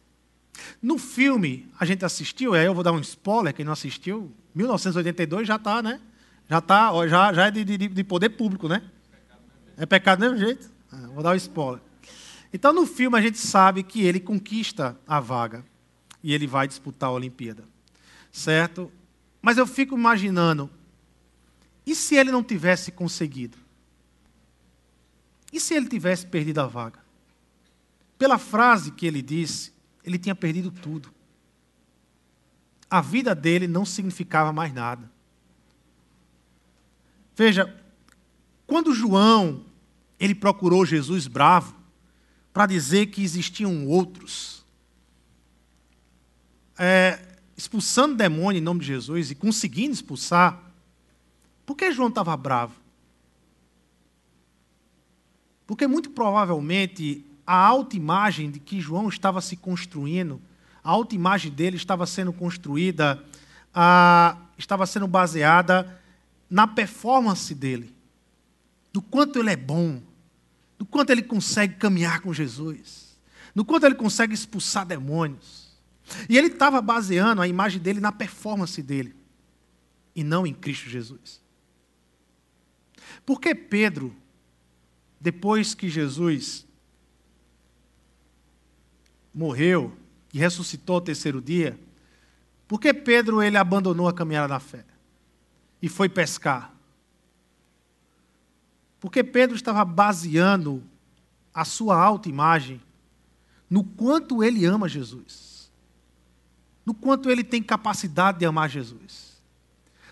No 0.81 0.99
filme, 0.99 1.69
a 1.79 1.85
gente 1.85 2.05
assistiu, 2.05 2.55
aí 2.55 2.65
eu 2.67 2.75
vou 2.75 2.83
dar 2.83 2.93
um 2.93 3.01
spoiler, 3.01 3.55
quem 3.55 3.65
não 3.65 3.73
assistiu, 3.73 4.33
1982 4.55 5.47
já 5.47 5.57
está, 5.57 5.83
né? 5.83 6.01
Já 6.49 6.61
tá, 6.61 6.93
já, 7.09 7.33
já 7.33 7.47
é 7.47 7.51
de, 7.51 7.65
de, 7.65 7.89
de, 7.89 8.05
poder 8.05 8.31
público, 8.31 8.69
né? 8.69 8.83
É 9.77 9.87
pecado 9.87 10.19
do 10.19 10.23
mesmo 10.23 10.39
jeito? 10.39 10.71
Ah, 10.93 11.09
vou 11.15 11.23
dar 11.23 11.33
um 11.33 11.37
spoiler. 11.37 11.81
Então, 12.53 12.73
no 12.73 12.87
filme, 12.87 13.19
a 13.19 13.21
gente 13.21 13.39
sabe 13.39 13.83
que 13.83 14.03
ele 14.03 14.21
conquista 14.21 14.97
a 15.07 15.19
vaga 15.19 15.65
e 16.23 16.33
ele 16.33 16.47
vai 16.47 16.69
disputar 16.69 17.09
a 17.09 17.13
Olimpíada. 17.13 17.65
Certo? 18.31 18.93
Mas 19.43 19.59
eu 19.59 19.67
fico 19.67 19.97
imaginando, 19.97 20.71
e 21.87 21.95
se 21.95 22.15
ele 22.15 22.31
não 22.31 22.43
tivesse 22.43 22.93
conseguido? 22.93 23.59
E 25.53 25.61
se 25.61 25.75
ele 25.75 25.89
tivesse 25.89 26.27
perdido 26.27 26.61
a 26.61 26.67
vaga? 26.67 26.99
Pela 28.19 28.39
frase 28.39 28.91
que 28.91 29.07
ele 29.07 29.21
disse, 29.21 29.73
ele 30.05 30.19
tinha 30.19 30.35
perdido 30.35 30.71
tudo. 30.71 31.11
A 32.91 33.01
vida 33.01 33.35
dele 33.35 33.67
não 33.67 33.85
significava 33.85 34.53
mais 34.53 34.73
nada. 34.73 35.11
Veja, 37.35 37.75
quando 38.67 38.95
João 38.95 39.65
ele 40.21 40.35
procurou 40.35 40.87
Jesus 40.87 41.27
bravo 41.27 41.75
para 42.53 42.67
dizer 42.67 43.07
que 43.07 43.23
existiam 43.23 43.87
outros, 43.89 44.65
é, 46.79 47.37
expulsando 47.57 48.15
demônio 48.15 48.61
em 48.61 48.63
nome 48.63 48.81
de 48.81 48.87
Jesus 48.87 49.31
e 49.31 49.35
conseguindo 49.35 49.93
expulsar, 49.93 50.63
por 51.67 51.77
que 51.77 51.91
João 51.91 52.09
estava 52.09 52.37
bravo? 52.37 52.75
Porque 55.67 55.87
muito 55.87 56.11
provavelmente 56.11 57.25
a 57.47 57.55
autoimagem 57.55 58.51
de 58.51 58.59
que 58.59 58.81
João 58.81 59.09
estava 59.09 59.41
se 59.41 59.57
construindo, 59.57 60.41
a 60.83 60.91
autoimagem 60.91 61.51
dele 61.51 61.77
estava 61.77 62.07
sendo 62.07 62.33
construída, 62.33 63.23
a, 63.73 64.37
estava 64.57 64.87
sendo 64.87 65.07
baseada 65.07 66.01
na 66.49 66.67
performance 66.67 67.55
dele, 67.55 67.95
do 68.93 69.03
quanto 69.03 69.39
ele 69.39 69.51
é 69.51 69.57
bom, 69.57 70.03
do 70.79 70.85
quanto 70.85 71.11
ele 71.11 71.23
consegue 71.23 71.77
caminhar 71.77 72.21
com 72.21 72.33
Jesus, 72.33 73.19
do 73.55 73.65
quanto 73.65 73.87
ele 73.87 73.95
consegue 73.95 74.35
expulsar 74.35 74.87
demônios. 74.87 75.65
E 76.29 76.37
ele 76.37 76.49
estava 76.49 76.83
baseando 76.83 77.41
a 77.41 77.49
imagem 77.49 77.81
dele 77.81 78.01
na 78.01 78.13
performance 78.13 78.83
dele, 78.83 79.17
e 80.15 80.23
não 80.23 80.47
em 80.47 80.55
Cristo 80.55 80.89
Jesus. 80.89 81.43
Por 83.25 83.41
que 83.41 83.55
Pedro, 83.55 84.15
depois 85.21 85.75
que 85.75 85.89
Jesus 85.89 86.64
morreu 89.35 89.93
e 90.33 90.39
ressuscitou 90.39 90.97
ao 90.97 91.01
terceiro 91.01 91.41
dia, 91.41 91.79
por 92.69 92.81
que 92.81 92.95
Pedro 92.95 93.43
ele 93.43 93.57
abandonou 93.57 94.09
a 94.09 94.13
caminhada 94.13 94.49
da 94.49 94.61
fé 94.61 94.85
e 95.83 95.89
foi 95.89 96.09
pescar? 96.09 96.73
Porque 99.01 99.23
Pedro 99.23 99.55
estava 99.55 99.85
baseando 99.85 100.83
a 101.53 101.65
sua 101.65 102.03
autoimagem 102.03 102.81
no 103.69 103.85
quanto 103.85 104.43
ele 104.43 104.65
ama 104.65 104.89
Jesus, 104.89 105.71
no 106.87 106.95
quanto 106.95 107.29
ele 107.29 107.45
tem 107.45 107.63
capacidade 107.63 108.39
de 108.39 108.47
amar 108.47 108.71
Jesus. 108.71 109.35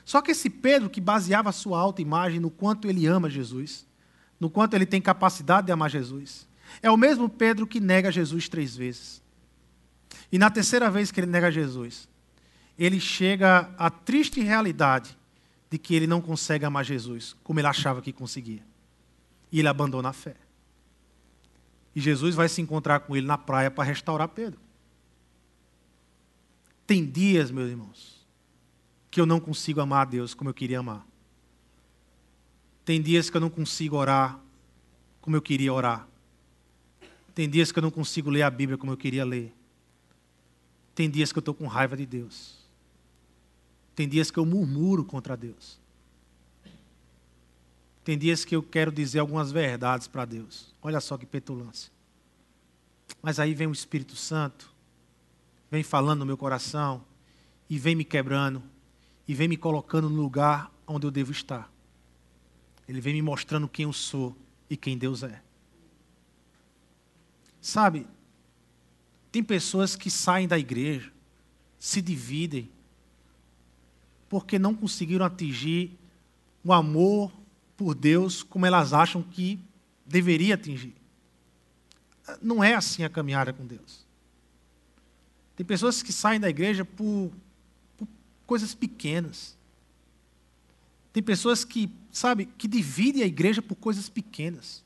Só 0.05 0.20
que 0.20 0.33
esse 0.33 0.51
Pedro 0.51 0.91
que 0.91 1.01
baseava 1.01 1.49
a 1.49 1.53
sua 1.53 1.79
autoimagem 1.79 2.41
no 2.41 2.51
quanto 2.51 2.89
ele 2.89 3.07
ama 3.07 3.31
Jesus, 3.31 3.87
no 4.39 4.51
quanto 4.51 4.75
ele 4.75 4.85
tem 4.85 5.01
capacidade 5.01 5.66
de 5.66 5.73
amar 5.73 5.89
Jesus, 5.89 6.47
é 6.81 6.91
o 6.91 6.97
mesmo 6.97 7.29
Pedro 7.29 7.66
que 7.66 7.81
nega 7.81 8.12
Jesus 8.12 8.49
três 8.49 8.77
vezes. 8.77 9.23
E 10.31 10.39
na 10.39 10.51
terceira 10.51 10.91
vez 10.91 11.11
que 11.11 11.20
ele 11.20 11.27
nega 11.27 11.51
Jesus, 11.51 12.09
ele 12.79 12.99
chega 12.99 13.70
à 13.77 13.91
triste 13.91 14.41
realidade 14.41 15.16
de 15.70 15.79
que 15.79 15.95
ele 15.95 16.07
não 16.07 16.20
consegue 16.20 16.64
amar 16.64 16.85
Jesus 16.85 17.37
como 17.43 17.61
ele 17.61 17.66
achava 17.66 18.01
que 18.01 18.12
conseguia. 18.12 18.64
E 19.51 19.59
ele 19.59 19.68
abandona 19.68 20.11
a 20.11 20.12
fé. 20.12 20.37
E 21.95 22.01
Jesus 22.01 22.35
vai 22.35 22.49
se 22.49 22.62
encontrar 22.62 23.01
com 23.01 23.14
ele 23.14 23.27
na 23.27 23.37
praia 23.37 23.70
para 23.70 23.85
restaurar 23.85 24.29
Pedro. 24.29 24.61
Tem 26.87 27.05
dias, 27.05 27.51
meus 27.51 27.70
irmãos, 27.70 28.27
que 29.11 29.20
eu 29.20 29.27
não 29.27 29.39
consigo 29.39 29.81
amar 29.81 30.03
a 30.03 30.11
Deus 30.11 30.35
como 30.35 30.51
eu 30.51 30.55
queria 30.55 30.81
amar. 30.81 31.07
Tem 32.85 33.01
dias 33.01 33.31
que 33.31 33.37
eu 33.37 33.41
não 33.41 33.51
consigo 33.51 33.97
orar 33.97 34.41
como 35.20 35.37
eu 35.37 35.43
queria 35.43 35.73
orar. 35.73 36.09
Tem 37.35 37.49
dias 37.49 37.72
que 37.72 37.78
eu 37.78 37.83
não 37.83 37.91
consigo 37.91 38.30
ler 38.30 38.43
a 38.43 38.51
Bíblia 38.51 38.76
como 38.76 38.93
eu 38.93 38.97
queria 38.97 39.24
ler. 39.24 39.55
Tem 40.95 41.09
dias 41.09 41.33
que 41.33 41.39
eu 41.39 41.41
estou 41.41 41.55
com 41.55 41.66
raiva 41.66 41.97
de 41.97 42.05
Deus. 42.05 42.59
Tem 43.95 44.09
dias 44.09 44.30
que 44.30 44.39
eu 44.39 44.45
murmuro 44.45 45.05
contra 45.05 45.37
Deus. 45.37 45.78
Tem 48.05 48.18
dias 48.18 48.45
que 48.45 48.55
eu 48.55 48.62
quero 48.62 48.91
dizer 48.91 49.20
algumas 49.20 49.53
verdades 49.53 50.09
para 50.09 50.24
Deus. 50.24 50.74
Olha 50.83 51.01
só 51.01 51.16
que 51.16 51.24
petulância. 51.24 51.91
Mas 53.22 53.39
aí 53.39 53.55
vem 53.55 53.66
o 53.66 53.72
Espírito 53.72 54.16
Santo, 54.16 54.72
vem 55.70 55.83
falando 55.83 56.20
no 56.20 56.26
meu 56.26 56.37
coração, 56.37 57.05
e 57.70 57.78
vem 57.78 57.95
me 57.95 58.05
quebrando, 58.05 58.62
e 59.26 59.35
vem 59.35 59.47
me 59.49 59.57
colocando 59.57 60.11
no 60.11 60.20
lugar 60.20 60.72
onde 60.87 61.07
eu 61.07 61.11
devo 61.11 61.30
estar. 61.30 61.70
Ele 62.89 63.01
vem 63.01 63.14
me 63.14 63.22
mostrando 63.22 63.68
quem 63.68 63.85
eu 63.85 63.93
sou 63.93 64.37
e 64.68 64.76
quem 64.76 64.99
Deus 64.99 65.22
é. 65.22 65.41
Sabe, 67.62 68.08
tem 69.30 69.42
pessoas 69.42 69.94
que 69.94 70.10
saem 70.10 70.48
da 70.48 70.58
igreja, 70.58 71.12
se 71.78 72.02
dividem, 72.02 72.68
porque 74.28 74.58
não 74.58 74.74
conseguiram 74.74 75.24
atingir 75.24 75.96
o 76.64 76.72
amor 76.72 77.32
por 77.76 77.94
Deus 77.94 78.42
como 78.42 78.66
elas 78.66 78.92
acham 78.92 79.22
que 79.22 79.60
deveria 80.04 80.56
atingir. 80.56 80.94
Não 82.40 82.64
é 82.64 82.74
assim 82.74 83.04
a 83.04 83.10
caminhada 83.10 83.52
com 83.52 83.64
Deus. 83.64 84.04
Tem 85.54 85.64
pessoas 85.64 86.02
que 86.02 86.12
saem 86.12 86.40
da 86.40 86.50
igreja 86.50 86.84
por, 86.84 87.30
por 87.96 88.08
coisas 88.44 88.74
pequenas. 88.74 89.56
Tem 91.12 91.22
pessoas 91.22 91.64
que, 91.64 91.88
sabe, 92.10 92.46
que 92.46 92.66
dividem 92.66 93.22
a 93.22 93.26
igreja 93.26 93.62
por 93.62 93.76
coisas 93.76 94.08
pequenas. 94.08 94.82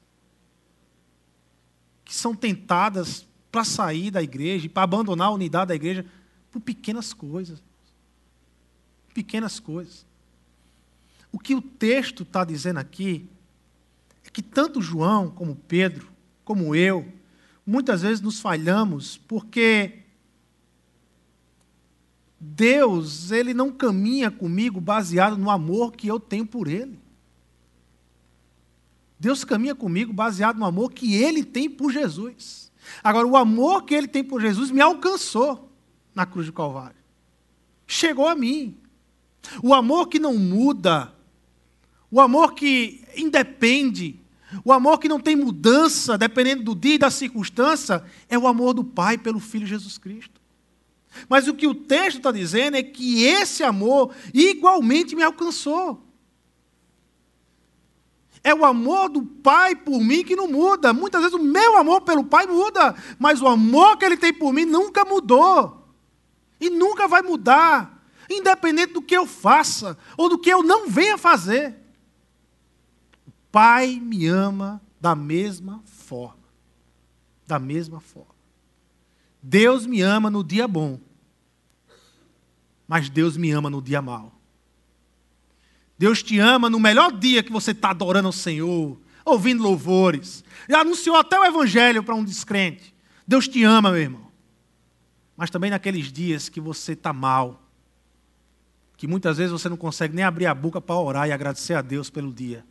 Que 2.06 2.14
são 2.14 2.34
tentadas 2.34 3.26
para 3.52 3.64
sair 3.64 4.10
da 4.10 4.22
igreja 4.22 4.66
para 4.70 4.84
abandonar 4.84 5.28
a 5.28 5.32
unidade 5.32 5.68
da 5.68 5.74
igreja 5.74 6.06
por 6.50 6.60
pequenas 6.60 7.12
coisas 7.12 7.62
pequenas 9.16 9.58
coisas. 9.58 10.04
O 11.32 11.38
que 11.38 11.54
o 11.54 11.62
texto 11.62 12.22
está 12.22 12.44
dizendo 12.44 12.76
aqui 12.76 13.26
é 14.22 14.28
que 14.28 14.42
tanto 14.42 14.82
João 14.82 15.30
como 15.30 15.56
Pedro, 15.56 16.06
como 16.44 16.74
eu, 16.74 17.10
muitas 17.66 18.02
vezes 18.02 18.20
nos 18.20 18.40
falhamos 18.40 19.16
porque 19.16 20.00
Deus, 22.38 23.30
ele 23.30 23.54
não 23.54 23.72
caminha 23.72 24.30
comigo 24.30 24.82
baseado 24.82 25.38
no 25.38 25.48
amor 25.48 25.92
que 25.92 26.06
eu 26.06 26.20
tenho 26.20 26.46
por 26.46 26.68
ele. 26.68 26.98
Deus 29.18 29.44
caminha 29.44 29.74
comigo 29.74 30.12
baseado 30.12 30.58
no 30.58 30.64
amor 30.64 30.92
que 30.92 31.14
ele 31.14 31.42
tem 31.42 31.68
por 31.68 31.90
Jesus. 31.90 32.70
Agora, 33.02 33.26
o 33.26 33.36
amor 33.36 33.84
que 33.84 33.94
ele 33.94 34.06
tem 34.06 34.22
por 34.22 34.40
Jesus 34.40 34.70
me 34.70 34.80
alcançou 34.80 35.70
na 36.14 36.26
cruz 36.26 36.46
do 36.46 36.52
Calvário. 36.52 36.96
Chegou 37.86 38.28
a 38.28 38.34
mim. 38.34 38.76
O 39.62 39.72
amor 39.72 40.08
que 40.08 40.18
não 40.18 40.36
muda, 40.36 41.12
o 42.10 42.20
amor 42.20 42.54
que 42.54 43.04
independe, 43.16 44.20
o 44.64 44.72
amor 44.72 44.98
que 44.98 45.08
não 45.08 45.20
tem 45.20 45.36
mudança, 45.36 46.18
dependendo 46.18 46.62
do 46.64 46.74
dia 46.74 46.94
e 46.94 46.98
da 46.98 47.10
circunstância, 47.10 48.04
é 48.28 48.38
o 48.38 48.46
amor 48.46 48.74
do 48.74 48.84
Pai 48.84 49.16
pelo 49.16 49.40
Filho 49.40 49.66
Jesus 49.66 49.98
Cristo. 49.98 50.40
Mas 51.28 51.48
o 51.48 51.54
que 51.54 51.66
o 51.66 51.74
texto 51.74 52.18
está 52.18 52.30
dizendo 52.30 52.76
é 52.76 52.82
que 52.82 53.24
esse 53.24 53.62
amor 53.62 54.14
igualmente 54.34 55.16
me 55.16 55.22
alcançou. 55.22 56.05
É 58.46 58.54
o 58.54 58.64
amor 58.64 59.08
do 59.08 59.24
Pai 59.24 59.74
por 59.74 60.00
mim 60.00 60.22
que 60.22 60.36
não 60.36 60.46
muda. 60.46 60.92
Muitas 60.92 61.20
vezes 61.20 61.36
o 61.36 61.42
meu 61.42 61.76
amor 61.76 62.02
pelo 62.02 62.22
Pai 62.22 62.46
muda, 62.46 62.94
mas 63.18 63.42
o 63.42 63.48
amor 63.48 63.96
que 63.96 64.04
Ele 64.04 64.16
tem 64.16 64.32
por 64.32 64.52
mim 64.52 64.64
nunca 64.64 65.04
mudou. 65.04 65.84
E 66.60 66.70
nunca 66.70 67.08
vai 67.08 67.22
mudar 67.22 68.06
independente 68.30 68.92
do 68.92 69.02
que 69.02 69.16
eu 69.16 69.26
faça 69.26 69.98
ou 70.16 70.28
do 70.28 70.38
que 70.38 70.48
eu 70.48 70.62
não 70.62 70.88
venha 70.88 71.18
fazer. 71.18 71.74
O 73.26 73.32
Pai 73.50 73.98
me 74.00 74.28
ama 74.28 74.80
da 75.00 75.16
mesma 75.16 75.82
forma. 75.84 76.46
Da 77.48 77.58
mesma 77.58 77.98
forma. 77.98 78.36
Deus 79.42 79.86
me 79.86 80.02
ama 80.02 80.30
no 80.30 80.44
dia 80.44 80.68
bom, 80.68 81.00
mas 82.86 83.08
Deus 83.08 83.36
me 83.36 83.50
ama 83.50 83.68
no 83.68 83.82
dia 83.82 84.00
mau. 84.00 84.35
Deus 85.98 86.22
te 86.22 86.38
ama 86.38 86.68
no 86.68 86.78
melhor 86.78 87.12
dia 87.12 87.42
que 87.42 87.52
você 87.52 87.70
está 87.70 87.90
adorando 87.90 88.28
o 88.28 88.32
Senhor, 88.32 89.00
ouvindo 89.24 89.62
louvores. 89.62 90.44
Já 90.68 90.80
anunciou 90.80 91.16
até 91.16 91.38
o 91.38 91.44
Evangelho 91.44 92.02
para 92.02 92.14
um 92.14 92.24
descrente. 92.24 92.94
Deus 93.26 93.48
te 93.48 93.64
ama, 93.64 93.90
meu 93.90 94.00
irmão. 94.00 94.26
Mas 95.36 95.50
também 95.50 95.70
naqueles 95.70 96.12
dias 96.12 96.48
que 96.48 96.60
você 96.60 96.92
está 96.92 97.12
mal, 97.12 97.62
que 98.96 99.06
muitas 99.06 99.36
vezes 99.36 99.52
você 99.52 99.68
não 99.68 99.76
consegue 99.76 100.14
nem 100.14 100.24
abrir 100.24 100.46
a 100.46 100.54
boca 100.54 100.80
para 100.80 100.96
orar 100.96 101.28
e 101.28 101.32
agradecer 101.32 101.74
a 101.74 101.82
Deus 101.82 102.08
pelo 102.08 102.32
dia. 102.32 102.64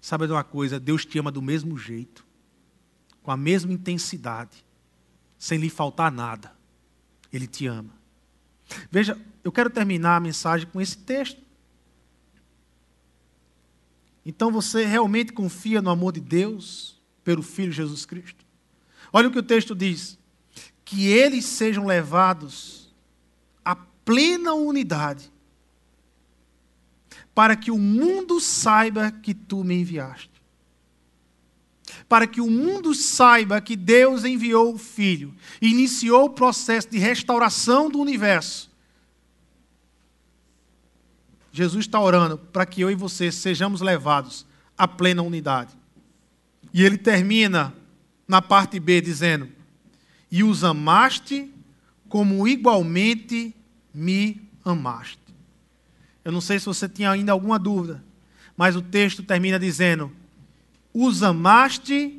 Sabe 0.00 0.26
de 0.26 0.32
uma 0.32 0.42
coisa? 0.42 0.80
Deus 0.80 1.04
te 1.04 1.18
ama 1.18 1.30
do 1.30 1.40
mesmo 1.40 1.78
jeito, 1.78 2.24
com 3.22 3.30
a 3.30 3.36
mesma 3.36 3.72
intensidade, 3.72 4.64
sem 5.38 5.58
lhe 5.58 5.70
faltar 5.70 6.10
nada. 6.10 6.52
Ele 7.32 7.46
te 7.46 7.66
ama. 7.66 7.90
Veja, 8.90 9.16
eu 9.44 9.52
quero 9.52 9.70
terminar 9.70 10.16
a 10.16 10.20
mensagem 10.20 10.66
com 10.66 10.80
esse 10.80 10.98
texto. 10.98 11.40
Então 14.24 14.50
você 14.50 14.84
realmente 14.84 15.32
confia 15.32 15.82
no 15.82 15.90
amor 15.90 16.12
de 16.12 16.20
Deus 16.20 17.00
pelo 17.24 17.42
Filho 17.42 17.72
Jesus 17.72 18.04
Cristo? 18.04 18.44
Olha 19.12 19.28
o 19.28 19.30
que 19.30 19.38
o 19.38 19.42
texto 19.42 19.74
diz: 19.74 20.18
que 20.84 21.06
eles 21.06 21.44
sejam 21.44 21.86
levados 21.86 22.92
à 23.64 23.74
plena 23.74 24.54
unidade 24.54 25.32
para 27.34 27.56
que 27.56 27.70
o 27.70 27.78
mundo 27.78 28.40
saiba 28.40 29.10
que 29.10 29.32
tu 29.32 29.64
me 29.64 29.74
enviaste. 29.74 30.30
Para 32.08 32.26
que 32.26 32.40
o 32.40 32.50
mundo 32.50 32.94
saiba 32.94 33.60
que 33.60 33.76
Deus 33.76 34.24
enviou 34.24 34.74
o 34.74 34.78
Filho, 34.78 35.34
iniciou 35.60 36.26
o 36.26 36.30
processo 36.30 36.90
de 36.90 36.98
restauração 36.98 37.90
do 37.90 37.98
universo. 37.98 38.70
Jesus 41.52 41.84
está 41.84 42.00
orando 42.00 42.38
para 42.38 42.64
que 42.64 42.80
eu 42.80 42.90
e 42.90 42.94
você 42.94 43.30
sejamos 43.30 43.82
levados 43.82 44.46
à 44.76 44.88
plena 44.88 45.22
unidade. 45.22 45.76
E 46.72 46.82
ele 46.82 46.96
termina 46.96 47.74
na 48.26 48.40
parte 48.40 48.80
B 48.80 49.02
dizendo: 49.02 49.48
E 50.30 50.42
os 50.42 50.64
amaste 50.64 51.52
como 52.08 52.48
igualmente 52.48 53.54
me 53.92 54.40
amaste. 54.64 55.20
Eu 56.24 56.32
não 56.32 56.40
sei 56.40 56.58
se 56.58 56.64
você 56.64 56.88
tinha 56.88 57.10
ainda 57.10 57.32
alguma 57.32 57.58
dúvida, 57.58 58.02
mas 58.56 58.74
o 58.74 58.80
texto 58.80 59.22
termina 59.22 59.58
dizendo: 59.58 60.10
Os 60.94 61.22
amaste 61.22 62.18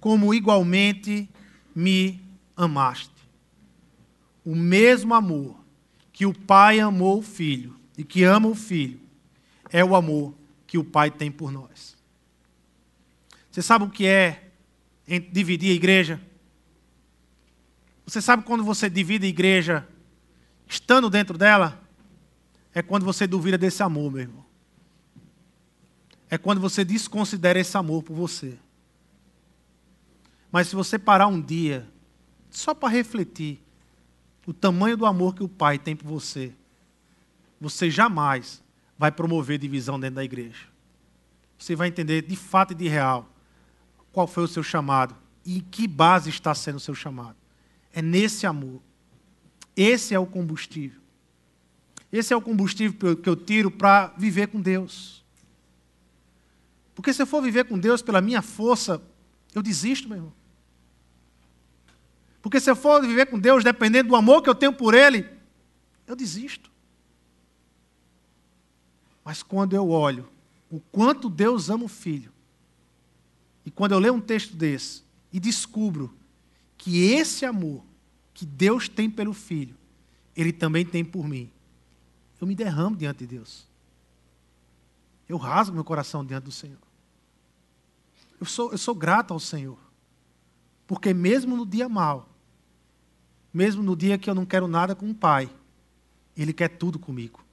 como 0.00 0.34
igualmente 0.34 1.28
me 1.72 2.20
amaste. 2.56 3.12
O 4.44 4.56
mesmo 4.56 5.14
amor 5.14 5.56
que 6.12 6.26
o 6.26 6.34
Pai 6.34 6.80
amou 6.80 7.20
o 7.20 7.22
Filho 7.22 7.80
e 7.96 8.04
que 8.04 8.24
ama 8.24 8.48
o 8.48 8.54
Filho 8.54 9.00
é 9.70 9.84
o 9.84 9.94
amor 9.94 10.34
que 10.66 10.78
o 10.78 10.84
Pai 10.84 11.10
tem 11.10 11.30
por 11.30 11.50
nós. 11.50 11.96
Você 13.50 13.62
sabe 13.62 13.84
o 13.84 13.90
que 13.90 14.06
é 14.06 14.50
dividir 15.30 15.70
a 15.70 15.74
igreja? 15.74 16.20
Você 18.06 18.20
sabe 18.20 18.42
quando 18.44 18.64
você 18.64 18.88
divide 18.88 19.26
a 19.26 19.28
igreja 19.28 19.88
estando 20.66 21.10
dentro 21.10 21.36
dela? 21.36 21.82
é 22.74 22.82
quando 22.82 23.04
você 23.04 23.26
duvida 23.26 23.58
desse 23.58 23.82
amor, 23.82 24.10
meu 24.10 24.22
irmão. 24.22 24.44
É 26.30 26.38
quando 26.38 26.60
você 26.60 26.84
desconsidera 26.84 27.60
esse 27.60 27.76
amor 27.76 28.02
por 28.02 28.14
você. 28.14 28.58
Mas 30.50 30.68
se 30.68 30.76
você 30.76 30.98
parar 30.98 31.26
um 31.26 31.40
dia, 31.40 31.86
só 32.50 32.74
para 32.74 32.88
refletir 32.88 33.60
o 34.46 34.52
tamanho 34.52 34.96
do 34.96 35.06
amor 35.06 35.34
que 35.34 35.42
o 35.42 35.48
Pai 35.48 35.78
tem 35.78 35.94
por 35.94 36.06
você, 36.06 36.54
você 37.62 37.88
jamais 37.88 38.60
vai 38.98 39.12
promover 39.12 39.56
divisão 39.56 39.98
dentro 39.98 40.16
da 40.16 40.24
igreja. 40.24 40.66
Você 41.56 41.76
vai 41.76 41.86
entender 41.86 42.22
de 42.22 42.34
fato 42.34 42.72
e 42.72 42.74
de 42.74 42.88
real 42.88 43.28
qual 44.10 44.26
foi 44.26 44.42
o 44.42 44.48
seu 44.48 44.64
chamado 44.64 45.14
e 45.44 45.58
em 45.58 45.60
que 45.60 45.86
base 45.86 46.28
está 46.28 46.52
sendo 46.56 46.76
o 46.76 46.80
seu 46.80 46.94
chamado. 46.94 47.36
É 47.92 48.02
nesse 48.02 48.46
amor. 48.46 48.80
Esse 49.76 50.12
é 50.12 50.18
o 50.18 50.26
combustível. 50.26 51.00
Esse 52.10 52.32
é 52.32 52.36
o 52.36 52.42
combustível 52.42 53.16
que 53.16 53.28
eu 53.28 53.36
tiro 53.36 53.70
para 53.70 54.08
viver 54.18 54.48
com 54.48 54.60
Deus. 54.60 55.24
Porque 56.96 57.12
se 57.12 57.22
eu 57.22 57.26
for 57.26 57.40
viver 57.40 57.64
com 57.66 57.78
Deus 57.78 58.02
pela 58.02 58.20
minha 58.20 58.42
força, 58.42 59.00
eu 59.54 59.62
desisto, 59.62 60.08
meu 60.08 60.18
irmão. 60.18 60.32
Porque 62.42 62.58
se 62.58 62.68
eu 62.68 62.74
for 62.74 63.00
viver 63.00 63.26
com 63.26 63.38
Deus 63.38 63.62
dependendo 63.62 64.08
do 64.08 64.16
amor 64.16 64.42
que 64.42 64.50
eu 64.50 64.54
tenho 64.54 64.72
por 64.72 64.94
Ele, 64.94 65.24
eu 66.08 66.16
desisto. 66.16 66.71
Mas 69.24 69.42
quando 69.42 69.74
eu 69.74 69.88
olho 69.88 70.28
o 70.70 70.80
quanto 70.80 71.28
Deus 71.28 71.68
ama 71.68 71.84
o 71.84 71.88
filho, 71.88 72.32
e 73.64 73.70
quando 73.70 73.92
eu 73.92 73.98
leio 73.98 74.14
um 74.14 74.20
texto 74.20 74.56
desse 74.56 75.02
e 75.32 75.38
descubro 75.38 76.12
que 76.76 77.04
esse 77.12 77.44
amor 77.44 77.84
que 78.34 78.46
Deus 78.46 78.88
tem 78.88 79.08
pelo 79.08 79.32
filho, 79.32 79.76
Ele 80.34 80.52
também 80.52 80.84
tem 80.84 81.04
por 81.04 81.28
mim, 81.28 81.50
eu 82.40 82.46
me 82.46 82.54
derramo 82.54 82.96
diante 82.96 83.18
de 83.18 83.26
Deus. 83.26 83.66
Eu 85.28 85.36
rasgo 85.36 85.74
meu 85.74 85.84
coração 85.84 86.24
diante 86.24 86.44
do 86.44 86.52
Senhor. 86.52 86.78
Eu 88.40 88.46
sou, 88.46 88.72
eu 88.72 88.78
sou 88.78 88.94
grato 88.94 89.32
ao 89.32 89.38
Senhor. 89.38 89.78
Porque 90.86 91.14
mesmo 91.14 91.56
no 91.56 91.64
dia 91.64 91.88
mal, 91.88 92.28
mesmo 93.54 93.82
no 93.82 93.94
dia 93.94 94.18
que 94.18 94.28
eu 94.28 94.34
não 94.34 94.44
quero 94.44 94.66
nada 94.66 94.94
com 94.94 95.08
o 95.08 95.14
Pai, 95.14 95.48
Ele 96.36 96.52
quer 96.52 96.68
tudo 96.68 96.98
comigo. 96.98 97.44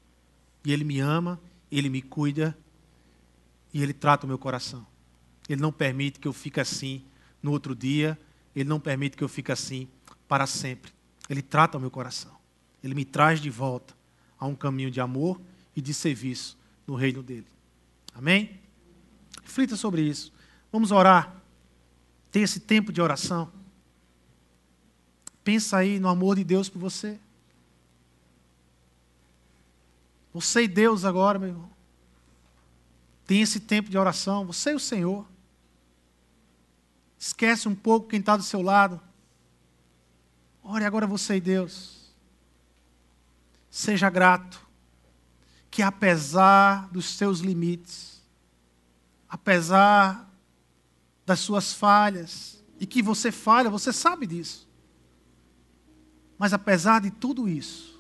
E 0.65 0.71
Ele 0.71 0.83
me 0.83 0.99
ama, 0.99 1.39
Ele 1.71 1.89
me 1.89 2.01
cuida 2.01 2.57
e 3.73 3.81
Ele 3.81 3.93
trata 3.93 4.25
o 4.25 4.29
meu 4.29 4.37
coração. 4.37 4.85
Ele 5.47 5.61
não 5.61 5.71
permite 5.71 6.19
que 6.19 6.27
eu 6.27 6.33
fique 6.33 6.59
assim 6.59 7.03
no 7.41 7.51
outro 7.51 7.75
dia, 7.75 8.19
Ele 8.55 8.67
não 8.67 8.79
permite 8.79 9.17
que 9.17 9.23
eu 9.23 9.29
fique 9.29 9.51
assim 9.51 9.87
para 10.27 10.45
sempre. 10.45 10.91
Ele 11.29 11.41
trata 11.41 11.77
o 11.77 11.81
meu 11.81 11.91
coração. 11.91 12.35
Ele 12.83 12.95
me 12.95 13.05
traz 13.05 13.39
de 13.39 13.49
volta 13.49 13.95
a 14.39 14.45
um 14.45 14.55
caminho 14.55 14.89
de 14.89 15.01
amor 15.01 15.39
e 15.75 15.81
de 15.81 15.93
serviço 15.93 16.57
no 16.87 16.95
reino 16.95 17.21
dele. 17.21 17.47
Amém? 18.13 18.59
Reflita 19.43 19.75
sobre 19.75 20.01
isso. 20.01 20.31
Vamos 20.71 20.91
orar. 20.91 21.41
Ter 22.31 22.41
esse 22.41 22.59
tempo 22.59 22.91
de 22.91 23.01
oração. 23.01 23.51
Pensa 25.43 25.77
aí 25.77 25.99
no 25.99 26.07
amor 26.07 26.35
de 26.35 26.43
Deus 26.43 26.69
por 26.69 26.79
você. 26.79 27.19
Você 30.33 30.63
e 30.63 30.67
Deus 30.67 31.05
agora, 31.05 31.39
meu 31.39 31.49
irmão. 31.49 31.69
Tem 33.25 33.41
esse 33.41 33.59
tempo 33.59 33.89
de 33.89 33.97
oração. 33.97 34.45
Você 34.45 34.71
e 34.71 34.75
o 34.75 34.79
Senhor. 34.79 35.25
Esquece 37.17 37.67
um 37.67 37.75
pouco 37.75 38.07
quem 38.07 38.19
está 38.19 38.37
do 38.37 38.43
seu 38.43 38.61
lado. 38.61 39.01
Ore 40.63 40.85
agora 40.85 41.05
você 41.05 41.35
e 41.35 41.41
Deus. 41.41 42.13
Seja 43.69 44.09
grato. 44.09 44.67
Que 45.69 45.81
apesar 45.81 46.87
dos 46.89 47.05
seus 47.05 47.39
limites, 47.39 48.23
apesar 49.27 50.27
das 51.25 51.39
suas 51.39 51.73
falhas, 51.73 52.63
e 52.79 52.87
que 52.87 53.03
você 53.03 53.31
falha, 53.31 53.69
você 53.69 53.91
sabe 53.91 54.25
disso. 54.25 54.67
Mas 56.37 56.53
apesar 56.53 57.01
de 57.01 57.11
tudo 57.11 57.47
isso, 57.47 57.98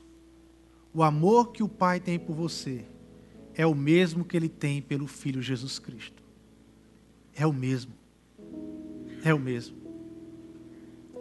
o 0.93 1.03
amor 1.03 1.51
que 1.51 1.61
o 1.61 1.69
Pai 1.69 1.99
tem 1.99 2.17
por 2.17 2.35
você 2.35 2.85
é 3.53 3.65
o 3.65 3.75
mesmo 3.75 4.23
que 4.23 4.35
ele 4.35 4.49
tem 4.49 4.81
pelo 4.81 5.05
Filho 5.05 5.41
Jesus 5.41 5.79
Cristo. 5.79 6.23
É 7.35 7.45
o 7.45 7.53
mesmo. 7.53 7.93
É 9.23 9.33
o 9.33 9.39
mesmo. 9.39 9.77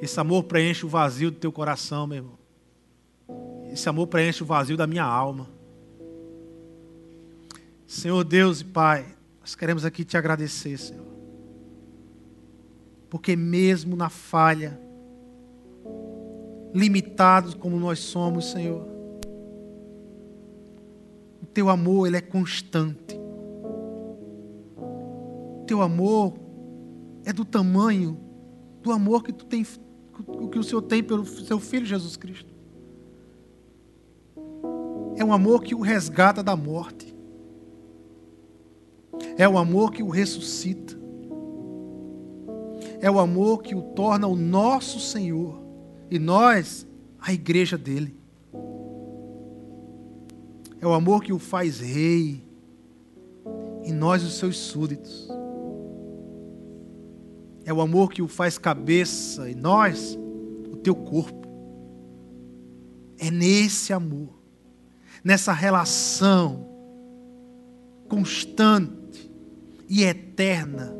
Esse 0.00 0.18
amor 0.20 0.44
preenche 0.44 0.86
o 0.86 0.88
vazio 0.88 1.30
do 1.30 1.36
teu 1.36 1.50
coração, 1.50 2.06
meu 2.06 2.18
irmão. 2.18 2.38
Esse 3.70 3.88
amor 3.88 4.06
preenche 4.06 4.42
o 4.42 4.46
vazio 4.46 4.76
da 4.76 4.86
minha 4.86 5.04
alma. 5.04 5.50
Senhor 7.86 8.22
Deus 8.24 8.60
e 8.60 8.64
Pai, 8.64 9.16
nós 9.40 9.54
queremos 9.54 9.84
aqui 9.84 10.04
te 10.04 10.16
agradecer, 10.16 10.78
Senhor. 10.78 11.06
Porque 13.10 13.34
mesmo 13.34 13.96
na 13.96 14.08
falha, 14.08 14.80
limitados 16.72 17.54
como 17.54 17.78
nós 17.78 17.98
somos, 17.98 18.50
Senhor. 18.50 18.97
Teu 21.58 21.68
amor, 21.68 22.06
ele 22.06 22.16
é 22.16 22.20
constante. 22.20 23.18
Teu 25.66 25.82
amor 25.82 26.34
é 27.24 27.32
do 27.32 27.44
tamanho 27.44 28.16
do 28.80 28.92
amor 28.92 29.24
que 29.24 29.32
tu 29.32 29.44
tem 29.44 29.64
que 29.64 30.56
o 30.56 30.62
Senhor 30.62 30.82
tem 30.82 31.02
pelo 31.02 31.26
seu 31.26 31.58
filho 31.58 31.84
Jesus 31.84 32.16
Cristo. 32.16 32.54
É 35.16 35.24
um 35.24 35.32
amor 35.32 35.64
que 35.64 35.74
o 35.74 35.80
resgata 35.80 36.44
da 36.44 36.54
morte. 36.54 37.12
É 39.36 39.48
o 39.48 39.58
amor 39.58 39.90
que 39.90 40.00
o 40.04 40.10
ressuscita. 40.10 40.96
É 43.00 43.10
o 43.10 43.18
amor 43.18 43.64
que 43.64 43.74
o 43.74 43.82
torna 43.82 44.28
o 44.28 44.36
nosso 44.36 45.00
Senhor 45.00 45.60
e 46.08 46.20
nós, 46.20 46.86
a 47.18 47.32
igreja 47.32 47.76
dele. 47.76 48.17
É 50.80 50.86
o 50.86 50.92
amor 50.92 51.22
que 51.22 51.32
o 51.32 51.38
faz 51.38 51.80
rei 51.80 52.42
e 53.84 53.92
nós, 53.92 54.22
os 54.22 54.38
seus 54.38 54.56
súditos. 54.56 55.28
É 57.64 57.72
o 57.72 57.80
amor 57.80 58.10
que 58.10 58.22
o 58.22 58.28
faz 58.28 58.56
cabeça 58.58 59.50
e 59.50 59.54
nós, 59.54 60.18
o 60.70 60.76
teu 60.76 60.94
corpo. 60.94 61.48
É 63.18 63.30
nesse 63.30 63.92
amor, 63.92 64.38
nessa 65.24 65.52
relação 65.52 66.66
constante 68.08 69.30
e 69.88 70.02
eterna, 70.02 70.94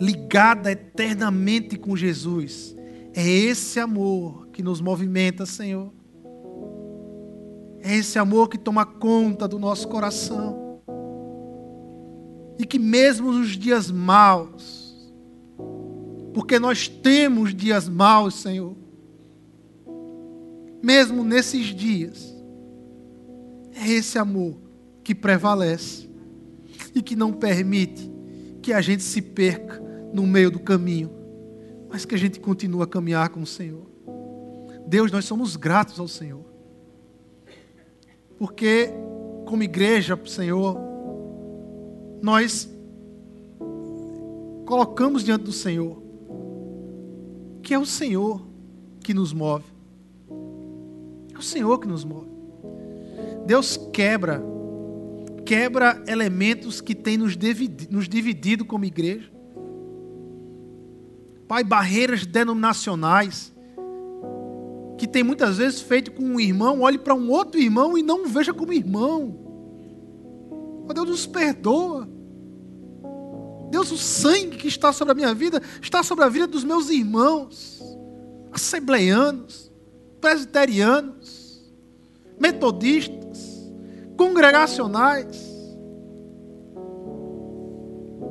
ligada 0.00 0.70
eternamente 0.70 1.76
com 1.76 1.96
Jesus. 1.96 2.76
É 3.12 3.26
esse 3.26 3.80
amor 3.80 4.48
que 4.48 4.62
nos 4.62 4.80
movimenta, 4.80 5.46
Senhor. 5.46 5.92
É 7.86 7.94
esse 7.94 8.18
amor 8.18 8.48
que 8.48 8.56
toma 8.56 8.86
conta 8.86 9.46
do 9.46 9.58
nosso 9.58 9.86
coração. 9.88 10.80
E 12.58 12.64
que 12.64 12.78
mesmo 12.78 13.30
nos 13.30 13.50
dias 13.58 13.90
maus, 13.90 15.12
porque 16.32 16.58
nós 16.58 16.88
temos 16.88 17.54
dias 17.54 17.86
maus, 17.86 18.36
Senhor, 18.36 18.74
mesmo 20.82 21.22
nesses 21.22 21.66
dias, 21.66 22.34
é 23.74 23.86
esse 23.86 24.18
amor 24.18 24.56
que 25.02 25.14
prevalece 25.14 26.08
e 26.94 27.02
que 27.02 27.14
não 27.14 27.34
permite 27.34 28.10
que 28.62 28.72
a 28.72 28.80
gente 28.80 29.02
se 29.02 29.20
perca 29.20 29.78
no 30.14 30.26
meio 30.26 30.50
do 30.50 30.58
caminho, 30.58 31.10
mas 31.90 32.06
que 32.06 32.14
a 32.14 32.18
gente 32.18 32.40
continue 32.40 32.82
a 32.82 32.86
caminhar 32.86 33.28
com 33.28 33.42
o 33.42 33.46
Senhor. 33.46 33.84
Deus, 34.86 35.12
nós 35.12 35.26
somos 35.26 35.54
gratos 35.54 36.00
ao 36.00 36.08
Senhor. 36.08 36.53
Porque, 38.38 38.90
como 39.46 39.62
igreja, 39.62 40.18
Senhor, 40.26 40.78
nós 42.22 42.68
colocamos 44.66 45.22
diante 45.22 45.44
do 45.44 45.52
Senhor 45.52 46.04
que 47.64 47.72
é 47.72 47.78
o 47.78 47.86
Senhor 47.86 48.46
que 49.02 49.14
nos 49.14 49.32
move. 49.32 49.64
É 51.34 51.38
o 51.38 51.42
Senhor 51.42 51.78
que 51.78 51.88
nos 51.88 52.04
move. 52.04 52.28
Deus 53.46 53.78
quebra, 53.92 54.42
quebra 55.46 56.02
elementos 56.06 56.80
que 56.80 56.94
têm 56.94 57.16
nos 57.16 57.36
dividido, 57.36 57.92
nos 57.92 58.08
dividido 58.08 58.64
como 58.64 58.84
igreja. 58.84 59.32
Pai, 61.48 61.64
barreiras 61.64 62.26
denominacionais 62.26 63.53
que 64.98 65.06
tem 65.06 65.22
muitas 65.22 65.58
vezes 65.58 65.80
feito 65.80 66.12
com 66.12 66.22
um 66.22 66.40
irmão, 66.40 66.80
olhe 66.80 66.98
para 66.98 67.14
um 67.14 67.30
outro 67.30 67.60
irmão 67.60 67.98
e 67.98 68.02
não 68.02 68.24
o 68.24 68.28
veja 68.28 68.54
como 68.54 68.72
irmão. 68.72 69.36
Oh, 70.88 70.92
Deus 70.92 71.08
nos 71.08 71.26
perdoa. 71.26 72.08
Deus, 73.70 73.90
o 73.90 73.98
sangue 73.98 74.56
que 74.56 74.68
está 74.68 74.92
sobre 74.92 75.12
a 75.12 75.14
minha 75.14 75.34
vida 75.34 75.60
está 75.82 76.02
sobre 76.02 76.24
a 76.24 76.28
vida 76.28 76.46
dos 76.46 76.62
meus 76.62 76.90
irmãos, 76.90 77.82
assembleianos, 78.52 79.72
presbiterianos, 80.20 81.60
metodistas, 82.38 83.72
congregacionais. 84.16 85.54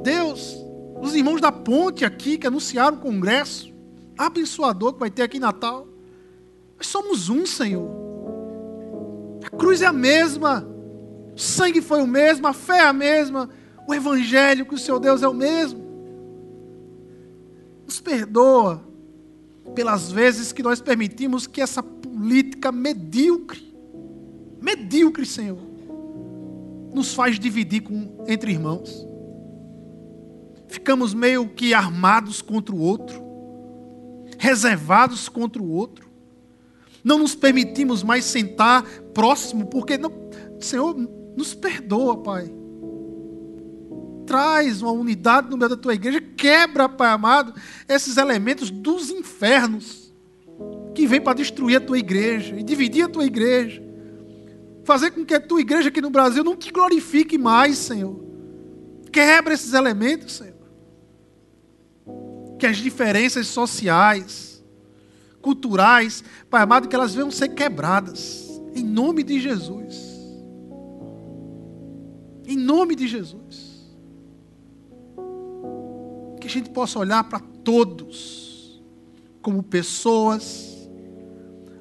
Deus, 0.01 0.55
os 1.01 1.14
irmãos 1.14 1.41
da 1.41 1.51
ponte 1.51 2.05
aqui 2.05 2.38
que 2.38 2.47
anunciaram 2.47 2.97
o 2.97 3.01
congresso 3.01 3.74
abençoador 4.18 4.93
que 4.93 4.99
vai 4.99 5.11
ter 5.11 5.24
aqui 5.24 5.38
em 5.38 5.41
Natal. 5.41 5.88
Nós 6.84 6.90
somos 6.90 7.30
um, 7.30 7.46
Senhor. 7.46 7.90
A 9.46 9.50
cruz 9.50 9.82
é 9.82 9.86
a 9.86 9.94
mesma, 9.94 10.68
o 11.34 11.40
sangue 11.40 11.82
foi 11.82 12.02
o 12.02 12.08
mesmo, 12.08 12.46
a 12.46 12.52
fé 12.52 12.80
é 12.80 12.88
a 12.88 12.92
mesma, 12.92 13.50
o 13.88 13.94
evangelho 13.94 14.66
que 14.66 14.76
o 14.76 14.78
seu 14.78 15.00
Deus 15.00 15.24
é 15.24 15.28
o 15.28 15.34
mesmo. 15.34 15.82
Nos 17.86 18.02
perdoa 18.02 18.84
pelas 19.74 20.12
vezes 20.12 20.52
que 20.52 20.62
nós 20.62 20.82
permitimos 20.82 21.48
que 21.48 21.62
essa 21.62 21.82
política 21.82 22.70
medíocre, 22.70 23.74
medíocre, 24.62 25.26
Senhor, 25.26 25.60
nos 26.94 27.14
faz 27.14 27.40
dividir 27.40 27.84
com, 27.84 28.26
entre 28.28 28.52
irmãos. 28.52 29.08
Ficamos 30.68 31.14
meio 31.14 31.48
que 31.48 31.74
armados 31.74 32.42
contra 32.42 32.76
o 32.76 32.80
outro, 32.82 33.24
reservados 34.38 35.30
contra 35.30 35.64
o 35.64 35.70
outro. 35.70 36.12
Não 37.04 37.20
nos 37.20 37.36
permitimos 37.36 38.01
mais 38.01 38.26
sentar 38.26 38.84
próximo, 39.14 39.66
porque 39.66 39.97
não, 39.97 40.12
Senhor, 40.60 40.95
nos 41.36 41.54
perdoa, 41.54 42.18
Pai. 42.18 42.51
Traz 44.26 44.82
uma 44.82 44.91
unidade 44.91 45.49
no 45.49 45.58
meio 45.58 45.70
da 45.70 45.78
tua 45.78 45.93
igreja, 45.93 46.22
quebra, 46.22 46.88
Pai 46.88 47.10
amado, 47.10 47.54
esses 47.89 48.18
elementos 48.18 48.72
dos 48.72 49.10
infernos 49.10 50.14
que 50.93 51.08
vêm 51.08 51.20
para 51.20 51.34
destruir 51.34 51.78
a 51.78 51.82
tua 51.82 51.97
igreja 51.97 52.56
e 52.58 52.64
dividir 52.64 53.04
a 53.04 53.10
tua 53.10 53.26
igreja. 53.26 53.84
Fazer 54.86 55.12
com 55.12 55.26
que 55.26 55.34
a 55.34 55.39
tua 55.39 55.62
igreja 55.62 55.89
aqui 55.89 56.01
no 56.01 56.10
Brasil 56.10 56.43
não 56.43 56.56
te 56.56 56.72
glorifique 56.72 57.38
mais, 57.38 57.78
Senhor. 57.78 58.22
Quebra 59.12 59.54
esses 59.54 59.74
elementos, 59.74 60.34
Senhor. 60.34 60.54
Que 62.60 62.66
as 62.66 62.78
diferenças 62.78 63.47
sociais, 63.47 64.53
culturais, 65.44 66.24
Pai 66.50 66.64
amado, 66.64 66.88
que 66.88 66.96
elas 66.96 67.14
venham 67.14 67.30
ser 67.30 67.50
quebradas. 67.50 68.50
Em 68.74 68.84
nome 68.84 69.22
de 69.22 69.39
Jesus. 69.39 70.14
Em 72.48 72.58
nome 72.58 72.96
de 72.96 73.08
Jesus. 73.08 73.94
Que 76.39 76.48
a 76.48 76.50
gente 76.50 76.70
possa 76.72 76.98
olhar 76.98 77.24
para 77.26 77.39
todos 77.39 78.82
como 79.41 79.62
pessoas 79.62 80.89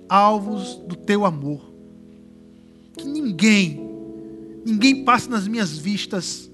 alvos 0.09 0.77
do 0.87 0.97
teu 0.97 1.25
amor. 1.25 1.73
Que 2.99 3.07
ninguém, 3.07 3.81
ninguém 4.67 5.05
passe 5.05 5.31
nas 5.31 5.49
minhas 5.49 5.79
vistas 5.79 6.51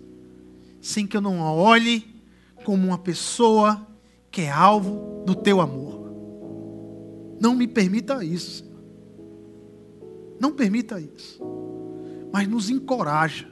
sem 0.81 1.07
que 1.07 1.17
eu 1.17 1.21
não 1.21 1.43
a 1.43 1.53
olhe 1.53 2.07
como 2.65 2.87
uma 2.87 2.99
pessoa 2.99 3.87
que 4.31 4.43
é 4.43 4.51
alvo 4.51 5.25
do 5.27 5.35
teu 5.35 5.61
amor. 5.61 5.98
Não 7.41 7.55
me 7.55 7.67
permita 7.67 8.25
isso. 8.25 8.65
Senhor. 8.65 8.79
Não 10.41 10.53
permita 10.53 11.01
isso. 11.01 11.41
Mas 12.33 12.47
nos 12.47 12.71
encoraja 12.71 13.49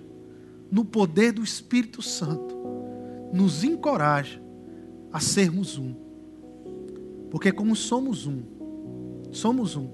no 0.70 0.84
poder 0.84 1.32
do 1.32 1.43
Espírito 1.43 2.03
Santo, 2.03 2.57
nos 3.32 3.64
encoraja 3.64 4.41
a 5.12 5.20
sermos 5.20 5.78
um. 5.78 5.95
Porque, 7.30 7.53
como 7.53 7.74
somos 7.76 8.26
um, 8.26 8.43
somos 9.30 9.76
um. 9.76 9.89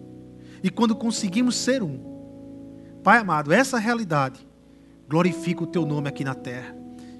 E 0.62 0.70
quando 0.70 0.94
conseguimos 0.94 1.56
ser 1.56 1.82
um, 1.82 2.12
Pai 3.02 3.18
amado, 3.18 3.52
essa 3.52 3.78
realidade 3.78 4.46
glorifica 5.08 5.64
o 5.64 5.66
Teu 5.66 5.84
nome 5.84 6.08
aqui 6.08 6.22
na 6.22 6.34
terra 6.34 6.76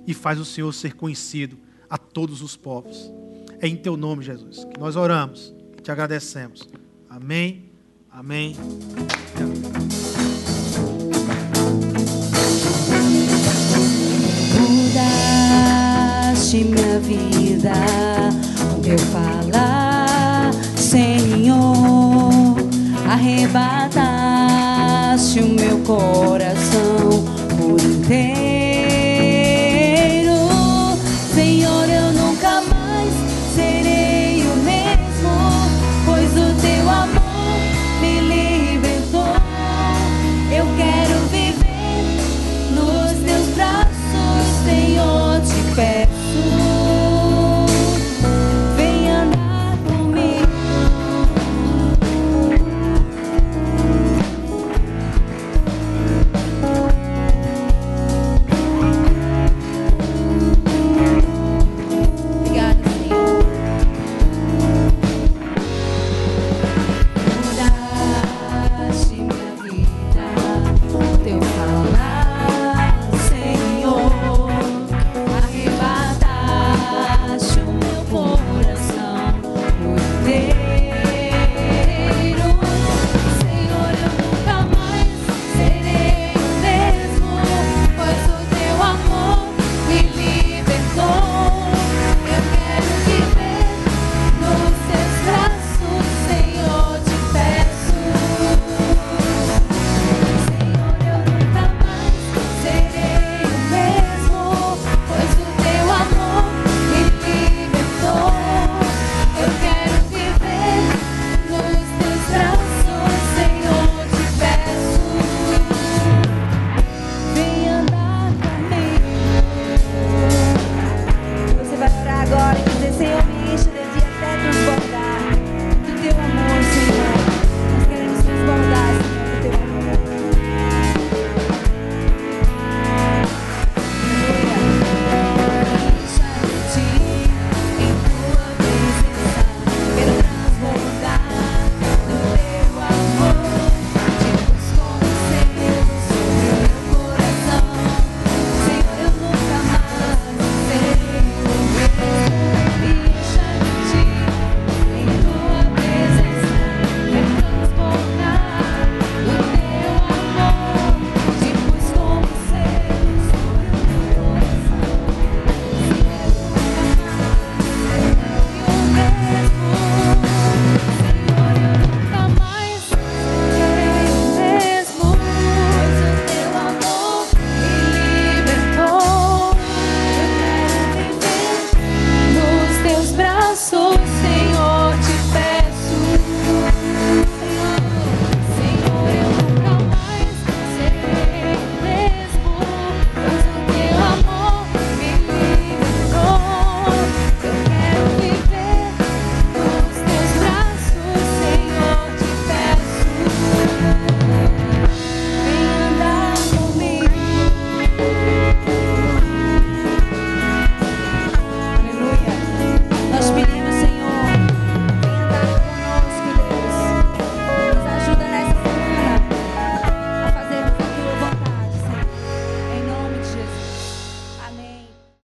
e 0.07 0.15
faz 0.15 0.39
o 0.39 0.45
Senhor 0.45 0.73
ser 0.73 0.95
conhecido 0.95 1.59
a 1.91 1.99
todos 1.99 2.41
os 2.41 2.57
povos. 2.57 3.13
É 3.59 3.67
em 3.67 3.77
Teu 3.77 3.97
nome, 3.97 4.23
Jesus, 4.23 4.65
que 4.65 4.79
nós 4.79 4.95
oramos, 4.95 5.53
te 5.83 5.91
agradecemos. 5.91 6.69
Amém, 7.11 7.73
amém. 8.11 8.57
mudaste 14.93 16.65
minha 16.65 16.99
vida. 17.01 17.73
O 18.77 18.81
teu 18.81 18.99
falar, 18.99 20.53
Senhor, 20.77 22.55
arrebataste 23.09 24.01
o 25.41 25.49
meu 25.49 25.79
coração 25.81 27.25
por 27.59 27.81
inteiro. 27.81 28.62